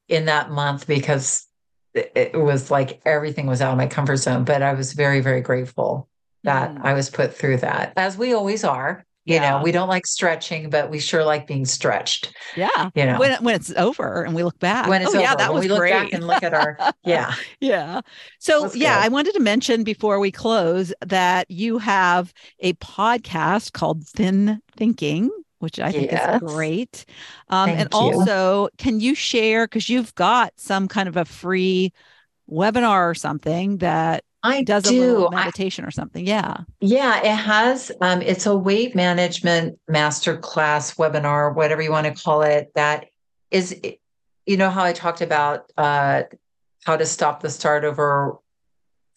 in 0.09 0.25
that 0.25 0.51
month 0.51 0.87
because 0.87 1.47
it, 1.93 2.11
it 2.15 2.39
was 2.39 2.69
like 2.71 2.99
everything 3.05 3.45
was 3.45 3.61
out 3.61 3.71
of 3.71 3.77
my 3.77 3.87
comfort 3.87 4.17
zone 4.17 4.43
but 4.43 4.61
i 4.61 4.73
was 4.73 4.93
very 4.93 5.21
very 5.21 5.41
grateful 5.41 6.09
that 6.43 6.73
mm. 6.73 6.81
i 6.83 6.93
was 6.93 7.09
put 7.09 7.33
through 7.33 7.57
that 7.57 7.93
as 7.95 8.17
we 8.17 8.33
always 8.33 8.65
are 8.65 9.05
you 9.25 9.35
yeah. 9.35 9.51
know 9.51 9.63
we 9.63 9.71
don't 9.71 9.87
like 9.87 10.05
stretching 10.05 10.69
but 10.69 10.89
we 10.89 10.99
sure 10.99 11.23
like 11.23 11.47
being 11.47 11.65
stretched 11.65 12.33
yeah 12.55 12.89
you 12.95 13.05
know 13.05 13.17
when, 13.17 13.41
when 13.43 13.55
it's 13.55 13.71
over 13.77 14.23
and 14.23 14.35
we 14.35 14.43
look 14.43 14.57
back 14.59 14.87
when 14.87 15.01
it's 15.01 15.11
oh, 15.11 15.17
over 15.17 15.21
yeah 15.21 15.35
that 15.35 15.49
when 15.49 15.55
was 15.55 15.65
we 15.65 15.69
look 15.69 15.79
great. 15.79 15.91
back 15.91 16.13
and 16.13 16.27
look 16.27 16.43
at 16.43 16.53
our 16.53 16.77
yeah 17.05 17.33
yeah 17.59 18.01
so 18.39 18.73
yeah 18.73 18.99
i 18.99 19.07
wanted 19.07 19.33
to 19.33 19.39
mention 19.39 19.83
before 19.83 20.19
we 20.19 20.31
close 20.31 20.93
that 21.05 21.49
you 21.49 21.77
have 21.77 22.33
a 22.59 22.73
podcast 22.73 23.73
called 23.73 24.05
thin 24.07 24.59
thinking 24.75 25.29
which 25.59 25.79
I 25.79 25.93
think 25.93 26.11
yes. 26.11 26.41
is 26.41 26.53
great. 26.53 27.05
Um, 27.47 27.69
and 27.69 27.87
you. 27.93 27.97
also, 27.97 28.67
can 28.77 28.99
you 28.99 29.15
share 29.15 29.65
because 29.65 29.87
you've 29.87 30.13
got 30.13 30.51
some 30.57 30.89
kind 30.89 31.07
of 31.07 31.15
a 31.15 31.23
free 31.23 31.93
webinar 32.51 33.09
or 33.09 33.15
something 33.15 33.77
that 33.77 34.25
I 34.43 34.61
does 34.61 34.83
do. 34.83 35.25
a 35.25 35.31
meditation 35.31 35.85
I, 35.85 35.87
or 35.87 35.91
something. 35.91 36.27
Yeah. 36.27 36.57
Yeah, 36.81 37.21
it 37.23 37.35
has. 37.35 37.91
Um, 38.01 38.21
it's 38.21 38.45
a 38.45 38.55
weight 38.55 38.93
management 38.93 39.79
master 39.87 40.37
class 40.37 40.95
webinar, 40.95 41.55
whatever 41.55 41.81
you 41.81 41.91
want 41.91 42.07
to 42.07 42.23
call 42.23 42.41
it. 42.41 42.71
That 42.75 43.05
is, 43.51 43.79
you 44.45 44.57
know, 44.57 44.69
how 44.69 44.83
I 44.83 44.91
talked 44.91 45.21
about 45.21 45.71
uh, 45.77 46.23
how 46.83 46.97
to 46.97 47.05
stop 47.05 47.41
the 47.41 47.49
start 47.49 47.85
over 47.85 48.37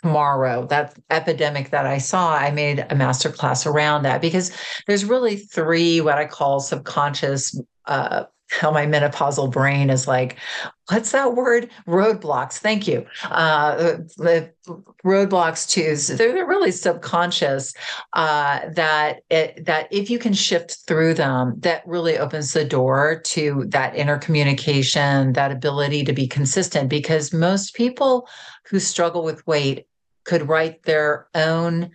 tomorrow 0.02 0.66
that 0.66 0.96
epidemic 1.10 1.70
that 1.70 1.86
i 1.86 1.96
saw 1.96 2.34
i 2.34 2.50
made 2.50 2.84
a 2.90 2.94
master 2.94 3.30
class 3.30 3.66
around 3.66 4.02
that 4.02 4.20
because 4.20 4.52
there's 4.86 5.04
really 5.04 5.36
three 5.36 6.00
what 6.00 6.18
i 6.18 6.24
call 6.26 6.60
subconscious 6.60 7.58
uh, 7.86 8.24
how 8.49 8.70
my 8.70 8.86
menopausal 8.86 9.51
brain 9.51 9.90
is 9.90 10.07
like, 10.07 10.36
what's 10.88 11.11
that 11.11 11.34
word? 11.34 11.68
Roadblocks. 11.86 12.59
Thank 12.59 12.86
you. 12.86 13.05
Uh, 13.24 13.99
the 14.16 14.53
roadblocks 15.05 15.68
to 15.70 16.16
they're 16.16 16.47
really 16.47 16.70
subconscious. 16.70 17.74
Uh, 18.12 18.61
that 18.70 19.22
it, 19.30 19.64
that 19.64 19.88
if 19.90 20.11
you 20.11 20.18
can 20.18 20.32
shift 20.32 20.78
through 20.86 21.14
them, 21.14 21.55
that 21.59 21.86
really 21.86 22.18
opens 22.18 22.53
the 22.53 22.64
door 22.64 23.20
to 23.24 23.64
that 23.68 23.97
inner 23.97 24.18
communication, 24.18 25.32
that 25.32 25.51
ability 25.51 26.05
to 26.05 26.12
be 26.12 26.26
consistent. 26.26 26.88
Because 26.88 27.32
most 27.32 27.74
people 27.74 28.28
who 28.68 28.78
struggle 28.78 29.24
with 29.24 29.47
weight 29.47 29.86
could 30.24 30.49
write 30.49 30.82
their 30.84 31.28
own 31.34 31.90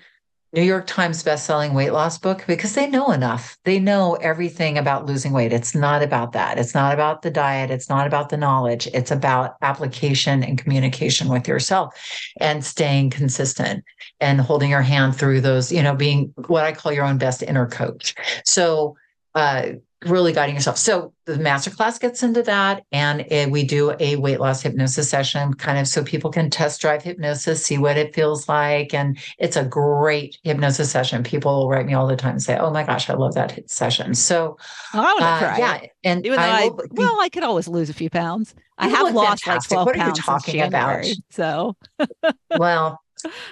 New 0.54 0.62
York 0.64 0.86
Times 0.86 1.24
bestselling 1.24 1.74
weight 1.74 1.93
loss 1.93 2.18
book 2.18 2.43
because 2.45 2.74
they 2.74 2.86
know 2.86 3.12
enough. 3.12 3.58
They 3.64 3.80
know 3.80 4.16
everything 4.16 4.78
about 4.78 5.06
losing 5.06 5.32
weight. 5.32 5.54
It's 5.54 5.74
not 5.74 6.04
about 6.04 6.34
that. 6.34 6.60
It's 6.60 6.74
not 6.74 6.93
about 6.93 7.22
the 7.22 7.32
diet. 7.32 7.72
It's 7.72 7.88
not 7.88 8.06
about 8.06 8.30
the 8.30 8.38
knowledge. 8.38 8.88
It's 8.93 9.12
about 9.12 9.56
application 9.62 10.43
and 10.43 10.58
communication 10.58 11.30
with 11.30 11.47
yourself 11.47 11.95
and 12.41 12.66
staying 12.66 13.12
consistent 13.12 13.86
and 14.20 14.41
holding 14.41 14.72
your 14.72 14.82
hand 14.82 15.16
through 15.16 15.39
those, 15.39 15.72
you 15.72 15.82
know, 15.82 15.95
being 15.95 16.34
what 16.47 16.66
I 16.66 16.74
call 16.74 16.91
your 16.91 17.06
own 17.06 17.18
best 17.18 17.41
inner 17.41 17.68
coach. 17.68 18.14
So, 18.45 18.97
uh, 19.36 19.68
really 20.06 20.34
guiding 20.34 20.56
yourself. 20.56 20.78
So 20.78 21.14
the 21.26 21.36
masterclass 21.36 21.99
gets 21.99 22.24
into 22.24 22.41
that, 22.43 22.84
and 22.91 23.22
it, 23.32 23.52
we 23.52 23.64
do 23.64 23.95
a 23.99 24.16
weight 24.16 24.39
loss 24.39 24.62
hypnosis 24.62 25.10
session, 25.10 25.54
kind 25.54 25.78
of 25.78 25.88
so 25.88 26.04
people 26.04 26.32
can 26.32 26.49
test 26.49 26.82
drive 26.82 27.04
hypnosis, 27.04 27.64
see 27.64 27.78
what 27.78 27.97
it 27.97 28.16
feels 28.16 28.49
like, 28.49 28.93
and 28.93 29.18
it's 29.38 29.56
a 29.56 29.64
great 29.64 30.38
hypnosis 30.43 30.91
session. 30.91 31.24
People 31.24 31.70
write 31.70 31.86
me 31.86 31.93
all 31.93 32.08
the 32.08 32.16
time 32.16 32.32
and 32.32 32.41
say, 32.41 32.58
"Oh 32.58 32.72
my 32.72 32.84
gosh, 32.84 33.10
I 33.10 33.14
love 33.14 33.36
that 33.36 33.70
session." 33.70 34.16
So, 34.16 34.58
oh, 34.93 34.99
I 34.99 35.14
want 35.14 35.20
to 35.20 35.54
uh. 35.54 35.58
Yeah, 35.58 35.82
and 36.04 36.26
Even 36.26 36.39
I, 36.39 36.70
will, 36.70 36.86
well, 36.91 37.18
I 37.22 37.30
could 37.30 37.43
always 37.43 37.68
lose 37.68 37.89
a 37.89 37.93
few 37.93 38.10
pounds. 38.10 38.56
I 38.78 38.88
have 38.88 39.14
lost 39.14 39.43
fantastic. 39.43 39.78
like 39.78 39.86
twelve 39.86 39.86
what 39.86 39.95
pounds. 39.95 40.20
What 40.28 40.34
are 40.34 40.36
you 40.36 40.39
talking 40.39 40.62
about? 40.62 41.06
So, 41.30 41.76
well, 42.58 42.99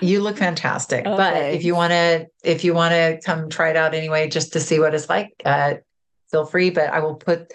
you 0.02 0.22
look 0.22 0.38
fantastic 0.38 1.04
oh, 1.06 1.16
but 1.16 1.36
if 1.36 1.64
you 1.64 1.76
want 1.76 1.91
to 1.91 2.28
if 2.43 2.64
you 2.64 2.74
want 2.74 2.91
to 2.91 3.20
come 3.24 3.50
try 3.50 3.70
it 3.70 3.76
out 3.76 3.93
anyway 3.93 4.28
just 4.28 4.54
to 4.54 4.60
see 4.60 4.80
what 4.80 4.95
it's 4.95 5.10
like 5.10 5.30
uh, 5.45 5.76
feel 6.32 6.45
free, 6.45 6.69
but 6.69 6.89
I 6.89 6.99
will 6.99 7.15
put, 7.15 7.53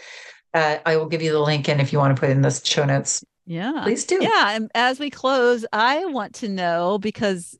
uh, 0.52 0.78
I 0.84 0.96
will 0.96 1.06
give 1.06 1.22
you 1.22 1.32
the 1.32 1.40
link. 1.40 1.68
And 1.68 1.80
if 1.80 1.92
you 1.92 1.98
want 1.98 2.16
to 2.16 2.20
put 2.20 2.30
in 2.30 2.42
the 2.42 2.50
show 2.50 2.84
notes, 2.84 3.24
yeah, 3.46 3.80
please 3.82 4.04
do. 4.04 4.18
Yeah. 4.22 4.52
And 4.52 4.70
as 4.74 4.98
we 4.98 5.10
close, 5.10 5.66
I 5.72 6.06
want 6.06 6.34
to 6.36 6.48
know 6.48 6.98
because 6.98 7.58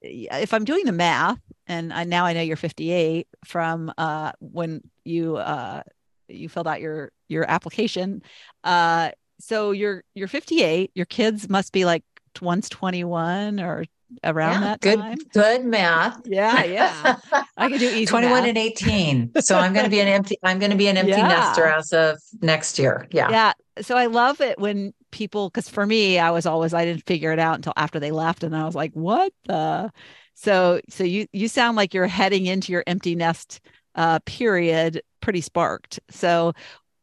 if 0.00 0.54
I'm 0.54 0.64
doing 0.64 0.84
the 0.86 0.92
math, 0.92 1.38
and 1.66 1.92
I 1.92 2.04
now 2.04 2.24
I 2.24 2.32
know 2.32 2.40
you're 2.40 2.56
58 2.56 3.28
from 3.44 3.92
uh, 3.98 4.32
when 4.40 4.80
you 5.04 5.36
uh, 5.36 5.82
you 6.28 6.48
filled 6.48 6.66
out 6.66 6.80
your 6.80 7.12
your 7.28 7.48
application. 7.48 8.22
Uh, 8.64 9.10
so 9.38 9.72
you're 9.72 10.02
you're 10.14 10.28
58. 10.28 10.90
Your 10.94 11.06
kids 11.06 11.48
must 11.48 11.72
be 11.72 11.84
like 11.84 12.04
one's 12.40 12.68
21 12.68 13.60
or 13.60 13.84
around 14.24 14.54
yeah, 14.54 14.60
that 14.60 14.80
good, 14.80 14.98
time. 14.98 15.18
Good 15.32 15.64
math. 15.64 16.20
Yeah, 16.28 16.64
yeah. 16.64 17.16
I 17.56 17.68
could 17.68 17.80
do 17.80 17.88
easy 17.88 18.06
21 18.06 18.40
math. 18.40 18.48
and 18.48 18.58
18. 18.58 19.32
So 19.40 19.58
I'm 19.58 19.72
going 19.72 19.84
to 19.84 19.90
be 19.90 20.00
an 20.00 20.08
empty 20.08 20.36
I'm 20.42 20.58
going 20.58 20.70
to 20.70 20.76
be 20.76 20.88
an 20.88 20.96
empty 20.96 21.12
yeah. 21.12 21.28
nester 21.28 21.64
as 21.64 21.92
of 21.92 22.18
next 22.42 22.78
year. 22.78 23.06
Yeah. 23.10 23.30
Yeah. 23.30 23.52
So 23.80 23.96
I 23.96 24.06
love 24.06 24.40
it 24.40 24.58
when 24.58 24.92
people 25.10 25.50
cuz 25.50 25.68
for 25.68 25.86
me 25.86 26.18
I 26.18 26.30
was 26.30 26.46
always 26.46 26.74
I 26.74 26.84
didn't 26.84 27.06
figure 27.06 27.32
it 27.32 27.38
out 27.38 27.56
until 27.56 27.72
after 27.76 27.98
they 27.98 28.10
left 28.10 28.44
and 28.44 28.54
I 28.54 28.64
was 28.64 28.74
like, 28.74 28.92
"What 28.92 29.32
the?" 29.44 29.90
So 30.34 30.80
so 30.88 31.04
you 31.04 31.26
you 31.32 31.48
sound 31.48 31.76
like 31.76 31.94
you're 31.94 32.06
heading 32.06 32.46
into 32.46 32.72
your 32.72 32.84
empty 32.86 33.14
nest 33.14 33.60
uh 33.94 34.18
period 34.26 35.02
pretty 35.20 35.40
sparked. 35.40 36.00
So 36.10 36.52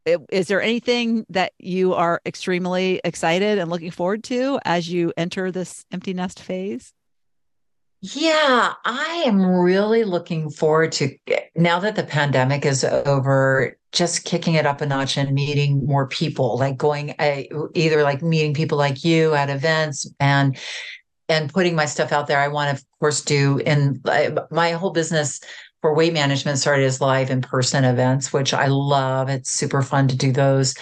is 0.05 0.47
there 0.47 0.61
anything 0.61 1.25
that 1.29 1.53
you 1.59 1.93
are 1.93 2.21
extremely 2.25 3.01
excited 3.03 3.57
and 3.57 3.69
looking 3.69 3.91
forward 3.91 4.23
to 4.25 4.59
as 4.63 4.89
you 4.89 5.11
enter 5.17 5.51
this 5.51 5.85
empty 5.91 6.13
nest 6.13 6.39
phase? 6.39 6.93
Yeah, 8.01 8.73
I 8.83 9.23
am 9.25 9.43
really 9.43 10.03
looking 10.03 10.51
forward 10.51 10.91
to 10.93 11.17
now 11.55 11.79
that 11.79 11.95
the 11.95 12.03
pandemic 12.03 12.63
is 12.63 12.83
over, 12.83 13.77
just 13.91 14.25
kicking 14.25 14.53
it 14.53 14.67
up 14.67 14.81
a 14.81 14.85
notch 14.85 15.17
and 15.17 15.33
meeting 15.33 15.83
more 15.85 16.07
people, 16.07 16.59
like 16.59 16.77
going 16.77 17.15
either 17.73 18.03
like 18.03 18.21
meeting 18.21 18.53
people 18.53 18.77
like 18.77 19.03
you 19.03 19.33
at 19.33 19.49
events 19.49 20.07
and 20.19 20.55
and 21.29 21.51
putting 21.51 21.75
my 21.75 21.85
stuff 21.85 22.11
out 22.11 22.27
there. 22.27 22.39
I 22.39 22.49
want 22.49 22.69
to, 22.69 22.75
of 22.75 22.99
course, 22.99 23.23
do 23.23 23.57
in 23.65 24.01
my 24.51 24.71
whole 24.73 24.91
business 24.91 25.39
for 25.85 25.93
weight 25.93 26.13
management 26.13 26.57
started 26.57 26.83
as 26.83 26.99
live 26.99 27.29
in 27.29 27.43
person 27.43 27.83
events, 27.83 28.33
which 28.33 28.55
I 28.55 28.65
love. 28.65 29.29
It's 29.29 29.51
super 29.51 29.83
fun 29.83 30.07
to 30.07 30.15
do 30.15 30.31
those. 30.31 30.73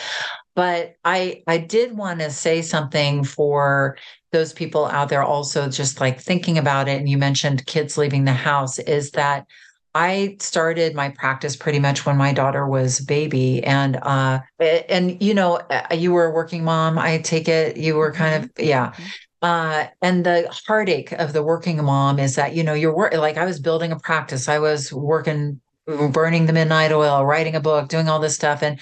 But 0.55 0.95
I 1.03 1.43
I 1.45 1.57
did 1.57 1.97
want 1.97 2.21
to 2.21 2.29
say 2.29 2.61
something 2.61 3.25
for 3.25 3.97
those 4.31 4.53
people 4.53 4.85
out 4.85 5.09
there 5.09 5.21
also 5.21 5.69
just 5.69 5.99
like 5.99 6.21
thinking 6.21 6.57
about 6.57 6.87
it 6.87 6.97
and 6.99 7.09
you 7.09 7.17
mentioned 7.17 7.65
kids 7.65 7.97
leaving 7.97 8.23
the 8.23 8.31
house 8.31 8.79
is 8.79 9.11
that 9.11 9.45
I 9.93 10.37
started 10.39 10.95
my 10.95 11.09
practice 11.09 11.57
pretty 11.57 11.79
much 11.79 12.05
when 12.05 12.15
my 12.15 12.31
daughter 12.31 12.65
was 12.65 13.01
baby 13.01 13.61
and 13.65 13.99
uh 14.01 14.39
and 14.59 15.21
you 15.21 15.33
know 15.33 15.59
you 15.91 16.13
were 16.13 16.27
a 16.27 16.31
working 16.31 16.63
mom 16.63 16.97
I 16.97 17.17
take 17.17 17.49
it 17.49 17.75
you 17.75 17.95
were 17.95 18.13
kind 18.13 18.41
of 18.41 18.49
mm-hmm. 18.53 18.69
yeah 18.69 18.87
mm-hmm. 18.91 19.03
Uh, 19.43 19.87
and 20.01 20.25
the 20.25 20.47
heartache 20.67 21.11
of 21.11 21.33
the 21.33 21.43
working 21.43 21.83
mom 21.83 22.17
is 22.17 22.35
that 22.35 22.55
you 22.55 22.63
know 22.63 22.73
you're 22.73 23.11
like 23.11 23.37
I 23.37 23.45
was 23.45 23.59
building 23.59 23.91
a 23.91 23.99
practice, 23.99 24.47
I 24.47 24.59
was 24.59 24.93
working, 24.93 25.59
burning 25.85 26.45
the 26.45 26.53
midnight 26.53 26.93
oil, 26.93 27.25
writing 27.25 27.53
a 27.55 27.59
book, 27.59 27.89
doing 27.89 28.07
all 28.07 28.19
this 28.19 28.35
stuff, 28.35 28.63
and 28.63 28.79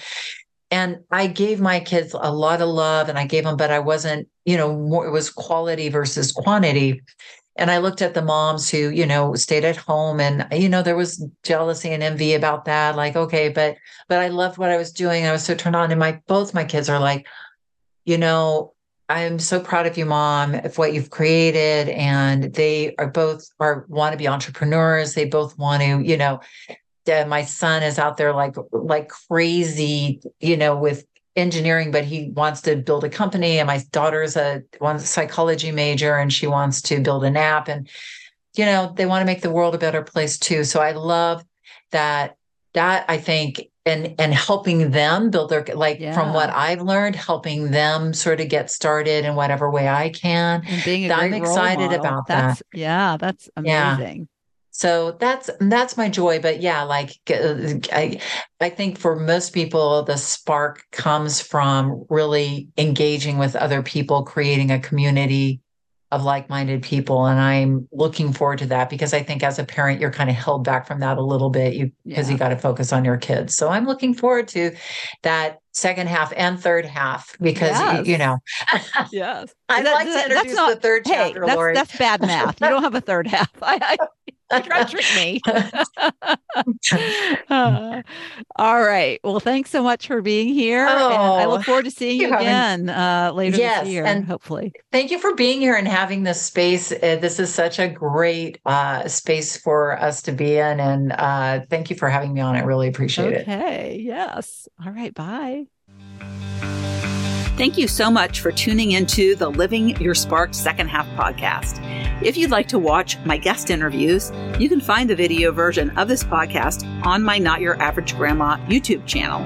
and 0.70 1.00
I 1.10 1.26
gave 1.26 1.60
my 1.60 1.80
kids 1.80 2.14
a 2.14 2.32
lot 2.32 2.62
of 2.62 2.68
love, 2.68 3.08
and 3.08 3.18
I 3.18 3.26
gave 3.26 3.44
them, 3.44 3.56
but 3.58 3.72
I 3.72 3.80
wasn't, 3.80 4.28
you 4.46 4.56
know, 4.56 4.74
more, 4.78 5.06
it 5.06 5.10
was 5.10 5.30
quality 5.30 5.88
versus 5.90 6.32
quantity. 6.32 7.02
and 7.56 7.70
I 7.70 7.78
looked 7.78 8.00
at 8.02 8.14
the 8.14 8.22
moms 8.22 8.70
who, 8.70 8.90
you 8.90 9.04
know, 9.06 9.34
stayed 9.34 9.64
at 9.64 9.76
home 9.76 10.20
and 10.20 10.46
you 10.52 10.68
know, 10.68 10.82
there 10.82 10.96
was 10.96 11.26
jealousy 11.42 11.90
and 11.90 12.02
envy 12.02 12.34
about 12.34 12.64
that. 12.66 12.96
Like, 12.96 13.16
okay, 13.16 13.48
but 13.50 13.76
but 14.08 14.20
I 14.20 14.28
loved 14.28 14.58
what 14.58 14.70
I 14.70 14.78
was 14.78 14.92
doing. 14.92 15.26
I 15.26 15.32
was 15.32 15.44
so 15.44 15.54
turned 15.54 15.76
on. 15.76 15.90
And 15.90 16.00
my 16.00 16.20
both 16.28 16.54
my 16.54 16.64
kids 16.64 16.88
are 16.88 17.00
like, 17.00 17.26
you 18.04 18.18
know, 18.18 18.71
I'm 19.12 19.38
so 19.38 19.60
proud 19.60 19.86
of 19.86 19.98
you, 19.98 20.06
mom, 20.06 20.54
of 20.54 20.78
what 20.78 20.94
you've 20.94 21.10
created. 21.10 21.90
And 21.90 22.54
they 22.54 22.94
are 22.96 23.10
both 23.10 23.46
are 23.60 23.84
want 23.88 24.12
to 24.12 24.18
be 24.18 24.26
entrepreneurs. 24.26 25.12
They 25.12 25.26
both 25.26 25.58
want 25.58 25.82
to, 25.82 26.00
you 26.00 26.16
know, 26.16 26.40
uh, 27.12 27.24
my 27.26 27.44
son 27.44 27.82
is 27.82 27.98
out 27.98 28.16
there 28.16 28.32
like 28.32 28.56
like 28.72 29.08
crazy, 29.08 30.22
you 30.40 30.56
know, 30.56 30.76
with 30.76 31.04
engineering, 31.36 31.90
but 31.90 32.04
he 32.04 32.30
wants 32.30 32.62
to 32.62 32.76
build 32.76 33.04
a 33.04 33.10
company. 33.10 33.58
And 33.58 33.66
my 33.66 33.82
daughter's 33.90 34.36
a 34.36 34.62
one 34.78 34.98
psychology 34.98 35.72
major 35.72 36.16
and 36.16 36.32
she 36.32 36.46
wants 36.46 36.80
to 36.82 37.00
build 37.00 37.24
an 37.24 37.36
app. 37.36 37.68
And, 37.68 37.88
you 38.56 38.64
know, 38.64 38.92
they 38.96 39.06
want 39.06 39.20
to 39.22 39.26
make 39.26 39.42
the 39.42 39.50
world 39.50 39.74
a 39.74 39.78
better 39.78 40.02
place 40.02 40.38
too. 40.38 40.64
So 40.64 40.80
I 40.80 40.92
love 40.92 41.44
that 41.90 42.36
that 42.72 43.04
I 43.08 43.18
think 43.18 43.68
and 43.84 44.14
and 44.18 44.32
helping 44.32 44.90
them 44.92 45.30
build 45.30 45.50
their 45.50 45.64
like 45.74 45.98
yeah. 46.00 46.14
from 46.14 46.32
what 46.32 46.50
I've 46.50 46.82
learned, 46.82 47.16
helping 47.16 47.70
them 47.70 48.14
sort 48.14 48.40
of 48.40 48.48
get 48.48 48.70
started 48.70 49.24
in 49.24 49.34
whatever 49.34 49.70
way 49.70 49.88
I 49.88 50.10
can. 50.10 50.62
And 50.66 50.84
being 50.84 51.10
a 51.10 51.14
I'm 51.14 51.34
excited 51.34 51.92
about 51.92 52.26
that's, 52.26 52.58
that. 52.58 52.66
Yeah, 52.78 53.16
that's 53.18 53.48
amazing. 53.56 54.18
Yeah 54.18 54.24
so 54.72 55.12
that's 55.20 55.50
that's 55.60 55.98
my 55.98 56.08
joy 56.08 56.40
but 56.40 56.62
yeah 56.62 56.82
like 56.82 57.10
uh, 57.30 57.54
i 57.92 58.18
i 58.60 58.70
think 58.70 58.98
for 58.98 59.14
most 59.14 59.52
people 59.52 60.02
the 60.02 60.16
spark 60.16 60.84
comes 60.90 61.40
from 61.40 62.04
really 62.08 62.68
engaging 62.78 63.36
with 63.36 63.54
other 63.54 63.82
people 63.82 64.24
creating 64.24 64.70
a 64.70 64.80
community 64.80 65.60
of 66.12 66.24
like-minded 66.24 66.82
people 66.82 67.24
and 67.24 67.40
i'm 67.40 67.88
looking 67.90 68.34
forward 68.34 68.58
to 68.58 68.66
that 68.66 68.90
because 68.90 69.14
i 69.14 69.22
think 69.22 69.42
as 69.42 69.58
a 69.58 69.64
parent 69.64 69.98
you're 69.98 70.10
kind 70.10 70.28
of 70.28 70.36
held 70.36 70.62
back 70.62 70.86
from 70.86 71.00
that 71.00 71.16
a 71.16 71.22
little 71.22 71.48
bit 71.48 71.72
you 71.72 71.90
because 72.06 72.28
yeah. 72.28 72.32
you 72.34 72.38
got 72.38 72.50
to 72.50 72.56
focus 72.56 72.92
on 72.92 73.02
your 73.02 73.16
kids 73.16 73.56
so 73.56 73.70
i'm 73.70 73.86
looking 73.86 74.12
forward 74.12 74.46
to 74.46 74.70
that 75.22 75.58
second 75.72 76.06
half 76.06 76.30
and 76.36 76.60
third 76.60 76.84
half 76.84 77.34
because 77.40 77.70
yes. 77.70 78.06
you, 78.06 78.18
know 78.18 78.36
yes 79.10 79.54
i'd 79.70 79.86
that, 79.86 79.94
like 79.94 80.06
to 80.06 80.22
introduce 80.22 80.54
not, 80.54 80.74
the 80.74 80.80
third 80.80 81.02
hey, 81.06 81.14
chapter 81.14 81.46
that's, 81.46 81.56
Lori. 81.56 81.74
that's 81.74 81.96
bad 81.96 82.20
math 82.20 82.60
you 82.60 82.68
don't 82.68 82.82
have 82.82 82.94
a 82.94 83.00
third 83.00 83.26
half 83.26 83.50
I, 83.62 83.78
I 83.80 83.96
Try 84.60 84.84
to 84.84 84.90
trick 84.90 85.04
me. 85.16 85.40
uh, 87.50 88.02
all 88.56 88.82
right. 88.82 89.20
Well, 89.24 89.40
thanks 89.40 89.70
so 89.70 89.82
much 89.82 90.06
for 90.06 90.22
being 90.22 90.48
here. 90.48 90.86
Oh, 90.88 91.10
and 91.10 91.42
I 91.42 91.46
look 91.46 91.64
forward 91.64 91.84
to 91.86 91.90
seeing 91.90 92.20
you 92.20 92.34
again 92.34 92.88
uh, 92.88 93.32
later 93.34 93.56
yes, 93.56 93.84
this 93.84 93.92
year, 93.92 94.04
and 94.04 94.24
hopefully. 94.24 94.72
Thank 94.90 95.10
you 95.10 95.18
for 95.18 95.34
being 95.34 95.60
here 95.60 95.74
and 95.74 95.88
having 95.88 96.22
this 96.22 96.40
space. 96.40 96.92
Uh, 96.92 97.16
this 97.20 97.38
is 97.38 97.52
such 97.52 97.78
a 97.78 97.88
great 97.88 98.58
uh, 98.66 99.08
space 99.08 99.56
for 99.56 99.98
us 99.98 100.22
to 100.22 100.32
be 100.32 100.56
in. 100.56 100.80
And 100.80 101.12
uh, 101.12 101.60
thank 101.70 101.90
you 101.90 101.96
for 101.96 102.08
having 102.08 102.34
me 102.34 102.40
on. 102.40 102.54
I 102.56 102.60
really 102.60 102.88
appreciate 102.88 103.28
okay, 103.28 103.36
it. 103.36 103.42
Okay. 103.42 103.98
Yes. 104.00 104.68
All 104.84 104.92
right. 104.92 105.14
Bye. 105.14 105.66
Thank 107.56 107.76
you 107.76 107.86
so 107.86 108.10
much 108.10 108.40
for 108.40 108.50
tuning 108.50 108.92
into 108.92 109.36
the 109.36 109.50
Living 109.50 109.90
Your 110.00 110.14
Spark 110.14 110.54
Second 110.54 110.88
Half 110.88 111.06
podcast. 111.10 111.80
If 112.22 112.36
you'd 112.36 112.50
like 112.50 112.66
to 112.68 112.78
watch 112.78 113.18
my 113.26 113.36
guest 113.36 113.68
interviews, 113.68 114.32
you 114.58 114.70
can 114.70 114.80
find 114.80 115.08
the 115.08 115.14
video 115.14 115.52
version 115.52 115.90
of 115.98 116.08
this 116.08 116.24
podcast 116.24 116.84
on 117.04 117.22
my 117.22 117.36
Not 117.38 117.60
Your 117.60 117.80
Average 117.80 118.16
Grandma 118.16 118.56
YouTube 118.68 119.06
channel. 119.06 119.42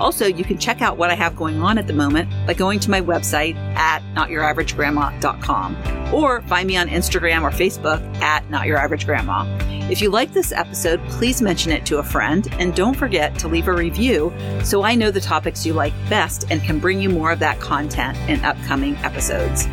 Also, 0.00 0.26
you 0.26 0.44
can 0.44 0.58
check 0.58 0.82
out 0.82 0.96
what 0.96 1.10
I 1.10 1.14
have 1.14 1.36
going 1.36 1.60
on 1.60 1.78
at 1.78 1.86
the 1.86 1.92
moment 1.92 2.30
by 2.46 2.54
going 2.54 2.80
to 2.80 2.90
my 2.90 3.00
website 3.00 3.56
at 3.76 4.02
notyouraveragegrandma.com 4.14 6.14
or 6.14 6.42
find 6.42 6.66
me 6.66 6.76
on 6.76 6.88
Instagram 6.88 7.42
or 7.42 7.50
Facebook 7.50 8.02
at 8.20 8.48
Not 8.50 8.66
Your 8.66 8.78
Average 8.78 9.06
Grandma. 9.06 9.44
If 9.90 10.02
you 10.02 10.10
like 10.10 10.32
this 10.32 10.52
episode, 10.52 11.00
please 11.08 11.40
mention 11.40 11.72
it 11.72 11.86
to 11.86 11.98
a 11.98 12.02
friend 12.02 12.46
and 12.58 12.74
don't 12.74 12.94
forget 12.94 13.38
to 13.38 13.48
leave 13.48 13.68
a 13.68 13.72
review 13.72 14.32
so 14.62 14.82
I 14.82 14.94
know 14.94 15.10
the 15.10 15.20
topics 15.20 15.64
you 15.64 15.72
like 15.72 15.94
best 16.10 16.44
and 16.50 16.62
can 16.62 16.78
bring 16.78 17.00
you 17.00 17.08
more 17.08 17.32
of 17.32 17.38
that 17.38 17.58
content 17.58 18.18
in 18.28 18.44
upcoming 18.44 18.96
episodes. 18.98 19.66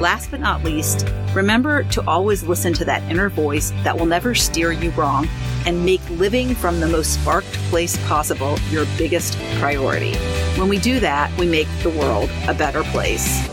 Last 0.00 0.30
but 0.30 0.40
not 0.40 0.64
least, 0.64 1.06
remember 1.34 1.84
to 1.84 2.06
always 2.06 2.44
listen 2.44 2.72
to 2.74 2.84
that 2.86 3.02
inner 3.10 3.28
voice 3.28 3.70
that 3.82 3.98
will 3.98 4.06
never 4.06 4.34
steer 4.34 4.72
you 4.72 4.90
wrong 4.92 5.28
and 5.68 5.84
make 5.84 6.00
living 6.08 6.54
from 6.54 6.80
the 6.80 6.88
most 6.88 7.12
sparked 7.12 7.52
place 7.68 7.94
possible 8.08 8.58
your 8.70 8.86
biggest 8.96 9.38
priority. 9.58 10.14
When 10.56 10.66
we 10.66 10.78
do 10.78 10.98
that, 11.00 11.30
we 11.38 11.46
make 11.46 11.68
the 11.82 11.90
world 11.90 12.30
a 12.48 12.54
better 12.54 12.82
place. 12.84 13.46